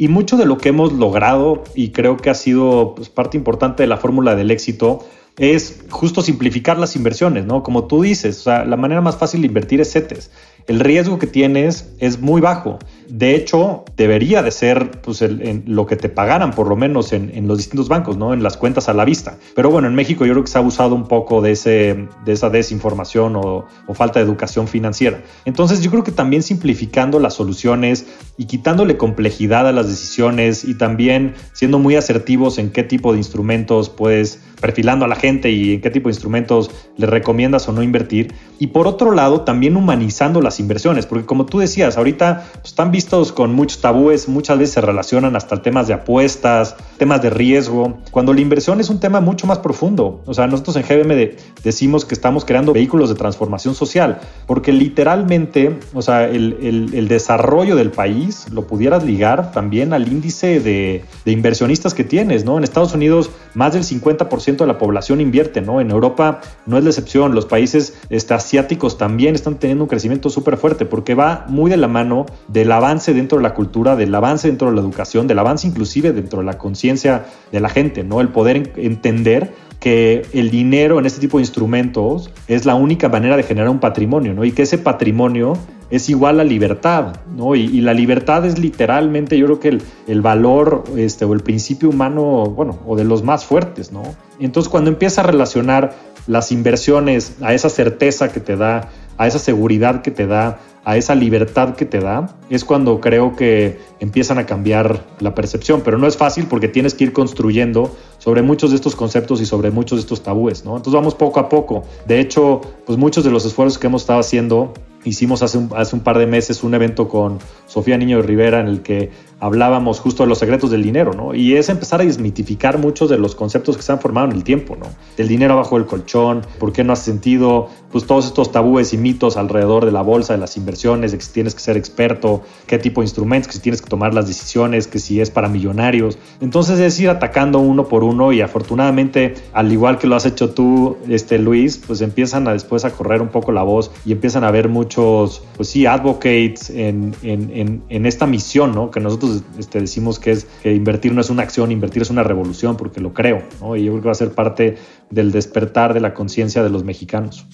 Y 0.00 0.08
mucho 0.08 0.38
de 0.38 0.46
lo 0.46 0.56
que 0.56 0.70
hemos 0.70 0.94
logrado, 0.94 1.62
y 1.74 1.90
creo 1.90 2.16
que 2.16 2.30
ha 2.30 2.34
sido 2.34 2.94
pues, 2.94 3.10
parte 3.10 3.36
importante 3.36 3.82
de 3.82 3.86
la 3.86 3.98
fórmula 3.98 4.34
del 4.34 4.50
éxito, 4.50 5.04
es 5.36 5.84
justo 5.90 6.22
simplificar 6.22 6.78
las 6.78 6.96
inversiones, 6.96 7.44
¿no? 7.44 7.62
Como 7.62 7.84
tú 7.84 8.00
dices, 8.00 8.38
o 8.38 8.42
sea, 8.44 8.64
la 8.64 8.78
manera 8.78 9.02
más 9.02 9.18
fácil 9.18 9.42
de 9.42 9.48
invertir 9.48 9.78
es 9.82 9.92
CETES. 9.92 10.30
El 10.68 10.80
riesgo 10.80 11.18
que 11.18 11.26
tienes 11.26 11.92
es 11.98 12.18
muy 12.18 12.40
bajo. 12.40 12.78
De 13.10 13.34
hecho, 13.34 13.84
debería 13.96 14.42
de 14.42 14.52
ser 14.52 15.00
pues, 15.02 15.20
lo 15.66 15.86
que 15.86 15.96
te 15.96 16.08
pagaran, 16.08 16.52
por 16.52 16.68
lo 16.68 16.76
menos 16.76 17.12
en, 17.12 17.48
los 17.48 17.58
distintos 17.58 17.88
bancos, 17.88 18.16
¿no? 18.16 18.32
En 18.32 18.42
las 18.42 18.56
cuentas 18.56 18.88
a 18.88 18.94
la 18.94 19.04
vista. 19.04 19.36
Pero 19.56 19.68
bueno, 19.68 19.88
en 19.88 19.96
México 19.96 20.24
yo 20.24 20.32
creo 20.32 20.44
que 20.44 20.50
se 20.50 20.58
ha 20.58 20.60
abusado 20.60 20.94
un 20.94 21.08
poco 21.08 21.42
de, 21.42 21.52
ese, 21.52 22.06
de 22.24 22.32
esa 22.32 22.50
desinformación 22.50 23.34
o, 23.34 23.66
o 23.86 23.94
falta 23.94 24.20
de 24.20 24.26
educación 24.26 24.68
financiera. 24.68 25.22
Entonces 25.44 25.82
yo 25.82 25.90
creo 25.90 26.04
que 26.04 26.12
también 26.12 26.44
simplificando 26.44 27.18
las 27.18 27.34
soluciones 27.34 28.06
y 28.36 28.44
quitándole 28.44 28.96
complejidad 28.96 29.66
a 29.66 29.72
las 29.72 29.88
decisiones 29.88 30.64
y 30.64 30.78
también 30.78 31.34
siendo 31.52 31.80
muy 31.80 31.96
asertivos 31.96 32.58
en 32.58 32.70
qué 32.70 32.84
tipo 32.84 33.12
de 33.12 33.18
instrumentos 33.18 33.88
puedes 33.90 34.40
perfilando 34.60 35.04
a 35.04 35.08
la 35.08 35.16
gente 35.16 35.50
y 35.50 35.74
en 35.74 35.80
qué 35.80 35.90
tipo 35.90 36.08
de 36.08 36.12
instrumentos 36.12 36.70
le 36.96 37.06
recomiendas 37.06 37.68
o 37.68 37.72
no 37.72 37.82
invertir. 37.82 38.34
Y 38.58 38.68
por 38.68 38.86
otro 38.86 39.12
lado, 39.12 39.42
también 39.42 39.76
humanizando 39.76 40.40
las 40.42 40.60
inversiones, 40.60 41.06
porque 41.06 41.24
como 41.24 41.46
tú 41.46 41.58
decías, 41.58 41.96
ahorita 41.96 42.44
pues, 42.54 42.66
están 42.66 42.90
vistos 43.00 43.32
con 43.32 43.54
muchos 43.54 43.80
tabúes, 43.80 44.28
muchas 44.28 44.58
veces 44.58 44.74
se 44.74 44.82
relacionan 44.82 45.34
hasta 45.34 45.62
temas 45.62 45.88
de 45.88 45.94
apuestas, 45.94 46.76
temas 46.98 47.22
de 47.22 47.30
riesgo, 47.30 47.96
cuando 48.10 48.34
la 48.34 48.42
inversión 48.42 48.78
es 48.78 48.90
un 48.90 49.00
tema 49.00 49.22
mucho 49.22 49.46
más 49.46 49.58
profundo. 49.60 50.20
O 50.26 50.34
sea, 50.34 50.46
nosotros 50.46 50.76
en 50.76 50.82
GBM 50.82 51.30
decimos 51.64 52.04
que 52.04 52.14
estamos 52.14 52.44
creando 52.44 52.74
vehículos 52.74 53.08
de 53.08 53.14
transformación 53.14 53.74
social, 53.74 54.20
porque 54.46 54.70
literalmente, 54.70 55.78
o 55.94 56.02
sea, 56.02 56.28
el, 56.28 56.90
el, 56.92 57.08
desarrollo 57.08 57.74
del 57.74 57.90
país 57.90 58.46
lo 58.52 58.66
pudieras 58.66 59.02
ligar 59.02 59.50
también 59.50 59.94
al 59.94 60.06
índice 60.06 60.60
de, 60.60 61.02
de 61.24 61.32
inversionistas 61.32 61.94
que 61.94 62.04
tienes, 62.04 62.44
¿no? 62.44 62.58
En 62.58 62.64
Estados 62.64 62.92
Unidos, 62.92 63.30
más 63.54 63.72
del 63.72 63.84
50% 63.84 64.56
de 64.58 64.66
la 64.66 64.76
población 64.76 65.22
invierte, 65.22 65.62
¿no? 65.62 65.80
En 65.80 65.90
Europa 65.90 66.42
no 66.66 66.76
es 66.76 66.84
la 66.84 66.90
excepción, 66.90 67.34
los 67.34 67.46
países 67.46 67.94
este, 68.10 68.34
asiáticos 68.34 68.98
también 68.98 69.34
están 69.34 69.54
teniendo 69.54 69.84
un 69.84 69.88
crecimiento 69.88 70.28
súper 70.28 70.58
fuerte 70.58 70.84
porque 70.84 71.14
va 71.14 71.46
muy 71.48 71.70
de 71.70 71.78
la 71.78 71.88
mano 71.88 72.26
del 72.48 72.72
avance 72.90 73.14
dentro 73.14 73.38
de 73.38 73.42
la 73.42 73.54
cultura, 73.54 73.94
del 73.94 74.12
avance 74.14 74.48
dentro 74.48 74.68
de 74.68 74.74
la 74.74 74.80
educación, 74.80 75.26
del 75.26 75.38
avance 75.38 75.66
inclusive 75.66 76.12
dentro 76.12 76.40
de 76.40 76.46
la 76.46 76.58
conciencia 76.58 77.26
de 77.52 77.60
la 77.60 77.68
gente, 77.68 78.02
¿no? 78.02 78.20
El 78.20 78.28
poder 78.28 78.72
entender 78.76 79.52
que 79.78 80.22
el 80.32 80.50
dinero 80.50 80.98
en 80.98 81.06
este 81.06 81.20
tipo 81.20 81.38
de 81.38 81.42
instrumentos 81.42 82.30
es 82.48 82.66
la 82.66 82.74
única 82.74 83.08
manera 83.08 83.36
de 83.36 83.44
generar 83.44 83.70
un 83.70 83.78
patrimonio, 83.78 84.34
¿no? 84.34 84.44
Y 84.44 84.52
que 84.52 84.62
ese 84.62 84.76
patrimonio 84.76 85.56
es 85.88 86.08
igual 86.08 86.40
a 86.40 86.44
libertad, 86.44 87.16
¿no? 87.34 87.54
Y, 87.54 87.80
la 87.80 87.94
libertad 87.94 88.44
es 88.44 88.58
literalmente, 88.58 89.38
yo 89.38 89.46
creo 89.46 89.60
que 89.60 89.68
el, 89.68 89.82
el, 90.06 90.20
valor 90.20 90.84
este, 90.96 91.24
o 91.24 91.32
el 91.32 91.40
principio 91.40 91.88
humano, 91.88 92.44
bueno, 92.44 92.78
o 92.86 92.96
de 92.96 93.04
los 93.04 93.22
más 93.22 93.44
fuertes, 93.44 93.90
¿no? 93.90 94.02
Entonces, 94.38 94.70
cuando 94.70 94.90
empieza 94.90 95.22
a 95.22 95.24
relacionar 95.24 95.94
las 96.26 96.52
inversiones 96.52 97.36
a 97.40 97.54
esa 97.54 97.70
certeza 97.70 98.30
que 98.30 98.40
te 98.40 98.56
da, 98.56 98.90
a 99.20 99.26
esa 99.26 99.38
seguridad 99.38 100.00
que 100.00 100.10
te 100.10 100.26
da, 100.26 100.60
a 100.82 100.96
esa 100.96 101.14
libertad 101.14 101.74
que 101.74 101.84
te 101.84 102.00
da, 102.00 102.38
es 102.48 102.64
cuando 102.64 103.02
creo 103.02 103.36
que 103.36 103.78
empiezan 104.00 104.38
a 104.38 104.46
cambiar 104.46 105.04
la 105.18 105.34
percepción. 105.34 105.82
Pero 105.84 105.98
no 105.98 106.06
es 106.06 106.16
fácil 106.16 106.46
porque 106.46 106.68
tienes 106.68 106.94
que 106.94 107.04
ir 107.04 107.12
construyendo 107.12 107.94
sobre 108.16 108.40
muchos 108.40 108.70
de 108.70 108.76
estos 108.76 108.96
conceptos 108.96 109.42
y 109.42 109.44
sobre 109.44 109.70
muchos 109.70 109.98
de 109.98 110.00
estos 110.00 110.22
tabúes, 110.22 110.64
¿no? 110.64 110.70
Entonces 110.70 110.94
vamos 110.94 111.14
poco 111.14 111.38
a 111.38 111.50
poco. 111.50 111.84
De 112.06 112.18
hecho, 112.18 112.62
pues 112.86 112.98
muchos 112.98 113.22
de 113.22 113.30
los 113.30 113.44
esfuerzos 113.44 113.78
que 113.78 113.88
hemos 113.88 114.00
estado 114.00 114.20
haciendo 114.20 114.72
Hicimos 115.02 115.42
hace 115.42 115.56
un, 115.56 116.00
par 116.00 116.18
de 116.18 116.26
meses 116.26 116.62
un 116.62 116.74
evento 116.74 117.08
con 117.08 117.38
Sofía 117.66 117.96
Niño 117.96 118.18
de 118.18 118.22
Rivera 118.22 118.60
en 118.60 118.66
el 118.66 118.82
que 118.82 119.10
hablábamos 119.40 119.98
justo 119.98 120.22
de 120.22 120.28
los 120.28 120.38
secretos 120.38 120.70
del 120.70 120.82
dinero, 120.82 121.12
¿no? 121.12 121.34
Y 121.34 121.56
es 121.56 121.68
empezar 121.68 122.00
a 122.00 122.04
desmitificar 122.04 122.78
muchos 122.78 123.10
de 123.10 123.18
los 123.18 123.34
conceptos 123.34 123.76
que 123.76 123.82
se 123.82 123.90
han 123.90 124.00
formado 124.00 124.28
en 124.28 124.36
el 124.36 124.44
tiempo, 124.44 124.76
¿no? 124.76 124.86
Del 125.16 125.26
dinero 125.26 125.54
abajo 125.54 125.76
del 125.76 125.86
colchón, 125.86 126.42
por 126.58 126.72
qué 126.72 126.84
no 126.84 126.92
has 126.92 127.00
sentido, 127.00 127.68
pues 127.90 128.06
todos 128.06 128.26
estos 128.26 128.52
tabúes 128.52 128.92
y 128.92 128.98
mitos 128.98 129.36
alrededor 129.36 129.84
de 129.84 129.92
la 129.92 130.02
bolsa, 130.02 130.34
de 130.34 130.38
las 130.38 130.56
inversiones, 130.56 131.10
de 131.10 131.18
que 131.18 131.24
si 131.24 131.32
tienes 131.32 131.54
que 131.54 131.60
ser 131.60 131.76
experto, 131.76 132.42
qué 132.66 132.78
tipo 132.78 133.00
de 133.00 133.06
instrumentos, 133.06 133.48
que 133.48 133.54
si 133.54 133.60
tienes 133.60 133.82
que 133.82 133.88
tomar 133.88 134.14
las 134.14 134.28
decisiones, 134.28 134.86
que 134.86 134.98
si 135.00 135.20
es 135.20 135.30
para 135.30 135.48
millonarios. 135.48 136.18
Entonces 136.40 136.78
es 136.78 137.00
ir 137.00 137.10
atacando 137.10 137.58
uno 137.58 137.88
por 137.88 138.04
uno 138.04 138.32
y 138.32 138.42
afortunadamente, 138.42 139.34
al 139.52 139.72
igual 139.72 139.98
que 139.98 140.06
lo 140.06 140.16
has 140.16 140.26
hecho 140.26 140.50
tú, 140.50 140.98
este 141.08 141.38
Luis, 141.38 141.78
pues 141.78 142.00
empiezan 142.00 142.46
a 142.46 142.52
después 142.52 142.84
a 142.84 142.90
correr 142.90 143.22
un 143.22 143.28
poco 143.28 143.52
la 143.52 143.62
voz 143.62 143.90
y 144.04 144.12
empiezan 144.12 144.44
a 144.44 144.50
mucho 144.68 144.80
muchos, 144.80 145.42
pues 145.56 145.68
sí, 145.68 145.86
advocates 145.86 146.70
en, 146.70 147.14
en, 147.22 147.82
en, 147.88 148.06
esta 148.06 148.26
misión, 148.26 148.72
¿no? 148.72 148.90
Que 148.90 148.98
nosotros 148.98 149.29
este, 149.58 149.80
decimos 149.80 150.18
que 150.18 150.32
es 150.32 150.46
que 150.62 150.74
invertir 150.74 151.12
no 151.12 151.20
es 151.20 151.30
una 151.30 151.42
acción, 151.42 151.72
invertir 151.72 152.02
es 152.02 152.10
una 152.10 152.22
revolución, 152.22 152.76
porque 152.76 153.00
lo 153.00 153.12
creo, 153.12 153.42
¿no? 153.60 153.76
Y 153.76 153.84
yo 153.84 153.92
creo 153.92 154.02
que 154.02 154.08
va 154.08 154.12
a 154.12 154.16
ser 154.16 154.32
parte 154.32 154.78
del 155.10 155.32
despertar 155.32 155.94
de 155.94 156.00
la 156.00 156.14
conciencia 156.14 156.62
de 156.62 156.70
los 156.70 156.84
mexicanos. 156.84 157.46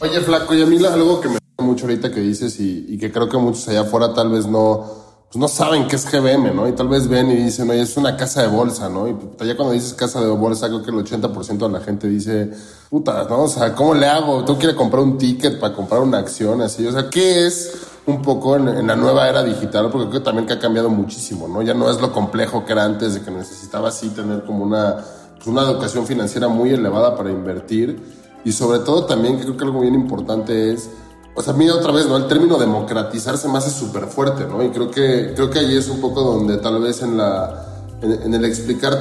Oye, 0.00 0.20
Flaco, 0.20 0.54
y 0.54 0.62
a 0.62 0.66
mí 0.66 0.76
algo 0.84 1.20
que 1.20 1.28
me 1.28 1.38
mucho 1.58 1.86
ahorita 1.86 2.10
que 2.10 2.20
dices 2.20 2.58
y, 2.60 2.86
y 2.88 2.98
que 2.98 3.10
creo 3.10 3.28
que 3.28 3.38
muchos 3.38 3.68
allá 3.68 3.82
afuera 3.82 4.12
tal 4.12 4.30
vez 4.30 4.46
no 4.46 5.04
pues 5.34 5.40
no 5.40 5.48
saben 5.48 5.88
qué 5.88 5.96
es 5.96 6.08
GBM, 6.08 6.54
¿no? 6.54 6.68
Y 6.68 6.72
tal 6.76 6.86
vez 6.86 7.08
ven 7.08 7.28
y 7.28 7.34
dicen, 7.34 7.68
oye, 7.68 7.82
es 7.82 7.96
una 7.96 8.16
casa 8.16 8.42
de 8.42 8.46
bolsa, 8.46 8.88
¿no? 8.88 9.08
Y 9.08 9.16
ya 9.44 9.56
cuando 9.56 9.72
dices 9.72 9.92
casa 9.94 10.20
de 10.20 10.28
bolsa, 10.28 10.68
creo 10.68 10.84
que 10.84 10.92
el 10.92 10.96
80% 10.98 11.58
de 11.58 11.68
la 11.70 11.80
gente 11.80 12.06
dice, 12.08 12.52
puta, 12.88 13.26
¿no? 13.28 13.42
O 13.42 13.48
sea, 13.48 13.74
¿cómo 13.74 13.94
le 13.94 14.06
hago? 14.06 14.44
Tú 14.44 14.56
quieres 14.56 14.76
comprar 14.76 15.02
un 15.02 15.18
ticket 15.18 15.58
para 15.58 15.74
comprar 15.74 16.02
una 16.02 16.18
acción, 16.18 16.62
así. 16.62 16.86
O 16.86 16.92
sea, 16.92 17.10
¿qué 17.10 17.48
es 17.48 17.72
un 18.06 18.22
poco 18.22 18.56
en, 18.56 18.86
la 18.86 18.96
nueva 18.96 19.28
era 19.28 19.42
digital? 19.42 19.90
Porque 19.90 20.08
creo 20.08 20.22
también 20.22 20.46
que 20.46 20.54
ha 20.54 20.58
cambiado 20.58 20.90
muchísimo, 20.90 21.48
¿no? 21.48 21.62
Ya 21.62 21.74
no 21.74 21.90
es 21.90 22.00
lo 22.00 22.12
complejo 22.12 22.64
que 22.64 22.72
era 22.72 22.84
antes 22.84 23.14
de 23.14 23.22
que 23.22 23.30
necesitaba 23.30 23.88
así 23.88 24.10
tener 24.10 24.44
como 24.44 24.64
una, 24.64 24.96
pues 25.36 25.46
una 25.46 25.62
educación 25.62 26.06
financiera 26.06 26.48
muy 26.48 26.70
elevada 26.70 27.16
para 27.16 27.30
invertir. 27.30 28.24
Y 28.44 28.52
sobre 28.52 28.80
todo 28.80 29.06
también 29.06 29.38
creo 29.38 29.56
que 29.56 29.64
algo 29.64 29.80
bien 29.80 29.94
importante 29.94 30.72
es 30.72 30.90
o 31.36 31.42
sea, 31.42 31.52
mira 31.52 31.74
otra 31.74 31.92
vez, 31.92 32.06
¿no? 32.06 32.16
El 32.16 32.28
término 32.28 32.58
democratizarse 32.58 33.48
más 33.48 33.66
es 33.66 33.72
súper 33.72 34.04
fuerte, 34.04 34.46
¿no? 34.46 34.62
Y 34.62 34.68
creo 34.70 34.90
que, 34.90 35.32
creo 35.34 35.50
que 35.50 35.58
ahí 35.58 35.76
es 35.76 35.88
un 35.88 36.00
poco 36.00 36.22
donde 36.22 36.58
tal 36.58 36.80
vez 36.80 37.02
en, 37.02 37.16
la, 37.16 37.66
en, 38.00 38.32
el 38.32 38.44
explicarle 38.44 39.00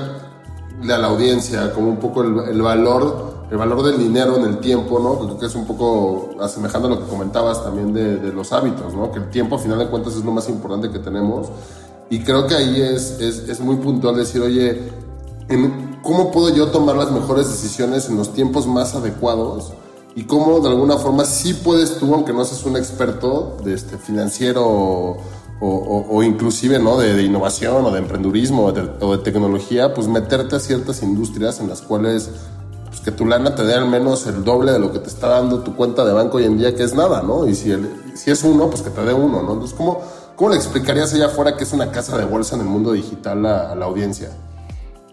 a 0.89 0.97
la 0.97 1.07
audiencia 1.07 1.71
como 1.73 1.89
un 1.89 1.97
poco 1.97 2.23
el, 2.23 2.61
valor, 2.61 3.32
el 3.53 3.59
valor 3.59 3.83
del 3.83 3.99
dinero 3.99 4.35
en 4.35 4.45
el 4.45 4.57
tiempo, 4.57 4.99
¿no? 4.99 5.19
Creo 5.19 5.37
que 5.37 5.45
es 5.45 5.53
un 5.53 5.67
poco 5.67 6.31
asemejando 6.41 6.87
a 6.87 6.91
lo 6.91 6.99
que 6.99 7.05
comentabas 7.05 7.63
también 7.63 7.93
de, 7.93 8.17
de 8.17 8.33
los 8.33 8.51
hábitos, 8.51 8.95
¿no? 8.95 9.11
Que 9.11 9.19
el 9.19 9.29
tiempo 9.29 9.57
a 9.57 9.59
final 9.59 9.77
de 9.77 9.85
cuentas 9.89 10.15
es 10.15 10.25
lo 10.25 10.31
más 10.31 10.49
importante 10.49 10.89
que 10.89 10.97
tenemos. 10.97 11.49
Y 12.09 12.23
creo 12.23 12.47
que 12.47 12.55
ahí 12.55 12.81
es, 12.81 13.19
es, 13.21 13.47
es 13.47 13.59
muy 13.59 13.75
puntual 13.75 14.15
decir, 14.15 14.41
oye, 14.41 14.81
¿cómo 16.01 16.31
puedo 16.31 16.49
yo 16.49 16.69
tomar 16.69 16.95
las 16.95 17.11
mejores 17.11 17.47
decisiones 17.47 18.09
en 18.09 18.17
los 18.17 18.33
tiempos 18.33 18.65
más 18.65 18.95
adecuados? 18.95 19.71
y 20.15 20.25
cómo 20.25 20.59
de 20.59 20.69
alguna 20.69 20.97
forma 20.97 21.25
sí 21.25 21.55
puedes 21.55 21.97
tú, 21.97 22.13
aunque 22.13 22.33
no 22.33 22.45
seas 22.45 22.63
un 22.65 22.77
experto 22.77 23.57
de 23.63 23.73
este 23.73 23.97
financiero 23.97 24.63
o, 24.63 25.17
o, 25.59 26.23
inclusive 26.23 26.77
¿no? 26.77 26.97
De, 26.97 27.13
de, 27.13 27.23
innovación 27.23 27.85
o 27.85 27.91
de 27.91 27.99
emprendurismo 27.99 28.65
o 28.65 28.71
de, 28.71 29.17
tecnología, 29.23 29.93
pues 29.93 30.07
meterte 30.07 30.55
a 30.55 30.59
ciertas 30.59 31.01
industrias 31.01 31.59
en 31.61 31.69
las 31.69 31.81
cuales 31.81 32.29
pues, 32.29 32.41
que 33.03 33.11
tu 33.11 33.25
lana 33.25 33.53
te 33.55 33.63
dé 33.63 33.73
al 33.73 33.87
menos 33.87 34.25
el 34.27 34.43
doble 34.43 34.71
de 34.71 34.79
lo 34.79 34.91
que 34.91 34.99
te 34.99 35.07
está 35.07 35.27
dando 35.27 35.59
tu 35.59 35.75
cuenta 35.75 36.05
de 36.05 36.13
banco 36.13 36.37
hoy 36.37 36.45
en 36.45 36.57
día, 36.57 36.73
que 36.75 36.83
es 36.83 36.93
nada, 36.93 37.21
¿no? 37.21 37.47
Y 37.47 37.55
si, 37.55 37.71
es 38.25 38.43
uno, 38.43 38.69
pues 38.69 38.81
que 38.81 38.89
te 38.89 39.01
dé 39.03 39.13
uno, 39.13 39.41
¿no? 39.43 39.53
Entonces, 39.53 39.75
¿cómo, 39.75 40.01
¿cómo 40.35 40.51
le 40.51 40.55
explicarías 40.55 41.13
allá 41.13 41.27
afuera 41.27 41.57
que 41.57 41.63
es 41.63 41.73
una 41.73 41.91
casa 41.91 42.17
de 42.17 42.25
bolsa 42.25 42.55
en 42.55 42.61
el 42.61 42.67
mundo 42.67 42.93
digital 42.93 43.45
a 43.45 43.75
la 43.75 43.85
audiencia? 43.85 44.29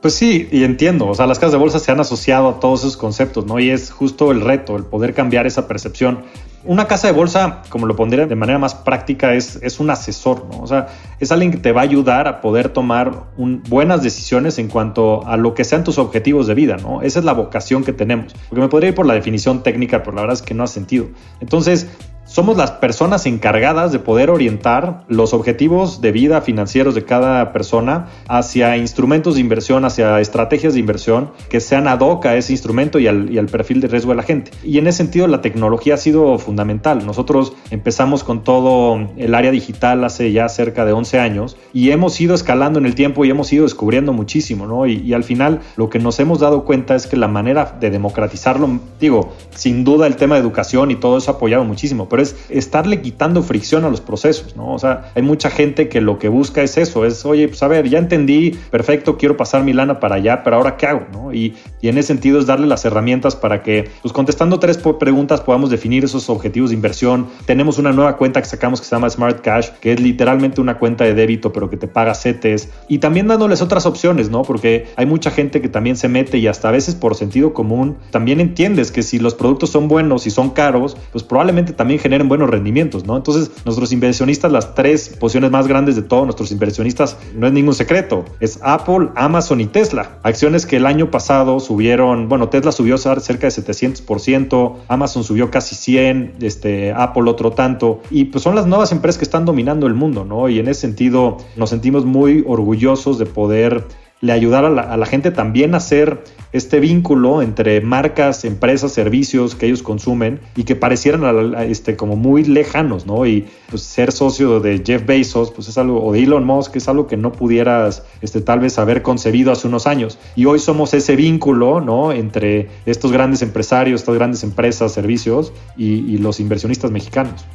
Pues 0.01 0.15
sí, 0.15 0.49
y 0.51 0.65
entiendo, 0.65 1.09
o 1.09 1.15
sea, 1.15 1.27
las 1.27 1.39
casas 1.39 1.53
de 1.53 1.59
bolsa 1.59 1.79
se 1.79 1.93
han 1.93 2.01
asociado 2.01 2.49
a 2.49 2.61
todos 2.61 2.81
esos 2.81 2.97
conceptos, 2.97 3.45
¿no? 3.45 3.59
Y 3.59 3.71
es 3.71 3.91
justo 3.91 4.31
el 4.31 4.41
reto, 4.41 4.77
el 4.77 4.85
poder 4.85 5.13
cambiar 5.13 5.47
esa 5.47 5.69
percepción. 5.69 6.25
Una 6.65 6.87
casa 6.87 7.07
de 7.07 7.15
bolsa, 7.15 7.63
como 7.71 7.87
lo 7.87 7.97
pondría 7.97 8.27
de 8.27 8.37
manera 8.37 8.59
más 8.59 8.75
práctica, 8.75 9.35
es, 9.35 9.59
es 9.63 9.81
un 9.81 9.89
asesor, 9.89 10.47
¿no? 10.53 10.61
O 10.61 10.67
sea, 10.67 10.89
es 11.19 11.33
alguien 11.33 11.51
que 11.51 11.57
te 11.57 11.73
va 11.73 11.81
a 11.81 11.85
ayudar 11.85 12.29
a 12.29 12.41
poder 12.41 12.69
tomar 12.69 13.25
buenas 13.37 14.03
decisiones 14.03 14.59
en 14.59 14.69
cuanto 14.69 15.27
a 15.27 15.37
lo 15.37 15.55
que 15.55 15.65
sean 15.65 15.85
tus 15.85 15.99
objetivos 15.99 16.47
de 16.47 16.55
vida, 16.55 16.77
¿no? 16.77 17.01
Esa 17.01 17.19
es 17.19 17.25
la 17.25 17.33
vocación 17.33 17.83
que 17.83 17.93
tenemos. 17.93 18.35
Porque 18.49 18.61
me 18.61 18.69
podría 18.69 18.91
ir 18.91 18.95
por 18.95 19.07
la 19.07 19.15
definición 19.15 19.63
técnica, 19.63 20.03
pero 20.03 20.17
la 20.17 20.23
verdad 20.23 20.35
es 20.35 20.43
que 20.43 20.53
no 20.53 20.63
ha 20.65 20.67
sentido. 20.67 21.07
Entonces, 21.41 21.89
somos 22.31 22.57
las 22.57 22.71
personas 22.71 23.27
encargadas 23.27 23.91
de 23.91 23.99
poder 23.99 24.31
orientar 24.31 25.03
los 25.09 25.35
objetivos 25.35 26.01
de 26.01 26.13
vida 26.13 26.41
financieros 26.41 26.95
de 26.95 27.05
cada 27.05 27.53
persona 27.53 28.07
hacia 28.29 28.77
instrumentos 28.77 29.35
de 29.35 29.41
inversión, 29.41 29.85
hacia 29.85 30.21
estrategias 30.21 30.75
de 30.75 30.79
inversión 30.79 31.33
que 31.49 31.59
sean 31.59 31.89
ad 31.89 31.99
hoc 31.99 32.27
a 32.27 32.37
ese 32.37 32.53
instrumento 32.53 33.01
y 33.01 33.09
al, 33.09 33.47
perfil 33.51 33.81
de 33.81 33.89
riesgo 33.89 34.11
de 34.11 34.17
la 34.17 34.23
gente. 34.23 34.53
Y 34.63 34.79
en 34.79 34.87
ese 34.87 34.99
sentido 34.99 35.27
la 35.27 35.41
tecnología 35.41 35.95
ha 35.95 35.97
sido 35.97 36.39
fundamental. 36.39 37.05
Nosotros 37.05 37.53
empezamos 37.73 38.23
con 38.23 38.45
todo 38.45 39.09
el 39.17 39.35
área 39.35 39.51
digital 39.51 40.05
hace 40.05 40.31
ya 40.31 40.49
cerca 40.49 40.85
de 40.85 40.93
11 40.93 41.19
años 41.19 41.57
y 41.73 41.91
hemos 41.91 42.21
ido 42.21 42.37
escalando 42.37 42.79
en 42.79 42.87
el 42.87 42.95
tiempo 42.95 43.25
y 43.25 43.31
hemos 43.31 43.53
ido 43.53 43.65
descubriendo 43.65 44.13
muchísimo, 44.13 44.69
¿no? 44.69 44.87
Y, 44.87 44.99
y 44.99 45.15
al 45.15 45.25
final 45.25 45.63
lo 45.75 45.91
que 45.91 45.99
nos 45.99 46.21
hemos 46.21 46.39
dado 46.39 46.65
cuenta 46.65 46.95
es 46.95 47.09
que 47.09 47.17
la 47.17 47.27
manera 47.27 47.77
de 47.81 47.91
democratizarlo, 47.91 48.79
digo, 49.01 49.33
sin 49.51 49.83
duda 49.83 50.07
el 50.07 50.15
tema 50.15 50.37
de 50.37 50.43
educación 50.43 50.93
y 50.93 50.95
todo 50.95 51.19
eso 51.19 51.33
ha 51.33 51.35
apoyado 51.35 51.65
muchísimo, 51.65 52.09
pero 52.09 52.20
es 52.21 52.37
estarle 52.49 53.01
quitando 53.01 53.43
fricción 53.43 53.85
a 53.85 53.91
los 53.91 54.01
procesos, 54.01 54.57
¿no? 54.57 54.75
O 54.75 54.79
sea, 54.79 55.11
hay 55.15 55.23
mucha 55.23 55.51
gente 55.51 55.89
que 55.89 56.01
lo 56.01 56.19
que 56.19 56.29
busca 56.29 56.63
es 56.63 56.77
eso, 56.77 57.05
es, 57.05 57.25
oye, 57.25 57.49
pues 57.49 57.63
a 57.63 57.69
ver, 57.69 57.89
ya 57.89 57.99
entendí, 57.99 58.57
perfecto, 58.71 59.17
quiero 59.17 59.37
pasar 59.37 59.65
mi 59.65 59.73
lana 59.73 60.01
para 60.01 60.17
allá, 60.17 60.43
pero 60.43 60.57
ahora 60.57 60.77
qué 60.77 60.87
hago, 60.87 61.07
¿no? 61.13 61.33
Y, 61.33 61.55
y 61.81 61.89
en 61.89 61.99
ese 61.99 62.09
sentido 62.09 62.39
es 62.39 62.47
darle 62.47 62.67
las 62.67 62.85
herramientas 62.85 63.37
para 63.37 63.63
que, 63.63 63.89
pues 64.03 64.13
contestando 64.13 64.59
tres 64.59 64.79
preguntas, 64.79 65.41
podamos 65.41 65.71
definir 65.71 66.05
esos 66.05 66.29
objetivos 66.29 66.71
de 66.71 66.77
inversión. 66.77 67.29
Tenemos 67.47 67.79
una 67.79 67.93
nueva 67.93 68.17
cuenta 68.17 68.41
que 68.41 68.49
sacamos 68.49 68.81
que 68.81 68.87
se 68.87 68.95
llama 68.95 69.09
Smart 69.09 69.41
Cash, 69.41 69.71
que 69.81 69.93
es 69.93 70.01
literalmente 70.01 70.61
una 70.61 70.79
cuenta 70.79 71.05
de 71.05 71.15
débito, 71.15 71.53
pero 71.53 71.71
que 71.71 71.77
te 71.77 71.89
paga 71.89 72.15
CETES. 72.15 72.69
Y 72.89 72.99
también 72.99 73.29
dándoles 73.29 73.63
otras 73.63 73.87
opciones, 73.87 74.31
¿no? 74.31 74.43
Porque 74.43 74.89
hay 74.97 75.07
mucha 75.07 75.31
gente 75.31 75.61
que 75.61 75.69
también 75.69 75.97
se 75.97 76.09
mete 76.09 76.39
y 76.39 76.47
hasta 76.47 76.69
a 76.69 76.73
veces 76.73 76.95
por 76.95 77.15
sentido 77.15 77.53
común, 77.55 77.97
también 78.11 78.41
entiendes 78.41 78.91
que 78.93 79.03
si 79.03 79.19
los 79.19 79.35
productos 79.35 79.71
son 79.71 79.89
buenos 79.89 80.27
y 80.27 80.31
son 80.31 80.51
caros, 80.51 80.97
pues 81.13 81.25
probablemente 81.25 81.73
también 81.73 82.01
generen 82.11 82.29
buenos 82.29 82.51
rendimientos, 82.51 83.07
¿no? 83.07 83.17
Entonces, 83.17 83.53
nuestros 83.65 83.93
inversionistas, 83.93 84.51
las 84.51 84.75
tres 84.75 85.11
posiciones 85.21 85.53
más 85.53 85.69
grandes 85.69 85.95
de 85.95 86.03
todos 86.03 86.25
nuestros 86.25 86.51
inversionistas, 86.51 87.17
no 87.37 87.47
es 87.47 87.53
ningún 87.53 87.73
secreto, 87.73 88.25
es 88.41 88.59
Apple, 88.63 89.11
Amazon 89.15 89.61
y 89.61 89.67
Tesla. 89.67 90.19
Acciones 90.25 90.67
que 90.67 90.79
el 90.79 90.87
año 90.87 91.13
pasado 91.13 91.61
subieron, 91.61 92.29
bueno, 92.29 92.49
Tesla 92.49 92.73
subió 92.73 92.99
cerca 92.99 93.47
de 93.47 93.53
700%, 93.53 94.75
Amazon 94.89 95.23
subió 95.23 95.53
casi 95.53 95.77
100, 95.77 96.35
este, 96.41 96.93
Apple 96.93 97.31
otro 97.31 97.53
tanto, 97.53 98.01
y 98.11 98.25
pues 98.25 98.43
son 98.43 98.57
las 98.57 98.67
nuevas 98.67 98.91
empresas 98.91 99.17
que 99.17 99.25
están 99.25 99.45
dominando 99.45 99.87
el 99.87 99.95
mundo, 99.95 100.25
¿no? 100.25 100.49
Y 100.49 100.59
en 100.59 100.67
ese 100.67 100.81
sentido 100.81 101.37
nos 101.55 101.71
sentimos 101.71 102.05
muy 102.05 102.43
orgullosos 102.45 103.21
de 103.21 103.27
poder 103.27 103.87
le 104.21 104.33
ayudar 104.33 104.67
a 104.67 104.71
la, 104.71 105.07
gente 105.07 105.31
también 105.31 105.73
a 105.75 105.79
hacer 105.79 106.23
este 106.53 106.79
vínculo 106.79 107.41
entre 107.41 107.81
marcas, 107.81 108.45
empresas, 108.45 108.93
servicios 108.93 109.55
que 109.55 109.67
ellos 109.67 109.83
consumen 109.83 110.41
y 110.57 110.65
que 110.65 110.77
parecieran 110.77 111.55
este, 111.61 111.97
como 111.97 112.17
muy 112.17 112.45
lejanos, 112.45 113.07
¿no? 113.07 113.25
Y 113.25 113.47
pues, 113.71 113.83
ser 113.83 114.13
socio 114.13 114.61
de 114.61 114.83
Jeff 114.85 115.07
Bezos, 115.07 115.51
pues 115.53 115.69
es 115.69 115.79
algo, 115.79 116.05
o 116.05 116.13
de 116.13 116.23
Elon 116.23 116.45
Musk, 116.45 116.77
es 116.77 116.89
algo 116.89 117.07
que 117.07 117.17
no 117.17 117.33
pudieras 117.33 118.05
este, 118.21 118.43
tal 118.43 118.61
vez 118.61 118.79
haber 118.79 119.03
concebido 119.03 119.53
hace 119.53 119.69
unos 119.69 119.87
años. 119.87 120.19
Y 120.37 120.45
hoy 120.45 120.59
somos 120.59 120.93
ese 120.93 121.17
vínculo, 121.17 121.81
¿no? 121.81 122.13
Entre 122.13 122.69
estos 122.85 123.13
grandes 123.13 123.41
empresarios, 123.41 124.03
estas 124.03 124.17
grandes 124.17 124.43
empresas, 124.43 124.93
servicios 124.93 125.53
y, 125.77 126.19
los 126.21 126.39
inversionistas 126.41 126.91
mexicanos. 126.91 127.47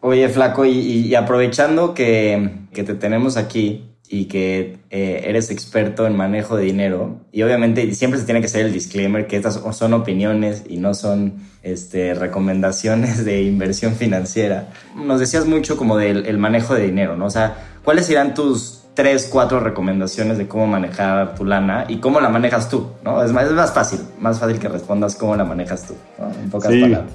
Oye, 0.00 0.26
Flaco, 0.30 0.64
y, 0.64 1.14
aprovechando 1.14 1.92
que, 1.92 2.60
que 2.72 2.82
te 2.84 2.94
tenemos 2.94 3.36
aquí, 3.36 3.95
y 4.08 4.26
que 4.26 4.78
eh, 4.90 5.24
eres 5.24 5.50
experto 5.50 6.06
en 6.06 6.16
manejo 6.16 6.56
de 6.56 6.64
dinero. 6.64 7.20
Y 7.32 7.42
obviamente 7.42 7.92
siempre 7.94 8.20
se 8.20 8.26
tiene 8.26 8.40
que 8.40 8.46
hacer 8.46 8.66
el 8.66 8.72
disclaimer 8.72 9.26
que 9.26 9.36
estas 9.36 9.60
son 9.76 9.94
opiniones 9.94 10.64
y 10.68 10.76
no 10.76 10.94
son 10.94 11.34
este, 11.62 12.14
recomendaciones 12.14 13.24
de 13.24 13.42
inversión 13.42 13.94
financiera. 13.94 14.68
Nos 14.94 15.20
decías 15.20 15.46
mucho 15.46 15.76
como 15.76 15.96
del 15.96 16.26
el 16.26 16.38
manejo 16.38 16.74
de 16.74 16.86
dinero, 16.86 17.16
¿no? 17.16 17.26
O 17.26 17.30
sea, 17.30 17.56
¿cuáles 17.84 18.06
serán 18.06 18.34
tus 18.34 18.82
tres, 18.94 19.28
cuatro 19.30 19.60
recomendaciones 19.60 20.38
de 20.38 20.48
cómo 20.48 20.66
manejar 20.66 21.34
tu 21.34 21.44
lana 21.44 21.84
y 21.86 21.98
cómo 21.98 22.18
la 22.18 22.30
manejas 22.30 22.68
tú, 22.68 22.88
¿no? 23.04 23.22
Es 23.22 23.30
más, 23.30 23.44
es 23.44 23.52
más 23.52 23.72
fácil, 23.72 24.00
más 24.18 24.40
fácil 24.40 24.58
que 24.58 24.68
respondas 24.68 25.14
cómo 25.16 25.36
la 25.36 25.44
manejas 25.44 25.86
tú, 25.86 25.94
En 26.42 26.50
pocas 26.50 26.72
palabras. 26.72 27.12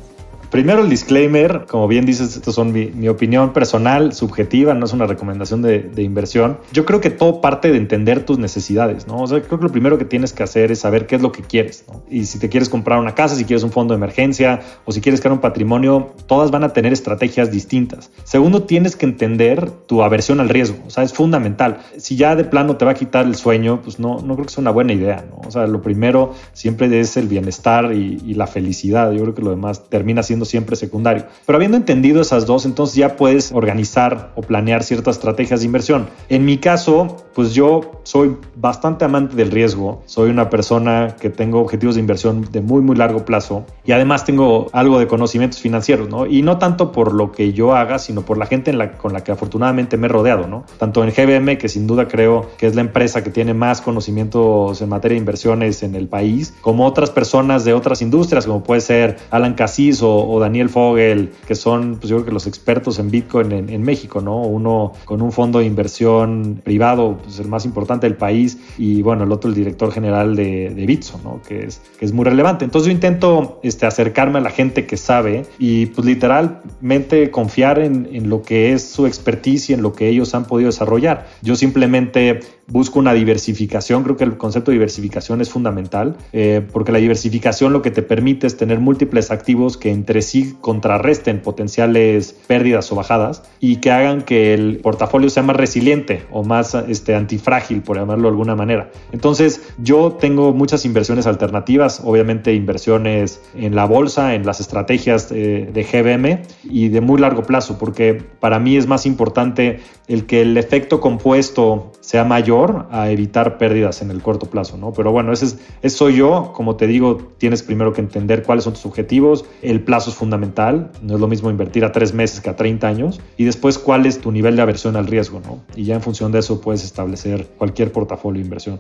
Primero 0.52 0.82
el 0.82 0.90
disclaimer, 0.90 1.66
como 1.66 1.88
bien 1.88 2.06
dices, 2.06 2.36
esto 2.36 2.52
son 2.52 2.74
mi, 2.74 3.08
opinión 3.08 3.54
personal, 3.54 4.12
subjetiva, 4.12 4.74
no 4.74 4.86
es 4.86 4.92
una 4.92 5.08
recomendación 5.08 5.62
de, 5.62 5.90
inversión. 6.04 6.58
Yo 6.74 6.86
creo 6.86 7.00
que 7.00 7.10
todo 7.10 7.40
parte 7.40 7.72
de 7.72 7.78
entender 7.78 8.26
tus 8.26 8.38
necesidades, 8.38 9.08
¿no? 9.08 9.22
O 9.22 9.28
sea, 9.28 9.42
creo 9.42 9.60
que 9.60 9.64
lo 9.64 9.72
primero 9.72 9.98
que 9.98 10.04
tienes 10.04 10.34
que 10.34 10.44
hacer 10.44 10.70
es 10.74 10.80
saber 10.80 11.08
qué 11.08 11.16
es 11.16 11.22
lo 11.22 11.32
que 11.32 11.42
quieres, 11.42 11.86
¿no? 11.88 12.04
Y 12.10 12.26
si 12.26 12.38
te 12.38 12.50
quieres 12.50 12.68
comprar 12.68 13.00
una 13.00 13.16
casa, 13.16 13.38
si 13.38 13.46
quieres 13.46 13.64
un 13.64 13.72
fondo 13.72 13.94
de 13.94 14.00
emergencia 14.00 14.60
o 14.84 14.92
si 14.92 15.00
quieres 15.00 15.22
crear 15.22 15.32
un 15.32 15.40
patrimonio, 15.40 16.14
todas 16.28 16.52
van 16.52 16.66
a 16.66 16.74
tener 16.74 16.92
estrategias 16.92 17.50
distintas. 17.50 18.12
Segundo, 18.26 18.64
tienes 18.64 18.98
que 18.98 19.06
entender 19.06 19.72
tu 19.72 20.04
aversión 20.04 20.42
al 20.42 20.50
riesgo, 20.50 20.80
o 20.86 20.90
sea, 20.90 21.06
es 21.06 21.14
fundamental. 21.14 21.80
Si 21.96 22.18
ya 22.18 22.36
de 22.36 22.44
plano 22.44 22.76
te 22.76 22.84
va 22.84 22.92
a 22.92 22.96
quitar 22.96 23.26
el 23.26 23.36
sueño, 23.36 23.82
pues 23.82 24.00
no, 24.00 24.20
no 24.20 24.34
creo 24.34 24.48
que 24.48 24.52
sea 24.52 24.62
una 24.62 24.72
buena 24.72 24.92
idea, 24.92 25.24
¿no? 25.30 25.48
O 25.48 25.52
sea, 25.52 25.66
lo 25.66 25.82
primero 25.82 26.34
siempre 26.52 27.00
es 27.00 27.16
el 27.16 27.30
bienestar 27.30 27.94
y, 27.94 28.22
y 28.26 28.34
la 28.34 28.48
felicidad. 28.48 29.14
Yo 29.14 29.22
creo 29.22 29.34
que 29.34 29.44
lo 29.44 29.52
demás 29.52 29.88
termina 29.88 30.24
siendo 30.24 30.41
siempre 30.46 30.76
secundario. 30.76 31.26
Pero 31.46 31.58
habiendo 31.58 31.78
entendido 31.78 32.22
esas 32.22 32.46
dos, 32.46 32.66
entonces 32.66 32.96
ya 32.96 33.16
puedes 33.16 33.52
organizar 33.52 34.32
o 34.36 34.42
planear 34.42 34.84
ciertas 34.84 35.18
estrategias 35.18 35.62
de 35.62 35.66
inversión. 35.66 36.08
En 36.30 36.46
mi 36.46 36.58
caso, 36.58 37.18
pues 37.34 37.54
yo 37.54 38.02
soy 38.04 38.38
bastante 38.56 39.06
amante 39.06 39.36
del 39.36 39.52
riesgo. 39.52 40.02
Soy 40.06 40.30
una 40.30 40.50
persona 40.50 41.16
que 41.20 41.30
tengo 41.30 41.60
objetivos 41.60 41.96
de 41.96 42.02
inversión 42.02 42.48
de 42.52 42.62
muy, 42.62 42.82
muy 42.82 42.96
largo 42.96 43.26
plazo 43.26 43.66
y 43.86 43.92
además 43.92 44.26
tengo 44.26 44.68
algo 44.74 45.00
de 45.00 45.08
conocimientos 45.08 45.60
financieros, 45.60 46.10
¿no? 46.10 46.26
Y 46.26 46.42
no 46.42 46.58
tanto 46.58 46.92
por 46.92 47.14
lo 47.14 47.32
que 47.32 47.54
yo 47.54 47.76
haga, 47.76 48.00
sino 48.00 48.22
por 48.24 48.38
la 48.38 48.46
gente 48.46 48.72
con 48.98 49.14
la 49.14 49.24
que 49.24 49.32
afortunadamente 49.32 49.98
me 49.98 50.08
he 50.08 50.10
rodeado, 50.10 50.48
¿no? 50.48 50.64
Tanto 50.78 51.04
en 51.04 51.12
GBM, 51.12 51.58
que 51.58 51.70
sin 51.70 51.88
duda 51.88 52.08
creo 52.08 52.50
que 52.58 52.68
es 52.68 52.76
la 52.76 52.82
empresa 52.82 53.24
que 53.24 53.30
tiene 53.30 53.54
más 53.54 53.82
conocimientos 53.82 54.82
en 54.82 54.90
materia 54.90 55.16
de 55.16 55.20
inversiones 55.20 55.84
en 55.84 55.96
el 55.96 56.08
país, 56.08 56.54
como 56.62 56.86
otras 56.86 57.10
personas 57.10 57.66
de 57.66 57.74
otras 57.74 58.02
industrias, 58.02 58.46
como 58.46 58.64
puede 58.64 58.82
ser 58.82 59.18
Alan 59.30 59.54
Cassis 59.54 60.02
o, 60.02 60.31
o 60.34 60.40
Daniel 60.40 60.70
Fogel, 60.70 61.32
que 61.46 61.56
son, 61.56 61.98
pues 61.98 62.10
yo 62.10 62.18
creo 62.18 62.26
que 62.26 62.32
los 62.32 62.48
expertos 62.48 63.00
en 63.00 63.12
Bitcoin 63.12 63.52
en, 63.52 63.82
México, 63.82 64.22
¿no? 64.22 64.42
Uno 64.44 64.94
con 65.04 65.22
un 65.22 65.34
fondo 65.34 65.60
de 65.60 65.66
inversión 65.66 66.62
privado, 66.64 67.18
pues 67.22 67.40
el 67.40 67.50
más 67.50 67.66
importante 67.66 68.08
del 68.08 68.16
país, 68.16 68.58
y 68.78 69.02
bueno, 69.02 69.26
el 69.26 69.32
otro 69.34 69.50
el 69.50 69.56
director 69.56 69.92
general 69.92 70.38
de, 70.38 70.70
de 70.70 70.86
Bitso, 70.86 71.20
¿no? 71.22 71.42
Que 71.46 71.66
es, 71.66 71.82
que 72.00 72.06
es 72.06 72.14
muy 72.14 72.24
relevante. 72.24 72.64
Entonces 72.64 72.88
yo 72.88 72.94
intento 72.94 73.60
este, 73.62 73.86
acercarme 73.86 74.40
a 74.40 74.42
la 74.42 74.52
gente 74.52 74.86
que 74.86 74.96
sabe 74.96 75.46
y 75.60 75.88
pues 75.88 76.08
literalmente 76.08 77.30
confiar 77.30 77.80
en, 77.80 78.08
en 78.14 78.30
lo 78.30 78.42
que 78.42 78.72
es 78.72 78.90
su 78.90 79.08
expertise 79.08 79.72
y 79.72 79.74
en 79.74 79.82
lo 79.82 79.92
que 79.92 80.08
ellos 80.08 80.34
han 80.34 80.46
podido 80.46 80.70
desarrollar. 80.70 81.28
Yo 81.42 81.56
simplemente 81.56 82.40
busco 82.72 83.00
una 83.00 83.14
diversificación, 83.14 84.04
creo 84.04 84.16
que 84.16 84.24
el 84.24 84.38
concepto 84.38 84.72
de 84.72 84.76
diversificación 84.76 85.42
es 85.42 85.50
fundamental, 85.50 86.16
eh, 86.32 86.66
porque 86.72 86.92
la 86.92 87.00
diversificación 87.00 87.74
lo 87.74 87.82
que 87.82 87.92
te 87.92 88.02
permite 88.02 88.48
es 88.48 88.58
tener 88.58 88.80
múltiples 88.80 89.30
activos 89.32 89.78
que 89.78 89.92
entre 89.92 90.21
sí 90.22 90.56
contrarresten 90.62 91.42
potenciales 91.42 92.34
pérdidas 92.48 92.92
o 92.92 92.96
bajadas 92.96 93.44
y 93.60 93.78
que 93.78 93.92
hagan 93.92 94.22
que 94.22 94.54
el 94.54 94.80
portafolio 94.80 95.30
sea 95.30 95.44
más 95.44 95.56
resiliente 95.56 96.26
o 96.32 96.44
más 96.44 96.74
este, 96.74 97.16
antifrágil, 97.16 97.82
por 97.82 97.98
llamarlo 97.98 98.24
de 98.24 98.30
alguna 98.30 98.56
manera. 98.56 98.92
Entonces, 99.12 99.62
yo 99.78 100.14
tengo 100.14 100.54
muchas 100.54 100.86
inversiones 100.86 101.28
alternativas, 101.28 102.02
obviamente 102.04 102.54
inversiones 102.54 103.42
en 103.56 103.76
la 103.76 103.86
bolsa, 103.86 104.36
en 104.36 104.46
las 104.46 104.60
estrategias 104.60 105.30
de, 105.30 105.66
de 105.66 105.84
GBM 105.84 106.42
y 106.64 106.90
de 106.90 107.02
muy 107.02 107.20
largo 107.20 107.44
plazo, 107.44 107.78
porque 107.78 108.14
para 108.14 108.60
mí 108.60 108.78
es 108.78 108.88
más 108.88 109.06
importante 109.06 109.80
el 110.08 110.26
que 110.26 110.42
el 110.42 110.58
efecto 110.58 111.00
compuesto 111.00 111.92
sea 112.12 112.26
mayor 112.26 112.88
a 112.92 113.10
evitar 113.10 113.58
pérdidas 113.58 114.02
en 114.02 114.12
el 114.12 114.22
corto 114.22 114.48
plazo, 114.48 114.76
¿no? 114.76 114.92
Pero 114.92 115.14
bueno, 115.14 115.32
ese, 115.32 115.56
es, 115.82 115.94
soy 115.94 116.18
yo. 116.18 116.52
Como 116.54 116.76
te 116.76 116.86
digo, 116.86 117.20
tienes 117.38 117.64
primero 117.64 117.94
que 117.94 118.02
entender 118.02 118.44
cuáles 118.44 118.66
son 118.66 118.74
tus 118.74 118.86
objetivos. 118.86 119.46
El 119.62 119.82
plazo 119.82 120.10
es 120.10 120.18
fundamental. 120.18 120.92
No 121.02 121.16
es 121.16 121.22
lo 121.22 121.30
mismo 121.30 121.50
invertir 121.50 121.86
a 121.86 121.94
tres 121.94 122.14
meses 122.14 122.42
que 122.42 122.50
a 122.50 122.58
30 122.58 122.86
años. 122.86 123.22
Y 123.38 123.46
después, 123.46 123.78
cuál 123.78 124.06
es 124.06 124.20
tu 124.20 124.30
nivel 124.30 124.58
de 124.58 124.62
aversión 124.62 124.98
al 124.98 125.08
riesgo, 125.08 125.40
¿no? 125.40 125.62
Y 125.74 125.86
ya 125.86 125.96
en 125.96 126.02
función 126.02 126.34
de 126.34 126.40
eso 126.40 126.60
puedes 126.60 126.84
establecer 126.84 127.48
cualquier 127.58 127.94
portafolio 127.94 128.42
de 128.42 128.46
inversión. 128.46 128.80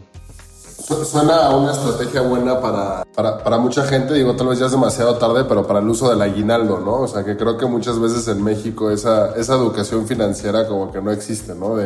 Suena 0.81 1.45
a 1.45 1.55
una 1.55 1.71
estrategia 1.71 2.21
buena 2.21 2.59
para, 2.59 3.05
para, 3.15 3.43
para, 3.43 3.57
mucha 3.57 3.83
gente, 3.83 4.13
digo, 4.13 4.35
tal 4.35 4.47
vez 4.47 4.59
ya 4.59 4.65
es 4.65 4.71
demasiado 4.71 5.15
tarde, 5.15 5.45
pero 5.45 5.65
para 5.65 5.79
el 5.79 5.87
uso 5.87 6.09
del 6.09 6.21
aguinaldo, 6.21 6.79
¿no? 6.79 7.01
O 7.01 7.07
sea, 7.07 7.23
que 7.23 7.37
creo 7.37 7.57
que 7.57 7.65
muchas 7.65 7.99
veces 7.99 8.27
en 8.27 8.43
México 8.43 8.89
esa, 8.89 9.33
esa 9.35 9.55
educación 9.55 10.07
financiera 10.07 10.67
como 10.67 10.91
que 10.91 11.01
no 11.01 11.11
existe, 11.11 11.55
¿no? 11.55 11.77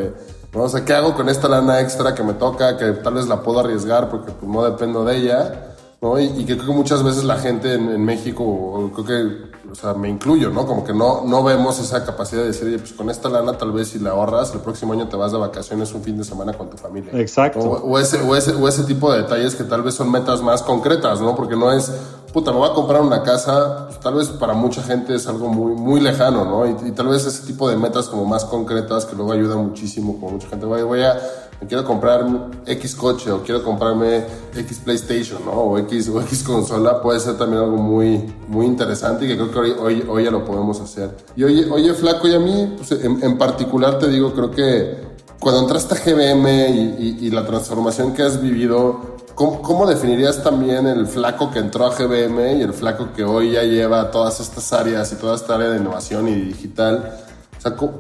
¿No? 0.56 0.64
O 0.64 0.70
sea, 0.70 0.86
¿qué 0.86 0.94
hago 0.94 1.16
con 1.16 1.30
esta 1.30 1.48
lana 1.48 1.82
extra 1.82 2.16
que 2.16 2.24
me 2.24 2.34
toca, 2.34 2.78
que 2.78 2.92
tal 2.94 3.16
vez 3.16 3.28
la 3.28 3.42
puedo 3.42 3.60
arriesgar 3.60 4.10
porque 4.10 4.32
pues, 4.32 4.50
no 4.50 4.64
dependo 4.64 5.04
de 5.04 5.18
ella? 5.18 5.76
¿no? 6.02 6.20
Y, 6.20 6.46
creo 6.46 6.66
que 6.66 6.72
muchas 6.72 7.04
veces 7.04 7.24
la 7.24 7.38
gente 7.38 7.74
en, 7.74 7.90
en 7.90 8.04
México, 8.04 8.92
creo 8.94 9.06
que 9.06 9.56
o 9.76 9.78
sea, 9.78 9.94
me 9.94 10.08
incluyo, 10.08 10.52
¿no? 10.52 10.66
Como 10.66 10.86
que 10.86 10.94
no, 10.94 11.24
no 11.26 11.44
vemos 11.44 11.80
esa 11.80 12.06
capacidad 12.06 12.42
de 12.42 12.48
decir, 12.48 12.80
pues 12.80 12.94
con 12.94 13.10
esta 13.10 13.28
lana 13.28 13.58
tal 13.58 13.74
vez 13.74 13.90
si 13.90 14.00
la 14.00 14.12
ahorras, 14.12 14.54
el 14.54 14.62
próximo 14.62 14.94
año 14.94 15.10
te 15.10 15.18
vas 15.18 15.34
de 15.34 15.38
vacaciones 15.38 15.94
un 15.94 16.02
fin 16.02 16.18
de 16.18 16.24
semana 16.24 16.54
con 16.54 16.70
tu 16.70 16.78
familia. 16.78 17.12
Exacto. 17.20 17.60
O, 17.60 18.00
ese, 18.00 18.22
o, 18.22 18.38
ese, 18.38 18.54
o 18.54 18.70
ese 18.70 18.84
tipo 18.84 19.12
de 19.12 19.24
detalles 19.24 19.54
que 19.54 19.66
tal 19.66 19.82
vez 19.82 19.96
son 19.96 20.10
metas 20.10 20.42
más 20.42 20.64
concretas, 20.64 21.20
¿no? 21.20 21.36
Porque 21.36 21.58
no 21.58 21.74
es, 21.74 21.92
puta, 22.36 22.52
me 22.52 22.58
voy 22.58 22.70
a 22.70 22.74
comprar 22.74 23.02
una 23.02 23.24
casa, 23.24 23.86
pues, 23.88 23.98
tal 24.02 24.16
vez 24.16 24.28
para 24.28 24.54
mucha 24.54 24.84
gente 24.84 25.16
es 25.16 25.26
algo 25.26 25.48
muy, 25.48 25.72
muy 25.74 26.02
lejano, 26.02 26.44
¿no? 26.44 26.68
Y, 26.86 26.92
tal 26.92 27.08
vez 27.08 27.26
ese 27.26 27.48
tipo 27.48 27.70
de 27.70 27.78
metas 27.78 28.10
como 28.10 28.26
más 28.26 28.44
concretas 28.44 29.06
que 29.06 29.16
luego 29.16 29.32
ayudan 29.32 29.60
muchísimo, 29.60 30.20
como 30.20 30.34
mucha 30.34 30.50
gente, 30.50 30.66
voy, 30.66 30.82
voy 30.82 31.02
a 31.02 31.18
me 31.62 31.68
quiero 31.68 31.86
comprar 31.86 32.26
X 32.66 32.96
coche 32.96 33.32
o 33.32 33.42
quiero 33.42 33.64
comprarme 33.64 34.26
X 34.54 34.82
PlayStation, 34.84 35.46
¿no? 35.46 35.52
O 35.54 35.78
X, 35.78 36.10
X 36.10 36.44
consola, 36.44 37.02
puede 37.02 37.22
ser 37.22 37.38
también 37.38 37.64
algo 37.64 37.78
muy, 37.78 38.22
muy 38.50 38.66
interesante 38.66 39.24
y 39.24 39.30
que 39.30 39.36
creo 39.38 39.52
que 39.52 39.60
hoy, 39.60 39.72
hoy, 39.80 40.06
hoy 40.10 40.24
ya 40.26 40.32
lo 40.32 40.44
podemos 40.44 40.82
hacer. 40.82 41.16
Y 41.38 41.46
oye, 41.46 41.72
oye 41.72 41.94
Flaco, 41.94 42.28
y 42.28 42.36
a 42.36 42.40
mí, 42.40 42.76
pues, 42.76 42.92
en, 43.02 43.24
en, 43.24 43.38
particular 43.38 43.98
te 43.98 44.10
digo, 44.10 44.34
creo 44.34 44.52
que 44.52 45.15
cuando 45.40 45.62
entraste 45.62 45.96
a 45.96 45.98
GBM 45.98 46.48
y, 46.48 47.18
y, 47.22 47.28
y 47.28 47.32
la 47.32 47.46
transformación 47.46 48.14
que 48.14 48.24
has 48.24 48.42
vivido, 48.42 49.16
¿Cómo, 49.36 49.62
¿Cómo, 49.62 49.86
definirías 49.86 50.42
también 50.42 50.88
el 50.88 51.08
flaco 51.08 51.52
que 51.52 51.60
entró 51.60 51.86
a 51.86 51.90
GBM 51.90 52.58
y 52.58 52.62
el 52.62 52.72
flaco 52.72 53.10
que 53.14 53.26
hoy 53.26 53.52
ya 53.52 53.64
lleva 53.64 54.10
todas 54.10 54.40
estas 54.40 54.72
áreas 54.72 55.12
y 55.12 55.18
toda 55.18 55.36
esta 55.36 55.56
área 55.56 55.72
de 55.72 55.80
innovación 55.80 56.30
y 56.30 56.36
digital? 56.36 57.26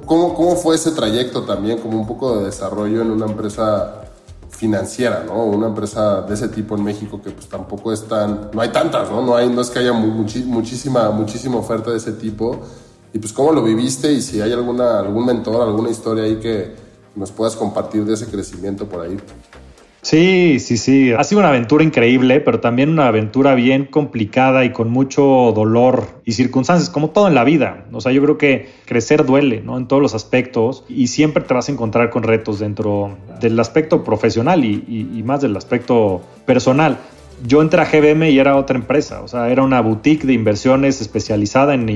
¿cómo, 0.05 0.33
¿cómo 0.33 0.55
fue 0.55 0.75
ese 0.75 0.91
trayecto 0.91 1.43
también, 1.43 1.79
como 1.79 1.99
un 1.99 2.07
poco 2.07 2.37
de 2.37 2.45
desarrollo 2.45 3.01
en 3.01 3.11
una 3.11 3.25
empresa 3.25 4.01
financiera, 4.49 5.23
¿no? 5.25 5.43
Una 5.43 5.67
empresa 5.67 6.21
de 6.21 6.33
ese 6.33 6.47
tipo 6.47 6.75
en 6.75 6.83
México 6.83 7.21
que 7.21 7.31
pues 7.31 7.47
tampoco 7.47 7.91
es 7.91 8.07
tan, 8.07 8.51
no 8.53 8.61
hay 8.61 8.69
tantas, 8.69 9.09
¿no? 9.11 9.21
No 9.21 9.35
hay, 9.35 9.49
no 9.49 9.61
es 9.61 9.69
que 9.69 9.79
haya 9.79 9.91
muchísima, 9.91 11.09
muchísima 11.11 11.57
oferta 11.57 11.91
de 11.91 11.97
ese 11.97 12.13
tipo. 12.13 12.61
Y 13.11 13.19
pues 13.19 13.33
cómo 13.33 13.51
lo 13.51 13.63
viviste 13.63 14.11
y 14.11 14.21
si 14.21 14.41
hay 14.41 14.53
alguna, 14.53 14.99
algún 14.99 15.25
mentor, 15.25 15.61
alguna 15.61 15.89
historia 15.89 16.23
ahí 16.23 16.37
que 16.37 16.84
nos 17.15 17.31
puedas 17.31 17.55
compartir 17.55 18.05
de 18.05 18.13
ese 18.13 18.27
crecimiento 18.27 18.87
por 18.87 19.01
ahí. 19.01 19.17
Sí, 20.05 20.59
sí, 20.59 20.77
sí. 20.77 21.13
Ha 21.13 21.23
sido 21.23 21.39
una 21.39 21.49
aventura 21.49 21.83
increíble, 21.83 22.39
pero 22.39 22.59
también 22.59 22.89
una 22.89 23.07
aventura 23.07 23.55
bien 23.55 23.85
complicada 23.85 24.63
y 24.63 24.71
con 24.71 24.91
mucho 24.91 25.51
dolor 25.55 26.21
y 26.23 26.33
circunstancias, 26.33 26.91
como 26.91 27.09
todo 27.09 27.27
en 27.27 27.33
la 27.33 27.43
vida. 27.43 27.87
O 27.91 27.99
sea, 28.01 28.11
yo 28.11 28.21
creo 28.21 28.37
que 28.37 28.69
crecer 28.85 29.25
duele, 29.25 29.61
¿no? 29.61 29.79
En 29.79 29.87
todos 29.87 30.03
los 30.03 30.13
aspectos 30.13 30.83
y 30.87 31.07
siempre 31.07 31.41
te 31.41 31.55
vas 31.55 31.69
a 31.69 31.71
encontrar 31.71 32.11
con 32.11 32.21
retos 32.21 32.59
dentro 32.59 33.17
del 33.41 33.59
aspecto 33.59 34.03
profesional 34.03 34.63
y, 34.63 34.83
y 34.87 35.23
más 35.23 35.41
del 35.41 35.57
aspecto 35.57 36.21
personal 36.45 36.99
yo 37.43 37.61
entré 37.61 37.81
a 37.81 37.85
GBM 37.85 38.29
y 38.29 38.39
era 38.39 38.55
otra 38.55 38.77
empresa, 38.77 39.21
o 39.21 39.27
sea, 39.27 39.49
era 39.49 39.63
una 39.63 39.81
boutique 39.81 40.25
de 40.25 40.33
inversiones 40.33 41.01
especializada 41.01 41.73
en, 41.73 41.89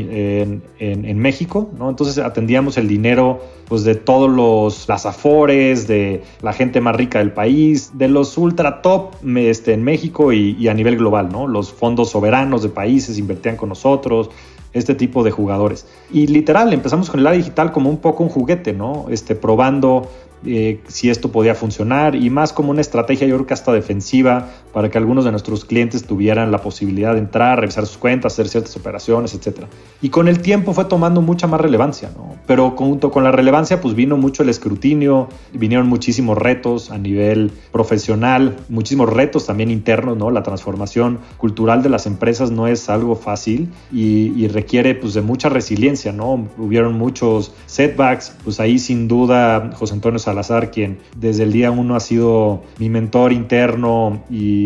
en, 0.79 1.19
México, 1.19 1.69
¿no? 1.77 1.89
Entonces 1.89 2.17
atendíamos 2.17 2.77
el 2.77 2.87
dinero 2.87 3.41
pues, 3.67 3.83
de 3.83 3.95
todos 3.95 4.29
los 4.29 4.87
las 4.87 5.05
afores, 5.05 5.87
de 5.87 6.23
la 6.41 6.53
gente 6.53 6.81
más 6.81 6.95
rica 6.95 7.19
del 7.19 7.31
país, 7.31 7.91
de 7.97 8.07
los 8.09 8.37
ultra 8.37 8.81
top 8.81 9.15
este, 9.37 9.73
en 9.73 9.83
México 9.83 10.33
y, 10.33 10.55
y 10.59 10.67
a 10.67 10.73
nivel 10.73 10.97
global, 10.97 11.29
¿no? 11.31 11.47
Los 11.47 11.71
fondos 11.71 12.09
soberanos 12.09 12.63
de 12.63 12.69
países 12.69 13.17
invertían 13.17 13.55
con 13.55 13.69
nosotros, 13.69 14.29
este 14.73 14.93
tipo 14.93 15.23
de 15.23 15.31
jugadores. 15.31 15.87
Y 16.11 16.27
literal, 16.27 16.73
empezamos 16.73 17.09
con 17.09 17.19
el 17.19 17.27
área 17.27 17.37
digital 17.37 17.71
como 17.71 17.89
un 17.89 17.97
poco 17.97 18.23
un 18.23 18.29
juguete, 18.29 18.73
¿no? 18.73 19.05
Este, 19.09 19.35
probando 19.35 20.09
eh, 20.45 20.79
si 20.87 21.09
esto 21.09 21.33
podía 21.33 21.53
funcionar 21.53 22.15
y 22.15 22.29
más 22.29 22.53
como 22.53 22.71
una 22.71 22.79
estrategia 22.79 23.27
yo 23.27 23.35
creo 23.35 23.45
que 23.45 23.53
hasta 23.53 23.73
defensiva 23.73 24.47
para 24.73 24.89
que 24.89 24.97
algunos 24.97 25.25
de 25.25 25.31
nuestros 25.31 25.65
clientes 25.65 26.05
tuvieran 26.05 26.51
la 26.51 26.59
posibilidad 26.59 27.13
de 27.13 27.19
entrar, 27.19 27.59
revisar 27.59 27.85
sus 27.85 27.97
cuentas, 27.97 28.33
hacer 28.33 28.47
ciertas 28.47 28.75
operaciones, 28.77 29.33
etc. 29.33 29.65
Y 30.01 30.09
con 30.09 30.27
el 30.27 30.41
tiempo 30.41 30.73
fue 30.73 30.85
tomando 30.85 31.21
mucha 31.21 31.47
más 31.47 31.61
relevancia, 31.61 32.11
¿no? 32.15 32.35
Pero 32.45 32.71
junto 32.71 33.11
con 33.11 33.23
la 33.23 33.31
relevancia 33.31 33.81
pues 33.81 33.95
vino 33.95 34.17
mucho 34.17 34.43
el 34.43 34.49
escrutinio, 34.49 35.29
vinieron 35.53 35.87
muchísimos 35.87 36.37
retos 36.37 36.91
a 36.91 36.97
nivel 36.97 37.51
profesional, 37.71 38.57
muchísimos 38.69 39.09
retos 39.09 39.45
también 39.45 39.71
internos, 39.71 40.17
¿no? 40.17 40.31
La 40.31 40.43
transformación 40.43 41.19
cultural 41.37 41.81
de 41.83 41.89
las 41.89 42.05
empresas 42.05 42.51
no 42.51 42.67
es 42.67 42.89
algo 42.89 43.15
fácil 43.15 43.69
y, 43.91 44.33
y 44.35 44.47
requiere 44.47 44.95
pues 44.95 45.13
de 45.13 45.21
mucha 45.21 45.49
resiliencia, 45.49 46.11
¿no? 46.11 46.47
Hubieron 46.57 46.93
muchos 46.97 47.53
setbacks, 47.65 48.35
pues 48.43 48.59
ahí 48.59 48.79
sin 48.79 49.07
duda 49.07 49.71
José 49.73 49.93
Antonio 49.93 50.19
Salazar, 50.19 50.71
quien 50.71 50.99
desde 51.17 51.43
el 51.43 51.51
día 51.51 51.71
uno 51.71 51.95
ha 51.95 51.99
sido 51.99 52.61
mi 52.77 52.89
mentor 52.89 53.33
interno 53.33 54.23
y 54.29 54.58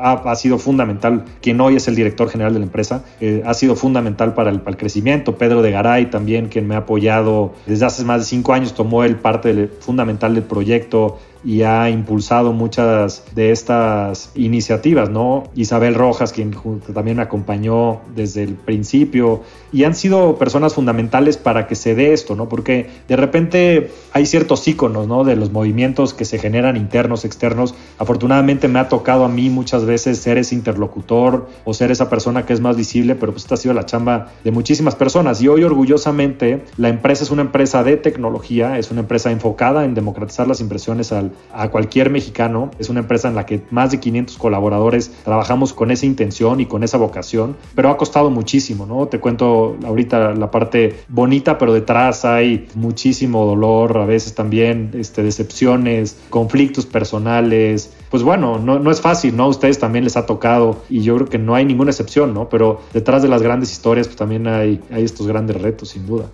ha, 0.00 0.34
sido 0.36 0.58
fundamental, 0.58 1.24
quien 1.40 1.60
hoy 1.60 1.76
es 1.76 1.88
el 1.88 1.94
director 1.94 2.28
general 2.28 2.52
de 2.52 2.60
la 2.60 2.66
empresa, 2.66 3.04
eh, 3.20 3.42
ha 3.44 3.54
sido 3.54 3.76
fundamental 3.76 4.34
para 4.34 4.50
el, 4.50 4.60
crecimiento. 4.76 5.36
Pedro 5.36 5.62
de 5.62 5.70
Garay 5.70 6.10
también, 6.10 6.48
quien 6.48 6.66
me 6.66 6.74
ha 6.74 6.78
apoyado 6.78 7.54
desde 7.66 7.86
hace 7.86 8.04
más 8.04 8.20
de 8.20 8.26
cinco 8.26 8.52
años, 8.52 8.74
tomó 8.74 9.04
el 9.04 9.16
parte 9.16 9.68
fundamental 9.80 10.34
del 10.34 10.44
proyecto 10.44 11.18
y 11.44 11.62
ha 11.62 11.88
impulsado 11.90 12.52
muchas 12.52 13.24
de 13.34 13.52
estas 13.52 14.30
iniciativas, 14.34 15.10
¿no? 15.10 15.44
Isabel 15.54 15.94
Rojas, 15.94 16.32
quien 16.32 16.54
también 16.92 17.18
me 17.18 17.22
acompañó 17.22 18.00
desde 18.14 18.42
el 18.42 18.54
principio, 18.54 19.42
y 19.72 19.84
han 19.84 19.94
sido 19.94 20.36
personas 20.36 20.74
fundamentales 20.74 21.36
para 21.36 21.66
que 21.66 21.74
se 21.74 21.94
dé 21.94 22.12
esto, 22.12 22.34
¿no? 22.34 22.48
Porque 22.48 22.88
de 23.06 23.16
repente 23.16 23.90
hay 24.12 24.26
ciertos 24.26 24.66
íconos, 24.66 25.06
¿no? 25.06 25.24
De 25.24 25.36
los 25.36 25.52
movimientos 25.52 26.14
que 26.14 26.24
se 26.24 26.38
generan 26.38 26.76
internos, 26.76 27.24
externos. 27.24 27.74
Afortunadamente 27.98 28.68
me 28.68 28.78
ha 28.78 28.88
tocado 28.88 29.24
a 29.24 29.28
mí 29.28 29.50
muchas 29.50 29.84
veces 29.84 30.18
ser 30.18 30.38
ese 30.38 30.54
interlocutor 30.54 31.48
o 31.64 31.74
ser 31.74 31.90
esa 31.90 32.08
persona 32.08 32.46
que 32.46 32.52
es 32.52 32.60
más 32.60 32.76
visible, 32.76 33.14
pero 33.14 33.32
pues 33.32 33.44
esta 33.44 33.54
ha 33.54 33.58
sido 33.58 33.74
la 33.74 33.86
chamba 33.86 34.32
de 34.42 34.50
muchísimas 34.50 34.94
personas. 34.94 35.40
Y 35.42 35.48
hoy 35.48 35.64
orgullosamente 35.64 36.64
la 36.76 36.88
empresa 36.88 37.24
es 37.24 37.30
una 37.30 37.42
empresa 37.42 37.84
de 37.84 37.96
tecnología, 37.96 38.78
es 38.78 38.90
una 38.90 39.00
empresa 39.00 39.30
enfocada 39.30 39.84
en 39.84 39.94
democratizar 39.94 40.48
las 40.48 40.60
impresiones 40.60 41.12
al 41.12 41.27
a 41.52 41.68
cualquier 41.68 42.10
mexicano. 42.10 42.70
Es 42.78 42.88
una 42.88 43.00
empresa 43.00 43.28
en 43.28 43.34
la 43.34 43.46
que 43.46 43.62
más 43.70 43.90
de 43.90 44.00
500 44.00 44.36
colaboradores 44.38 45.12
trabajamos 45.24 45.72
con 45.72 45.90
esa 45.90 46.06
intención 46.06 46.60
y 46.60 46.66
con 46.66 46.82
esa 46.82 46.98
vocación, 46.98 47.56
pero 47.74 47.90
ha 47.90 47.96
costado 47.96 48.30
muchísimo, 48.30 48.86
¿no? 48.86 49.06
Te 49.08 49.20
cuento 49.20 49.76
ahorita 49.84 50.34
la 50.34 50.50
parte 50.50 51.00
bonita, 51.08 51.58
pero 51.58 51.72
detrás 51.72 52.24
hay 52.24 52.68
muchísimo 52.74 53.44
dolor, 53.44 53.98
a 53.98 54.06
veces 54.06 54.34
también 54.34 54.92
este, 54.94 55.22
decepciones, 55.22 56.18
conflictos 56.30 56.86
personales. 56.86 57.92
Pues 58.10 58.22
bueno, 58.22 58.58
no, 58.58 58.78
no 58.78 58.90
es 58.90 59.00
fácil, 59.00 59.36
¿no? 59.36 59.44
A 59.44 59.48
ustedes 59.48 59.78
también 59.78 60.04
les 60.04 60.16
ha 60.16 60.26
tocado 60.26 60.82
y 60.88 61.02
yo 61.02 61.16
creo 61.16 61.28
que 61.28 61.38
no 61.38 61.54
hay 61.54 61.64
ninguna 61.64 61.90
excepción, 61.90 62.34
¿no? 62.34 62.48
Pero 62.48 62.80
detrás 62.92 63.22
de 63.22 63.28
las 63.28 63.42
grandes 63.42 63.72
historias, 63.72 64.06
pues 64.06 64.16
también 64.16 64.46
hay, 64.46 64.80
hay 64.90 65.04
estos 65.04 65.26
grandes 65.26 65.60
retos, 65.60 65.90
sin 65.90 66.06
duda. 66.06 66.26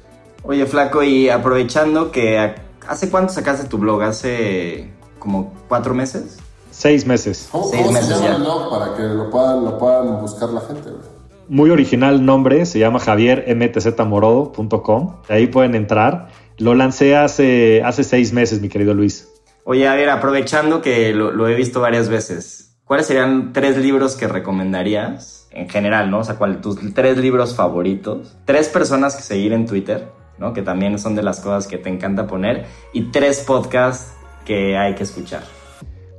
Oye, 0.42 0.66
Flaco, 0.66 1.02
y 1.02 1.30
aprovechando 1.30 2.10
que 2.10 2.38
¿Hace 2.86 3.10
cuánto 3.10 3.32
sacaste 3.32 3.66
tu 3.68 3.78
blog? 3.78 4.02
¿Hace 4.02 4.90
como 5.18 5.54
cuatro 5.68 5.94
meses? 5.94 6.36
Seis 6.70 7.06
meses. 7.06 7.48
¿Cómo, 7.50 7.66
Seis 7.68 7.86
se 7.86 8.10
llama 8.10 8.28
el 8.28 8.42
blog 8.42 8.70
para 8.70 8.94
que 8.94 9.02
lo 9.02 9.30
puedan, 9.30 9.64
lo 9.64 9.78
puedan 9.78 10.20
buscar 10.20 10.50
la 10.50 10.60
gente? 10.60 10.90
Muy 11.48 11.70
original 11.70 12.22
nombre, 12.24 12.64
se 12.66 12.78
llama 12.78 12.98
javiermtzmorodo.com. 12.98 15.16
Ahí 15.28 15.46
pueden 15.46 15.74
entrar. 15.74 16.28
Lo 16.58 16.74
lancé 16.74 17.16
hace, 17.16 17.82
hace 17.84 18.04
seis 18.04 18.32
meses, 18.32 18.60
mi 18.60 18.68
querido 18.68 18.92
Luis. 18.94 19.28
Oye, 19.64 19.88
a 19.88 19.94
ver, 19.94 20.10
aprovechando 20.10 20.82
que 20.82 21.14
lo, 21.14 21.30
lo 21.30 21.48
he 21.48 21.54
visto 21.54 21.80
varias 21.80 22.10
veces, 22.10 22.76
¿cuáles 22.84 23.06
serían 23.06 23.52
tres 23.52 23.78
libros 23.78 24.16
que 24.16 24.28
recomendarías? 24.28 25.48
En 25.50 25.68
general, 25.68 26.10
¿no? 26.10 26.18
O 26.18 26.24
sea, 26.24 26.36
¿cuáles 26.36 26.60
tus 26.60 26.76
tres 26.92 27.16
libros 27.16 27.54
favoritos? 27.54 28.36
Tres 28.44 28.68
personas 28.68 29.14
que 29.16 29.22
seguir 29.22 29.52
en 29.52 29.66
Twitter 29.66 30.08
Que 30.54 30.62
también 30.62 30.98
son 30.98 31.14
de 31.14 31.22
las 31.22 31.40
cosas 31.40 31.66
que 31.66 31.78
te 31.78 31.88
encanta 31.88 32.26
poner. 32.26 32.66
Y 32.92 33.10
tres 33.10 33.40
podcasts 33.40 34.14
que 34.44 34.76
hay 34.76 34.94
que 34.94 35.02
escuchar. 35.02 35.42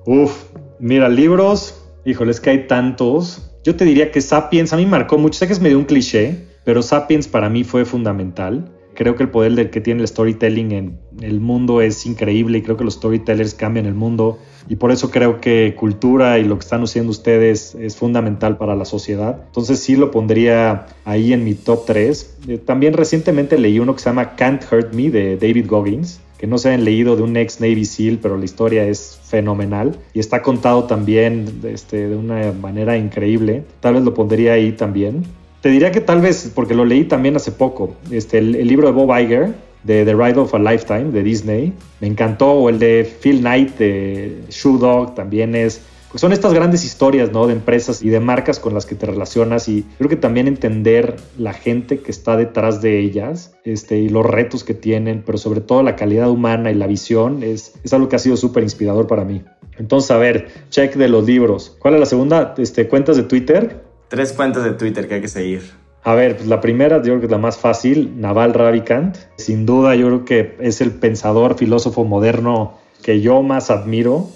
Uf, 0.06 0.46
mira, 0.80 1.10
libros, 1.10 1.84
híjole, 2.06 2.32
es 2.32 2.40
que 2.40 2.50
hay 2.50 2.68
tantos. 2.68 3.52
Yo 3.64 3.76
te 3.76 3.86
diría 3.86 4.12
que 4.12 4.22
Sapiens 4.22 4.74
a 4.74 4.78
mí 4.78 4.86
marcó 4.86 5.18
mucho, 5.18 5.40
sé 5.40 5.48
que 5.48 5.54
es 5.54 5.60
medio 5.60 5.78
un 5.78 5.86
cliché, 5.86 6.48
pero 6.64 6.82
Sapiens 6.82 7.28
para 7.28 7.50
mí 7.50 7.64
fue 7.64 7.86
fundamental. 7.86 8.72
Creo 8.96 9.16
que 9.16 9.24
el 9.24 9.30
poder 9.30 9.54
del 9.54 9.70
que 9.70 9.82
tiene 9.82 10.02
el 10.02 10.08
storytelling 10.08 10.72
en 10.72 11.00
el 11.22 11.40
mundo 11.40 11.82
es 11.82 12.06
increíble 12.06 12.60
y 12.60 12.62
creo 12.62 12.78
que 12.78 12.84
los 12.84 12.96
storytellers 12.96 13.54
cambian 13.54 13.86
el 13.86 13.94
mundo 13.94 14.40
y 14.68 14.76
por 14.78 14.92
eso 14.92 15.12
creo 15.12 15.40
que 15.40 15.76
cultura 15.78 16.40
y 16.40 16.44
lo 16.44 16.58
que 16.58 16.64
están 16.64 16.84
haciendo 16.84 17.12
ustedes 17.12 17.76
es 17.76 17.96
fundamental 17.96 18.58
para 18.58 18.76
la 18.76 18.86
sociedad. 18.86 19.42
Entonces 19.48 19.80
sí 19.80 19.96
lo 19.96 20.12
pondría 20.12 20.88
ahí 21.06 21.34
en 21.34 21.44
mi 21.44 21.54
top 21.54 21.86
3. 21.86 22.38
Eh, 22.48 22.58
también 22.58 22.94
recientemente 22.94 23.58
leí 23.58 23.80
uno 23.80 23.94
que 23.94 24.02
se 24.02 24.10
llama 24.10 24.36
Can't 24.36 24.64
Hurt 24.72 24.94
Me 24.94 25.10
de 25.10 25.38
David 25.38 25.68
Goggins 25.68 26.20
que 26.38 26.48
no 26.48 26.58
se 26.58 26.74
han 26.74 26.84
leído 26.84 27.16
de 27.16 27.24
un 27.24 27.38
ex 27.38 27.62
Navy 27.62 27.86
SEAL, 27.86 28.20
pero 28.22 28.38
la 28.38 28.46
historia 28.46 28.86
es 28.86 29.20
fenomenal 29.24 29.98
y 30.14 30.20
está 30.20 30.42
contado 30.42 30.84
también 30.84 31.62
este, 31.64 32.10
de 32.10 32.16
una 32.16 32.52
manera 32.52 32.98
increíble. 32.98 33.64
Tal 33.80 33.96
vez 33.96 34.04
lo 34.04 34.14
pondría 34.14 34.54
ahí 34.54 34.74
también. 34.74 35.24
Te 35.62 35.70
diría 35.70 35.92
que 35.92 36.02
tal 36.02 36.22
vez, 36.22 36.52
porque 36.54 36.76
lo 36.76 36.86
leí 36.86 37.06
también 37.06 37.36
hace 37.36 37.52
poco, 37.52 37.96
este, 38.12 38.38
el, 38.38 38.68
libro 38.68 38.86
de 38.88 38.94
Bob 38.94 39.18
Iger, 39.18 39.56
de 39.86 40.04
The 40.04 40.14
Ride 40.14 40.40
of 40.40 40.54
a 40.54 40.60
Lifetime, 40.60 41.12
de 41.12 41.24
Disney, 41.24 41.74
me 42.02 42.08
encantó, 42.08 42.52
o 42.52 42.70
el 42.70 42.80
de 42.80 43.10
Phil 43.22 43.40
Knight, 43.40 43.78
de 43.78 44.44
Shoe 44.50 44.80
Dog, 44.80 45.16
también 45.16 45.56
es 45.56 45.82
pues 46.16 46.22
son 46.22 46.32
estas 46.32 46.54
grandes 46.54 46.86
historias, 46.86 47.34
¿no? 47.34 47.46
De 47.46 47.52
empresas 47.52 48.02
y 48.02 48.08
de 48.08 48.22
marcas 48.22 48.62
con 48.62 48.74
las 48.74 48.86
que 48.86 48.96
te 48.96 49.06
relacionas 49.06 49.68
y 49.68 49.84
creo 49.98 50.10
que 50.10 50.16
también 50.16 50.48
entender 50.48 51.18
la 51.38 51.52
gente 51.52 52.00
que 52.00 52.10
está 52.10 52.38
detrás 52.38 52.82
de 52.82 53.00
ellas 53.00 53.54
este, 53.66 53.98
y 53.98 54.08
los 54.08 54.26
retos 54.26 54.64
que 54.64 54.74
tienen, 54.74 55.24
pero 55.26 55.38
sobre 55.38 55.60
todo 55.60 55.84
la 55.84 55.98
calidad 55.98 56.30
humana 56.30 56.72
y 56.72 56.76
la 56.76 56.88
visión 56.88 57.44
es, 57.44 57.74
es 57.84 57.92
algo 57.92 58.08
que 58.08 58.16
ha 58.16 58.20
sido 58.20 58.38
súper 58.38 58.64
inspirador 58.64 59.08
para 59.08 59.26
mí. 59.26 59.44
Entonces, 59.78 60.10
a 60.12 60.18
ver, 60.18 60.48
check 60.70 60.96
de 60.96 61.10
los 61.10 61.26
libros. 61.26 61.76
¿Cuál 61.80 61.96
es 61.96 62.00
la 62.00 62.06
segunda? 62.06 62.56
Este, 62.58 62.88
¿Cuentas 62.88 63.18
de 63.18 63.24
Twitter? 63.24 63.84
Tres 64.08 64.32
cuentas 64.32 64.64
de 64.64 64.72
Twitter 64.72 65.10
que 65.10 65.16
hay 65.16 65.22
que 65.22 65.28
seguir. 65.28 65.64
A 66.06 66.14
ver, 66.14 66.38
pues 66.38 66.48
la 66.48 66.62
primera 66.62 66.98
yo 66.98 67.04
creo 67.04 67.20
que 67.20 67.26
es 67.26 67.32
la 67.32 67.40
más 67.40 67.58
fácil, 67.58 68.22
Naval 68.22 68.54
Ravikant. 68.54 69.18
Sin 69.38 69.66
duda 69.66 69.96
yo 69.96 70.06
creo 70.06 70.26
que 70.26 70.56
es 70.60 70.80
el 70.80 70.92
pensador, 70.92 71.58
filósofo 71.58 72.04
moderno 72.04 72.78
que 73.02 73.22
yo 73.22 73.42
más 73.42 73.72
admiro. 73.72 74.30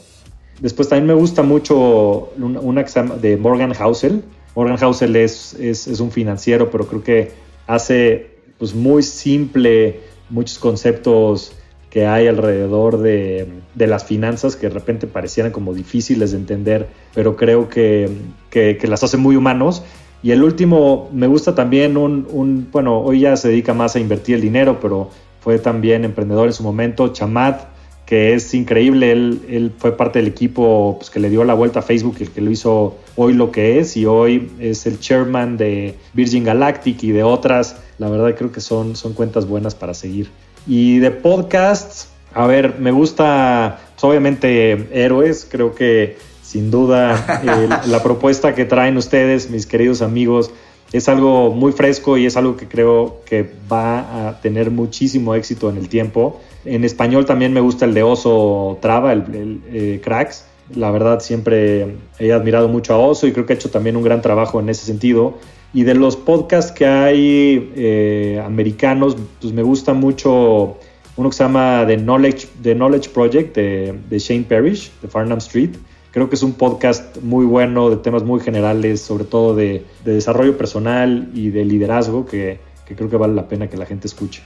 Después 0.59 0.89
también 0.89 1.05
me 1.05 1.13
gusta 1.13 1.43
mucho 1.43 2.31
una, 2.37 2.83
de 3.21 3.37
Morgan 3.37 3.75
Housel. 3.75 4.23
Morgan 4.55 4.77
Housel 4.77 5.15
es, 5.15 5.53
es, 5.53 5.99
un 5.99 6.09
financiero, 6.09 6.71
pero 6.71 6.87
creo 6.87 7.03
que 7.03 7.31
hace 7.67 8.31
pues, 8.57 8.73
muy 8.73 9.03
simple 9.03 9.99
muchos 10.31 10.57
conceptos 10.57 11.53
que 11.91 12.07
hay 12.07 12.25
alrededor 12.25 12.97
de, 12.97 13.47
de, 13.75 13.87
las 13.87 14.05
finanzas 14.05 14.55
que 14.55 14.69
de 14.69 14.73
repente 14.73 15.05
parecieran 15.05 15.51
como 15.51 15.75
difíciles 15.75 16.31
de 16.31 16.37
entender, 16.37 16.87
pero 17.13 17.35
creo 17.35 17.69
que, 17.69 18.09
que, 18.49 18.79
las 18.87 19.03
hace 19.03 19.17
muy 19.17 19.35
humanos. 19.35 19.83
Y 20.21 20.31
el 20.31 20.43
último, 20.43 21.09
me 21.13 21.27
gusta 21.27 21.55
también 21.55 21.97
un, 21.97 22.27
un, 22.29 22.67
bueno, 22.71 22.99
hoy 22.99 23.21
ya 23.21 23.37
se 23.37 23.49
dedica 23.49 23.73
más 23.73 23.95
a 23.95 23.99
invertir 23.99 24.35
el 24.35 24.41
dinero, 24.41 24.79
pero 24.81 25.09
fue 25.39 25.59
también 25.59 26.03
emprendedor 26.03 26.47
en 26.47 26.53
su 26.53 26.63
momento, 26.63 27.07
Chamat, 27.09 27.61
que 28.05 28.33
es 28.33 28.53
increíble, 28.53 29.11
él, 29.11 29.41
él 29.47 29.71
fue 29.77 29.95
parte 29.95 30.19
del 30.19 30.27
equipo 30.27 30.95
pues, 30.97 31.09
que 31.09 31.19
le 31.19 31.29
dio 31.29 31.43
la 31.43 31.53
vuelta 31.53 31.79
a 31.79 31.81
Facebook 31.83 32.17
el 32.19 32.31
que 32.31 32.41
lo 32.41 32.51
hizo 32.51 32.97
hoy 33.15 33.33
lo 33.33 33.51
que 33.51 33.79
es, 33.79 33.95
y 33.95 34.05
hoy 34.05 34.49
es 34.59 34.85
el 34.85 34.99
chairman 34.99 35.57
de 35.57 35.95
Virgin 36.13 36.43
Galactic 36.43 37.03
y 37.03 37.11
de 37.11 37.23
otras, 37.23 37.77
la 37.97 38.09
verdad 38.09 38.35
creo 38.35 38.51
que 38.51 38.61
son, 38.61 38.95
son 38.95 39.13
cuentas 39.13 39.47
buenas 39.47 39.75
para 39.75 39.93
seguir. 39.93 40.29
Y 40.67 40.99
de 40.99 41.11
podcasts, 41.11 42.09
a 42.33 42.45
ver, 42.45 42.79
me 42.79 42.91
gusta, 42.91 43.79
pues, 43.95 44.03
obviamente, 44.03 44.87
Héroes. 44.91 45.47
Creo 45.49 45.73
que 45.73 46.17
sin 46.49 46.71
duda 46.71 47.83
la 47.85 48.01
propuesta 48.01 48.55
que 48.55 48.65
traen 48.65 48.97
ustedes, 48.97 49.51
mis 49.51 49.67
queridos 49.67 50.01
amigos, 50.01 50.51
es 50.91 51.07
algo 51.07 51.51
muy 51.51 51.73
fresco 51.73 52.17
y 52.17 52.25
es 52.25 52.37
algo 52.37 52.57
que 52.57 52.67
creo 52.67 53.21
que 53.23 53.47
va 53.71 54.29
a 54.29 54.41
tener 54.41 54.71
muchísimo 54.71 55.35
éxito 55.35 55.69
en 55.69 55.77
el 55.77 55.89
tiempo. 55.89 56.41
En 56.65 56.83
español 56.83 57.27
también 57.27 57.53
me 57.53 57.59
gusta 57.59 57.85
el 57.85 57.93
de 57.93 58.01
Oso 58.01 58.79
Traba, 58.81 59.13
el, 59.13 59.61
eh, 59.71 60.01
Cracks. 60.03 60.45
La 60.75 60.89
verdad 60.89 61.19
siempre 61.19 61.97
he 62.17 62.33
admirado 62.33 62.67
mucho 62.67 62.95
a 62.95 62.97
Oso 62.97 63.27
y 63.27 63.31
creo 63.31 63.45
que 63.45 63.53
ha 63.53 63.55
hecho 63.55 63.69
también 63.69 63.95
un 63.95 64.03
gran 64.03 64.23
trabajo 64.23 64.59
en 64.59 64.69
ese 64.69 64.87
sentido. 64.87 65.37
Y 65.71 65.83
de 65.83 65.93
los 65.93 66.15
podcasts 66.15 66.71
que 66.71 66.87
hay 66.87 67.71
eh, 67.75 68.41
americanos, 68.43 69.15
pues 69.39 69.53
me 69.53 69.61
gusta 69.61 69.93
mucho 69.93 70.77
uno 71.15 71.29
que 71.29 71.35
se 71.35 71.43
llama 71.43 71.83
The 71.85 71.97
Knowledge, 71.97 72.47
The 72.63 72.73
Knowledge 72.73 73.09
Project 73.09 73.55
de, 73.55 74.17
Shane 74.17 74.45
Parrish, 74.45 74.91
de 74.99 75.07
Farnham 75.07 75.37
Street. 75.37 75.75
Creo 76.11 76.27
que 76.27 76.35
es 76.35 76.43
un 76.43 76.53
podcast 76.53 77.17
muy 77.21 77.45
bueno 77.45 77.89
de 77.89 77.97
temas 77.97 78.23
muy 78.23 78.39
generales, 78.39 79.01
sobre 79.01 79.25
todo 79.25 79.55
de, 79.55 79.85
desarrollo 80.03 80.57
personal 80.57 81.29
y 81.35 81.49
de 81.49 81.65
liderazgo, 81.65 82.25
que, 82.25 82.59
creo 82.85 83.09
que 83.09 83.17
vale 83.17 83.35
la 83.35 83.47
pena 83.47 83.69
que 83.69 83.77
la 83.77 83.85
gente 83.85 84.07
escuche. 84.07 84.41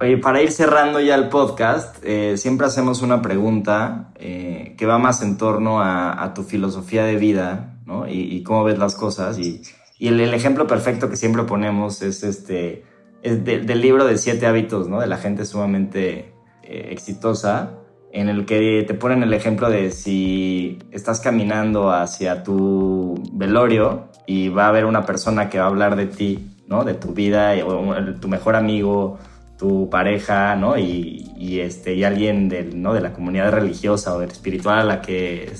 Oye, 0.00 0.16
para 0.18 0.42
ir 0.42 0.50
cerrando 0.50 1.00
ya 1.00 1.14
el 1.14 1.28
podcast, 1.28 1.96
eh, 2.02 2.36
siempre 2.36 2.66
hacemos 2.66 3.02
una 3.02 3.22
pregunta 3.22 4.12
eh, 4.16 4.74
que 4.76 4.86
va 4.86 4.98
más 4.98 5.22
en 5.22 5.36
torno 5.36 5.80
a, 5.80 6.32
tu 6.34 6.42
filosofía 6.42 7.04
de 7.04 7.16
vida, 7.16 7.78
¿no? 7.86 8.08
Y, 8.08 8.42
cómo 8.42 8.64
ves 8.64 8.78
las 8.78 8.96
cosas. 8.96 9.38
Y, 9.38 9.62
el, 10.00 10.34
ejemplo 10.34 10.66
perfecto 10.66 11.08
que 11.08 11.16
siempre 11.16 11.44
ponemos 11.44 12.02
es 12.02 12.24
este, 12.24 12.84
del 13.22 13.80
libro 13.80 14.04
de 14.04 14.18
siete 14.18 14.46
hábitos, 14.46 14.88
¿no? 14.88 15.00
De 15.00 15.06
la 15.06 15.18
gente 15.18 15.44
sumamente 15.44 16.32
eh, 16.64 16.88
exitosa, 16.90 17.78
en 18.12 18.28
el 18.28 18.46
que 18.46 18.84
te 18.86 18.94
ponen 18.94 19.22
el 19.22 19.34
ejemplo 19.34 19.70
de 19.70 19.90
si 19.90 20.78
estás 20.90 21.20
caminando 21.20 21.90
hacia 21.90 22.42
tu 22.42 23.22
velorio 23.32 24.08
y 24.26 24.48
va 24.48 24.66
a 24.66 24.68
haber 24.68 24.84
una 24.84 25.04
persona 25.04 25.48
que 25.48 25.58
va 25.58 25.64
a 25.64 25.68
hablar 25.68 25.96
de 25.96 26.06
ti, 26.06 26.50
¿no? 26.66 26.84
De 26.84 26.94
tu 26.94 27.12
vida, 27.12 27.54
o 27.66 27.94
tu 28.20 28.28
mejor 28.28 28.56
amigo, 28.56 29.18
tu 29.58 29.90
pareja, 29.90 30.54
¿no? 30.56 30.78
Y, 30.78 31.60
este, 31.60 31.94
y 31.94 32.04
alguien 32.04 32.48
del, 32.48 32.80
¿no? 32.80 32.94
de 32.94 33.00
la 33.00 33.12
comunidad 33.12 33.52
religiosa 33.52 34.14
o 34.16 34.22
espiritual 34.22 34.80
a 34.80 34.84
la 34.84 35.00
que 35.02 35.52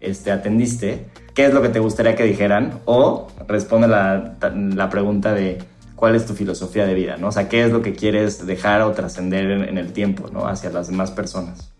este, 0.00 0.30
atendiste, 0.30 1.06
¿qué 1.34 1.46
es 1.46 1.54
lo 1.54 1.62
que 1.62 1.68
te 1.68 1.80
gustaría 1.80 2.14
que 2.14 2.24
dijeran? 2.24 2.80
O 2.84 3.28
responde 3.46 3.88
la, 3.88 4.36
la 4.52 4.90
pregunta 4.90 5.32
de 5.32 5.58
cuál 5.98 6.14
es 6.14 6.26
tu 6.26 6.34
filosofía 6.34 6.86
de 6.86 6.94
vida, 6.94 7.16
¿no? 7.16 7.28
O 7.28 7.32
sea, 7.32 7.48
¿qué 7.48 7.64
es 7.64 7.72
lo 7.72 7.82
que 7.82 7.92
quieres 7.92 8.46
dejar 8.46 8.82
o 8.82 8.92
trascender 8.92 9.50
en, 9.50 9.78
el 9.78 9.92
tiempo, 9.92 10.28
¿no? 10.32 10.46
Hacia 10.46 10.70
las 10.70 10.88
demás 10.88 11.10
personas. 11.10 11.72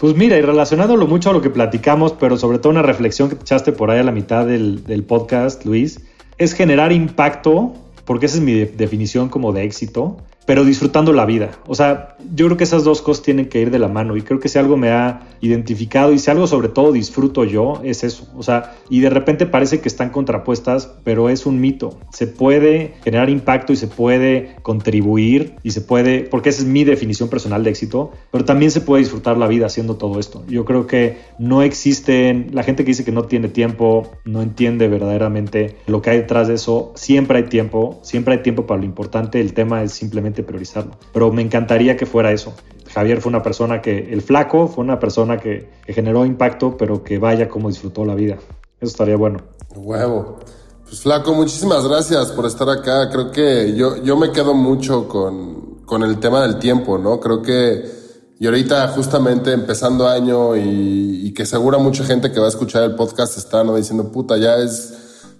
Pues 0.00 0.16
mira, 0.16 0.36
y 0.36 0.42
relacionándolo 0.42 1.06
mucho 1.06 1.30
a 1.30 1.32
lo 1.32 1.40
que 1.40 1.50
platicamos, 1.50 2.12
pero 2.12 2.36
sobre 2.36 2.58
todo 2.58 2.70
una 2.70 2.82
reflexión 2.82 3.28
que 3.28 3.36
te 3.36 3.42
echaste 3.42 3.72
por 3.72 3.90
ahí 3.90 4.00
a 4.00 4.02
la 4.02 4.12
mitad 4.12 4.44
del, 4.44 4.84
del 4.84 5.04
podcast, 5.04 5.64
Luis, 5.64 6.00
es 6.36 6.52
generar 6.52 6.92
impacto, 6.92 7.72
porque 8.04 8.26
esa 8.26 8.36
es 8.36 8.42
mi 8.42 8.54
definición 8.64 9.28
como 9.28 9.52
de 9.52 9.62
éxito, 9.62 10.18
pero 10.46 10.64
disfrutando 10.64 11.12
la 11.12 11.26
vida. 11.26 11.50
O 11.66 11.74
sea, 11.74 12.16
yo 12.34 12.46
creo 12.46 12.56
que 12.56 12.64
esas 12.64 12.84
dos 12.84 13.02
cosas 13.02 13.22
tienen 13.22 13.48
que 13.48 13.60
ir 13.60 13.70
de 13.70 13.78
la 13.78 13.88
mano 13.88 14.16
y 14.16 14.22
creo 14.22 14.40
que 14.40 14.48
si 14.48 14.58
algo 14.58 14.76
me 14.76 14.90
ha 14.90 15.28
identificado 15.40 16.12
y 16.12 16.18
si 16.18 16.30
algo 16.30 16.46
sobre 16.46 16.68
todo 16.68 16.92
disfruto 16.92 17.44
yo, 17.44 17.80
es 17.82 18.04
eso. 18.04 18.28
O 18.36 18.42
sea, 18.42 18.76
y 18.88 19.00
de 19.00 19.10
repente 19.10 19.46
parece 19.46 19.80
que 19.80 19.88
están 19.88 20.10
contrapuestas, 20.10 20.90
pero 21.04 21.28
es 21.28 21.46
un 21.46 21.60
mito. 21.60 21.98
Se 22.12 22.26
puede 22.26 22.94
generar 23.04 23.30
impacto 23.30 23.72
y 23.72 23.76
se 23.76 23.86
puede 23.86 24.56
contribuir 24.62 25.54
y 25.62 25.70
se 25.70 25.80
puede, 25.80 26.22
porque 26.22 26.48
esa 26.48 26.62
es 26.62 26.68
mi 26.68 26.84
definición 26.84 27.28
personal 27.28 27.64
de 27.64 27.70
éxito, 27.70 28.12
pero 28.30 28.44
también 28.44 28.70
se 28.70 28.80
puede 28.80 29.02
disfrutar 29.02 29.36
la 29.36 29.46
vida 29.46 29.66
haciendo 29.66 29.96
todo 29.96 30.18
esto. 30.18 30.44
Yo 30.48 30.64
creo 30.64 30.86
que 30.86 31.18
no 31.38 31.62
existen, 31.62 32.48
la 32.52 32.62
gente 32.62 32.84
que 32.84 32.90
dice 32.90 33.04
que 33.04 33.12
no 33.12 33.24
tiene 33.24 33.48
tiempo, 33.48 34.10
no 34.24 34.42
entiende 34.42 34.88
verdaderamente 34.88 35.76
lo 35.86 36.02
que 36.02 36.10
hay 36.10 36.18
detrás 36.18 36.48
de 36.48 36.54
eso. 36.54 36.92
Siempre 36.94 37.38
hay 37.38 37.44
tiempo, 37.44 37.98
siempre 38.02 38.34
hay 38.34 38.42
tiempo 38.42 38.66
para 38.66 38.80
lo 38.80 38.86
importante. 38.86 39.40
El 39.40 39.54
tema 39.54 39.82
es 39.82 39.92
simplemente 39.92 40.33
priorizarlo. 40.42 40.96
Pero 41.12 41.32
me 41.32 41.42
encantaría 41.42 41.96
que 41.96 42.06
fuera 42.06 42.32
eso. 42.32 42.54
Javier 42.92 43.20
fue 43.20 43.30
una 43.30 43.42
persona 43.42 43.82
que, 43.82 44.12
el 44.12 44.22
flaco, 44.22 44.68
fue 44.68 44.84
una 44.84 44.98
persona 45.00 45.38
que, 45.38 45.68
generó 45.86 46.24
impacto, 46.24 46.76
pero 46.76 47.02
que 47.02 47.18
vaya 47.18 47.48
como 47.48 47.68
disfrutó 47.68 48.04
la 48.04 48.14
vida. 48.14 48.36
Eso 48.80 48.90
estaría 48.90 49.16
bueno. 49.16 49.40
Huevo. 49.74 50.38
Pues 50.84 51.00
flaco, 51.00 51.34
muchísimas 51.34 51.86
gracias 51.88 52.30
por 52.32 52.46
estar 52.46 52.68
acá. 52.68 53.10
Creo 53.10 53.30
que 53.30 53.74
yo, 53.74 54.02
yo 54.02 54.16
me 54.16 54.30
quedo 54.30 54.54
mucho 54.54 55.08
con, 55.08 55.80
con 55.84 56.02
el 56.02 56.20
tema 56.20 56.42
del 56.42 56.58
tiempo, 56.58 56.98
¿no? 56.98 57.18
Creo 57.20 57.42
que... 57.42 58.04
Y 58.38 58.46
ahorita 58.46 58.88
justamente 58.88 59.52
empezando 59.52 60.08
año 60.08 60.56
y, 60.56 61.32
que 61.34 61.46
seguro 61.46 61.80
mucha 61.80 62.04
gente 62.04 62.30
que 62.30 62.38
va 62.38 62.46
a 62.46 62.48
escuchar 62.48 62.84
el 62.84 62.94
podcast 62.94 63.36
está 63.38 63.64
¿no? 63.64 63.74
diciendo, 63.74 64.12
puta, 64.12 64.36
ya 64.36 64.56
es 64.56 64.94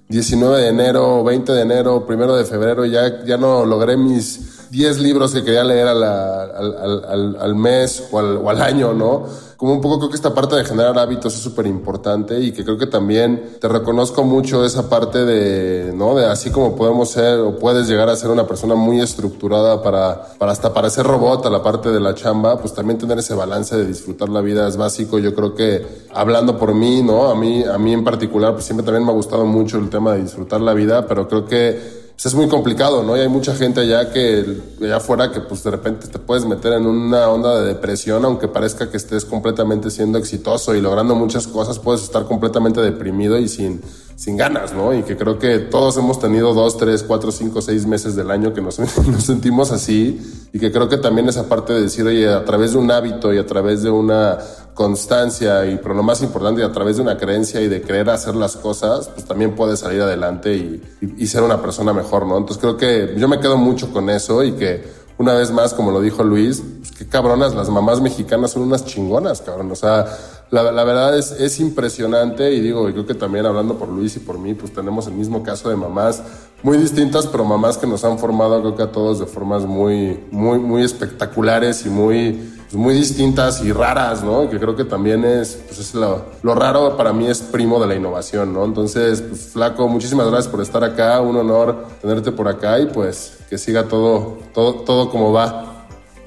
19 0.08 0.60
de 0.60 0.68
enero, 0.68 1.22
20 1.22 1.52
de 1.52 1.62
enero, 1.62 2.04
primero 2.06 2.36
de 2.36 2.44
febrero, 2.44 2.84
ya, 2.84 3.24
ya 3.24 3.36
no 3.36 3.64
logré 3.64 3.96
mis 3.96 4.53
10 4.70 4.98
libros 5.00 5.32
que 5.32 5.44
quería 5.44 5.64
leer 5.64 5.88
al, 5.88 6.02
al, 6.02 7.36
al, 7.40 7.54
mes 7.54 8.04
o 8.10 8.18
al, 8.18 8.36
o 8.38 8.50
al 8.50 8.60
año, 8.60 8.92
¿no? 8.92 9.26
como 9.56 9.72
un 9.72 9.80
poco 9.80 9.98
creo 9.98 10.10
que 10.10 10.16
esta 10.16 10.34
parte 10.34 10.56
de 10.56 10.64
generar 10.64 10.98
hábitos 10.98 11.34
es 11.34 11.40
súper 11.40 11.66
importante 11.66 12.38
y 12.38 12.52
que 12.52 12.64
creo 12.64 12.76
que 12.76 12.86
también 12.86 13.56
te 13.60 13.66
reconozco 13.66 14.22
mucho 14.24 14.62
esa 14.62 14.90
parte 14.90 15.24
de, 15.24 15.92
¿no? 15.94 16.14
De 16.14 16.26
así 16.26 16.50
como 16.50 16.76
podemos 16.76 17.10
ser 17.10 17.38
o 17.40 17.58
puedes 17.58 17.88
llegar 17.88 18.08
a 18.08 18.16
ser 18.16 18.30
una 18.30 18.46
persona 18.46 18.74
muy 18.74 19.00
estructurada 19.00 19.82
para, 19.82 20.34
para 20.38 20.52
hasta 20.52 20.74
parecer 20.74 21.06
robot 21.06 21.46
a 21.46 21.50
la 21.50 21.62
parte 21.62 21.90
de 21.90 21.98
la 21.98 22.14
chamba, 22.14 22.58
pues 22.60 22.74
también 22.74 22.98
tener 22.98 23.18
ese 23.18 23.34
balance 23.34 23.74
de 23.74 23.86
disfrutar 23.86 24.28
la 24.28 24.40
vida 24.40 24.68
es 24.68 24.76
básico. 24.76 25.18
Yo 25.18 25.34
creo 25.34 25.54
que 25.54 26.04
hablando 26.12 26.58
por 26.58 26.74
mí, 26.74 27.02
¿no? 27.02 27.30
A 27.30 27.34
mí, 27.34 27.64
a 27.64 27.78
mí 27.78 27.94
en 27.94 28.04
particular, 28.04 28.52
pues 28.52 28.66
siempre 28.66 28.84
también 28.84 29.06
me 29.06 29.12
ha 29.12 29.14
gustado 29.14 29.46
mucho 29.46 29.78
el 29.78 29.88
tema 29.88 30.12
de 30.12 30.22
disfrutar 30.22 30.60
la 30.60 30.74
vida, 30.74 31.06
pero 31.06 31.26
creo 31.26 31.46
que 31.46 32.03
pues 32.14 32.26
es 32.26 32.34
muy 32.34 32.48
complicado, 32.48 33.02
¿no? 33.02 33.16
Y 33.16 33.20
hay 33.20 33.28
mucha 33.28 33.56
gente 33.56 33.80
allá 33.80 34.12
que, 34.12 34.62
allá 34.80 34.96
afuera, 34.96 35.32
que 35.32 35.40
pues 35.40 35.64
de 35.64 35.72
repente 35.72 36.06
te 36.06 36.18
puedes 36.20 36.46
meter 36.46 36.72
en 36.74 36.86
una 36.86 37.28
onda 37.28 37.60
de 37.60 37.66
depresión, 37.66 38.24
aunque 38.24 38.46
parezca 38.46 38.88
que 38.88 38.96
estés 38.96 39.24
completamente 39.24 39.90
siendo 39.90 40.18
exitoso 40.18 40.76
y 40.76 40.80
logrando 40.80 41.16
muchas 41.16 41.48
cosas, 41.48 41.80
puedes 41.80 42.02
estar 42.02 42.24
completamente 42.26 42.80
deprimido 42.80 43.36
y 43.36 43.48
sin, 43.48 43.82
sin 44.16 44.36
ganas, 44.36 44.72
¿no? 44.72 44.94
Y 44.94 45.02
que 45.02 45.16
creo 45.16 45.38
que 45.38 45.58
todos 45.58 45.96
hemos 45.96 46.18
tenido 46.18 46.54
dos, 46.54 46.76
tres, 46.76 47.02
cuatro, 47.02 47.32
cinco, 47.32 47.60
seis 47.60 47.86
meses 47.86 48.14
del 48.14 48.30
año 48.30 48.54
que 48.54 48.60
nos, 48.62 48.76
sentimos 48.76 49.72
así 49.72 50.20
y 50.52 50.58
que 50.58 50.70
creo 50.70 50.88
que 50.88 50.98
también 50.98 51.28
esa 51.28 51.48
parte 51.48 51.72
de 51.72 51.82
decir, 51.82 52.06
oye, 52.06 52.28
a 52.32 52.44
través 52.44 52.72
de 52.72 52.78
un 52.78 52.90
hábito 52.90 53.32
y 53.32 53.38
a 53.38 53.46
través 53.46 53.82
de 53.82 53.90
una 53.90 54.38
constancia 54.74 55.66
y, 55.66 55.76
pero 55.76 55.94
lo 55.94 56.02
más 56.02 56.22
importante, 56.22 56.62
a 56.62 56.72
través 56.72 56.96
de 56.96 57.02
una 57.02 57.16
creencia 57.16 57.60
y 57.60 57.68
de 57.68 57.82
querer 57.82 58.10
hacer 58.10 58.34
las 58.34 58.56
cosas, 58.56 59.08
pues 59.08 59.24
también 59.24 59.54
puedes 59.54 59.80
salir 59.80 60.02
adelante 60.02 60.54
y, 60.54 60.82
y, 61.16 61.26
ser 61.26 61.42
una 61.42 61.60
persona 61.60 61.92
mejor, 61.92 62.26
¿no? 62.26 62.36
Entonces 62.36 62.58
creo 62.60 62.76
que 62.76 63.14
yo 63.16 63.28
me 63.28 63.38
quedo 63.38 63.56
mucho 63.56 63.92
con 63.92 64.10
eso 64.10 64.42
y 64.42 64.52
que 64.52 65.04
una 65.16 65.34
vez 65.34 65.52
más, 65.52 65.74
como 65.74 65.92
lo 65.92 66.00
dijo 66.00 66.24
Luis, 66.24 66.62
pues 66.78 66.90
qué 66.90 67.06
cabronas, 67.06 67.54
las 67.54 67.68
mamás 67.68 68.00
mexicanas 68.00 68.50
son 68.50 68.62
unas 68.62 68.84
chingonas, 68.84 69.42
cabrón. 69.42 69.70
O 69.70 69.76
sea, 69.76 70.06
la, 70.50 70.70
la 70.70 70.84
verdad 70.84 71.18
es, 71.18 71.32
es 71.32 71.60
impresionante 71.60 72.52
y 72.52 72.60
digo, 72.60 72.88
y 72.88 72.92
creo 72.92 73.06
que 73.06 73.14
también 73.14 73.46
hablando 73.46 73.76
por 73.76 73.88
Luis 73.88 74.16
y 74.16 74.20
por 74.20 74.38
mí, 74.38 74.54
pues 74.54 74.72
tenemos 74.72 75.06
el 75.06 75.14
mismo 75.14 75.42
caso 75.42 75.68
de 75.68 75.76
mamás 75.76 76.22
muy 76.62 76.78
distintas, 76.78 77.26
pero 77.26 77.44
mamás 77.44 77.76
que 77.76 77.86
nos 77.86 78.04
han 78.04 78.18
formado, 78.18 78.60
creo 78.60 78.74
que 78.74 78.82
a 78.82 78.92
todos 78.92 79.18
de 79.18 79.26
formas 79.26 79.64
muy, 79.66 80.20
muy, 80.30 80.58
muy 80.58 80.82
espectaculares 80.82 81.84
y 81.84 81.90
muy 81.90 82.54
pues, 82.74 82.82
muy 82.82 82.94
distintas 82.94 83.62
y 83.62 83.70
raras, 83.70 84.24
¿no? 84.24 84.50
Que 84.50 84.58
creo 84.58 84.74
que 84.74 84.84
también 84.84 85.24
es, 85.24 85.62
pues 85.66 85.78
es 85.78 85.94
lo, 85.94 86.24
lo, 86.42 86.54
raro 86.54 86.96
para 86.96 87.12
mí 87.12 87.26
es 87.28 87.40
primo 87.40 87.78
de 87.80 87.86
la 87.86 87.94
innovación, 87.94 88.52
¿no? 88.52 88.64
Entonces, 88.64 89.22
pues 89.22 89.50
flaco, 89.52 89.86
muchísimas 89.88 90.26
gracias 90.26 90.50
por 90.50 90.60
estar 90.60 90.82
acá, 90.82 91.20
un 91.20 91.36
honor 91.36 91.86
tenerte 92.00 92.32
por 92.32 92.48
acá 92.48 92.80
y 92.80 92.86
pues 92.86 93.38
que 93.48 93.58
siga 93.58 93.84
todo, 93.84 94.38
todo, 94.52 94.74
todo 94.82 95.10
como 95.10 95.32
va. 95.32 95.86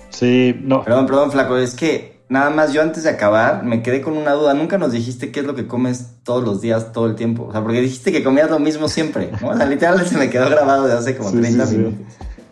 Sí, 0.09 0.55
no. 0.63 0.83
Perdón, 0.83 1.05
perdón, 1.05 1.31
flaco, 1.31 1.57
es 1.57 1.75
que 1.75 2.16
nada 2.29 2.49
más 2.49 2.73
yo 2.73 2.81
antes 2.81 3.03
de 3.03 3.09
acabar 3.09 3.63
me 3.63 3.81
quedé 3.81 4.01
con 4.01 4.17
una 4.17 4.33
duda. 4.33 4.53
Nunca 4.53 4.77
nos 4.77 4.91
dijiste 4.91 5.31
qué 5.31 5.41
es 5.41 5.45
lo 5.45 5.55
que 5.55 5.67
comes 5.67 6.07
todos 6.23 6.43
los 6.43 6.61
días, 6.61 6.91
todo 6.91 7.07
el 7.07 7.15
tiempo. 7.15 7.45
O 7.47 7.51
sea, 7.51 7.61
porque 7.61 7.81
dijiste 7.81 8.11
que 8.11 8.23
comías 8.23 8.49
lo 8.49 8.59
mismo 8.59 8.87
siempre, 8.87 9.31
¿no? 9.41 9.49
O 9.49 9.57
sea, 9.57 9.65
literal 9.65 10.05
se 10.05 10.17
me 10.17 10.29
quedó 10.29 10.49
grabado 10.49 10.87
de 10.87 10.93
hace 10.93 11.15
como 11.15 11.31
30 11.31 11.65
minutos. 11.67 11.99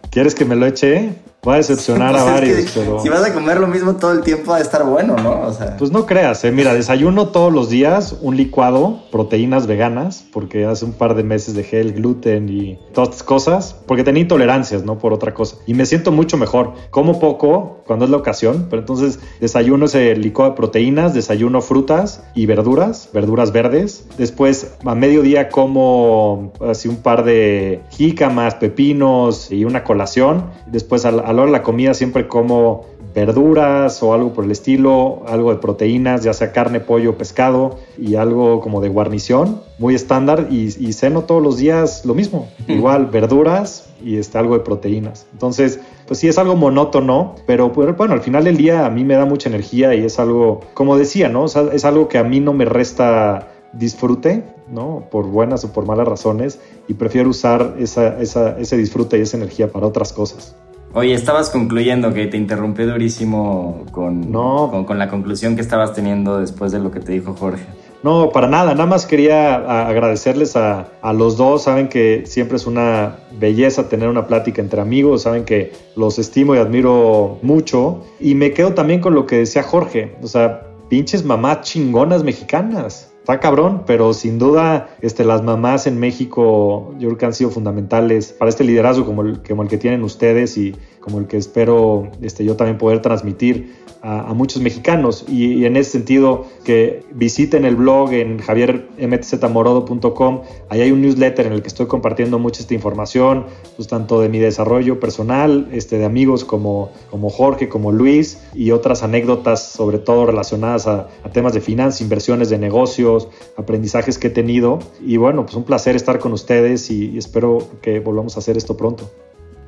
¿Quieres 0.09 0.35
que 0.35 0.45
me 0.45 0.55
lo 0.55 0.65
eche? 0.65 1.13
Va 1.47 1.55
a 1.55 1.57
decepcionar 1.57 2.15
a 2.15 2.23
varios, 2.25 2.71
pero... 2.73 2.99
Si 2.99 3.09
vas 3.09 3.23
a 3.23 3.33
comer 3.33 3.59
lo 3.59 3.67
mismo 3.67 3.95
todo 3.95 4.11
el 4.11 4.21
tiempo, 4.21 4.51
va 4.51 4.57
a 4.57 4.61
estar 4.61 4.83
bueno, 4.83 5.15
¿no? 5.17 5.41
O 5.41 5.53
sea... 5.53 5.77
Pues 5.77 5.91
no 5.91 6.05
creas, 6.05 6.43
¿eh? 6.43 6.51
Mira, 6.51 6.73
desayuno 6.73 7.27
todos 7.27 7.53
los 7.53 7.69
días 7.69 8.17
un 8.21 8.35
licuado, 8.35 9.01
proteínas 9.11 9.67
veganas, 9.67 10.25
porque 10.31 10.65
hace 10.65 10.85
un 10.85 10.93
par 10.93 11.15
de 11.15 11.23
meses 11.23 11.53
dejé 11.53 11.81
el 11.81 11.93
gluten 11.93 12.49
y 12.49 12.79
todas 12.93 13.09
estas 13.09 13.23
cosas, 13.23 13.75
porque 13.85 14.03
tenía 14.03 14.21
intolerancias, 14.21 14.83
¿no? 14.83 14.97
Por 14.97 15.13
otra 15.13 15.33
cosa. 15.33 15.57
Y 15.67 15.73
me 15.73 15.85
siento 15.85 16.11
mucho 16.11 16.37
mejor. 16.37 16.73
Como 16.89 17.19
poco 17.19 17.81
cuando 17.85 18.05
es 18.05 18.11
la 18.11 18.17
ocasión, 18.17 18.67
pero 18.69 18.81
entonces 18.81 19.19
desayuno 19.39 19.85
ese 19.85 20.15
licuado 20.15 20.51
de 20.51 20.57
proteínas, 20.57 21.13
desayuno 21.13 21.61
frutas 21.61 22.23
y 22.33 22.45
verduras, 22.45 23.09
verduras 23.13 23.51
verdes. 23.51 24.07
Después, 24.17 24.73
a 24.83 24.95
mediodía 24.95 25.49
como 25.49 26.53
así 26.67 26.87
un 26.87 26.97
par 26.97 27.23
de 27.23 27.81
jícamas, 27.91 28.55
pepinos 28.55 29.51
y 29.51 29.65
una 29.65 29.83
colación. 29.83 30.45
Después 30.67 31.05
al 31.05 31.34
a 31.43 31.47
la 31.47 31.63
comida 31.63 31.93
siempre 31.93 32.27
como 32.27 32.85
verduras 33.15 34.03
o 34.03 34.13
algo 34.13 34.33
por 34.33 34.43
el 34.43 34.51
estilo, 34.51 35.23
algo 35.27 35.51
de 35.51 35.59
proteínas, 35.59 36.23
ya 36.23 36.33
sea 36.33 36.51
carne, 36.51 36.81
pollo, 36.81 37.17
pescado 37.17 37.77
y 37.97 38.15
algo 38.15 38.59
como 38.59 38.81
de 38.81 38.89
guarnición, 38.89 39.61
muy 39.79 39.95
estándar 39.95 40.47
y, 40.51 40.69
ceno 40.91 41.23
todos 41.23 41.41
los 41.41 41.57
días 41.57 42.05
lo 42.05 42.13
mismo, 42.13 42.49
igual 42.67 43.05
verduras 43.05 43.89
y 44.03 44.17
este, 44.17 44.37
algo 44.37 44.55
de 44.55 44.65
proteínas. 44.65 45.27
Entonces, 45.31 45.79
pues 46.07 46.19
sí 46.19 46.27
es 46.27 46.37
algo 46.37 46.57
monótono, 46.57 47.35
pero 47.47 47.69
bueno, 47.69 48.13
al 48.13 48.21
final 48.21 48.43
del 48.43 48.57
día 48.57 48.85
a 48.85 48.89
mí 48.89 49.05
me 49.05 49.15
da 49.15 49.25
mucha 49.25 49.47
energía 49.47 49.95
y 49.95 50.03
es 50.03 50.19
algo, 50.19 50.59
como 50.73 50.97
decía, 50.97 51.29
¿no? 51.29 51.45
es 51.45 51.85
algo 51.85 52.09
que 52.09 52.17
a 52.17 52.23
mí 52.23 52.41
no 52.41 52.51
me 52.51 52.65
resta 52.65 53.47
disfrute, 53.71 54.43
¿no? 54.69 55.07
Por 55.09 55.25
buenas 55.25 55.63
o 55.63 55.71
por 55.71 55.85
malas 55.85 56.07
razones, 56.07 56.59
y 56.87 56.93
prefiero 56.93 57.29
usar 57.29 57.75
esa, 57.79 58.17
ese 58.19 58.77
disfrute 58.77 59.17
y 59.17 59.21
esa 59.21 59.37
energía 59.37 59.71
para 59.71 59.87
otras 59.87 60.13
cosas. 60.13 60.55
Oye, 60.97 61.13
estabas 61.13 61.49
concluyendo 61.49 62.13
que 62.13 62.27
te 62.27 62.37
interrumpí 62.37 62.83
durísimo 62.83 63.83
con, 63.91 64.31
con, 64.31 64.97
la 64.97 65.09
conclusión 65.09 65.57
que 65.57 65.61
estabas 65.61 65.93
teniendo 65.93 66.39
después 66.39 66.71
de 66.71 66.79
lo 66.79 66.89
que 66.89 67.01
te 67.01 67.11
dijo 67.11 67.35
Jorge. 67.37 67.65
No, 68.01 68.29
para 68.29 68.47
nada, 68.47 68.71
nada 68.75 68.85
más 68.85 69.05
quería 69.05 69.55
agradecerles 69.89 70.55
a, 70.55 70.87
a, 71.01 71.11
los 71.11 71.35
dos, 71.35 71.63
saben 71.63 71.89
que 71.89 72.23
siempre 72.25 72.55
es 72.55 72.65
una 72.65 73.17
belleza 73.37 73.89
tener 73.89 74.07
una 74.07 74.25
plática 74.25 74.61
entre 74.61 74.79
amigos, 74.79 75.23
saben 75.23 75.43
que 75.43 75.73
los 75.97 76.17
estimo 76.17 76.55
y 76.55 76.59
admiro 76.59 77.39
mucho. 77.41 78.05
Y 78.21 78.35
me 78.35 78.53
quedo 78.53 78.73
también 78.73 79.01
con 79.01 79.15
lo 79.15 79.25
que 79.25 79.39
decía 79.39 79.63
Jorge, 79.63 80.15
o 80.23 80.27
sea, 80.27 80.65
pinches 80.87 81.25
mamás 81.25 81.63
chingonas 81.63 82.23
mexicanas 82.23 83.14
está 83.25 83.39
cabrón, 83.39 83.85
pero 83.87 84.13
sin 84.13 84.37
duda 84.37 84.95
este, 85.01 85.25
las 85.25 85.41
mamás 85.41 85.87
en 85.87 85.99
México 85.99 86.93
yo 86.99 87.07
creo 87.07 87.17
que 87.17 87.25
han 87.25 87.33
sido 87.33 87.49
fundamentales 87.49 88.31
para 88.31 88.49
este 88.49 88.63
liderazgo 88.63 89.03
como 89.03 89.23
el, 89.23 89.41
como 89.41 89.63
el 89.63 89.67
que 89.67 89.79
tienen 89.79 90.03
ustedes 90.03 90.59
y 90.59 90.75
como 91.05 91.19
el 91.19 91.27
que 91.27 91.37
espero 91.37 92.09
este, 92.23 92.43
yo 92.43 92.55
también 92.55 92.79
poder 92.79 92.99
transmitir 92.99 93.75
a, 94.01 94.33
muchos 94.33 94.61
mexicanos. 94.61 95.25
Y, 95.27 95.65
en 95.65 95.77
ese 95.77 95.91
sentido, 95.91 96.45
que 96.63 97.03
visiten 97.11 97.63
el 97.63 97.75
blog 97.75 98.11
en 98.13 98.39
javiermtzmorodo.com. 98.39 100.41
Ahí 100.69 100.81
hay 100.81 100.91
un 100.91 101.01
newsletter 101.01 101.45
en 101.45 101.53
el 101.53 101.61
que 101.61 101.67
estoy 101.67 101.85
compartiendo 101.85 102.39
mucha 102.39 102.61
esta 102.61 102.73
información, 102.73 103.45
pues 103.75 103.87
tanto 103.87 104.19
de 104.21 104.29
mi 104.29 104.39
desarrollo 104.39 104.99
personal, 104.99 105.67
este, 105.71 105.99
de 105.99 106.05
amigos 106.05 106.43
como, 106.43 106.91
como 107.11 107.29
Jorge, 107.29 107.69
como 107.69 107.91
Luis, 107.91 108.39
y 108.55 108.71
otras 108.71 109.03
anécdotas, 109.03 109.71
sobre 109.71 109.99
todo 109.99 110.25
relacionadas 110.25 110.87
a, 110.87 111.07
temas 111.31 111.53
de 111.53 111.61
finanzas, 111.61 112.01
inversiones 112.01 112.49
de 112.49 112.57
negocios, 112.57 113.27
aprendizajes 113.57 114.17
que 114.17 114.27
he 114.27 114.31
tenido. 114.31 114.79
Y 115.01 115.17
bueno, 115.17 115.45
pues 115.45 115.55
un 115.55 115.65
placer 115.65 115.95
estar 115.95 116.17
con 116.17 116.33
ustedes 116.33 116.89
y 116.89 117.17
espero 117.17 117.59
que 117.81 117.99
volvamos 117.99 118.37
a 118.37 118.39
hacer 118.39 118.57
esto 118.57 118.75
pronto. 118.75 119.11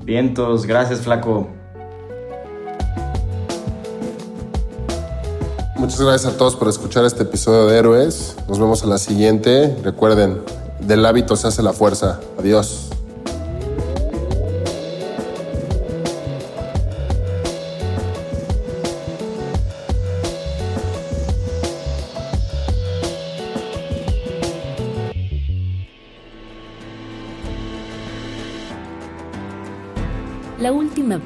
Vientos, 0.07 0.65
gracias 0.65 1.01
Flaco. 1.01 1.49
Muchas 5.75 5.99
gracias 5.99 6.33
a 6.33 6.37
todos 6.37 6.55
por 6.55 6.69
escuchar 6.69 7.03
este 7.03 7.23
episodio 7.23 7.65
de 7.65 7.77
Héroes. 7.77 8.37
Nos 8.47 8.57
vemos 8.57 8.83
en 8.83 8.89
la 8.89 8.99
siguiente. 8.99 9.75
Recuerden, 9.83 10.41
del 10.79 11.05
hábito 11.05 11.35
se 11.35 11.49
hace 11.49 11.61
la 11.61 11.73
fuerza. 11.73 12.21
Adiós. 12.39 12.96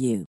you. 0.00 0.26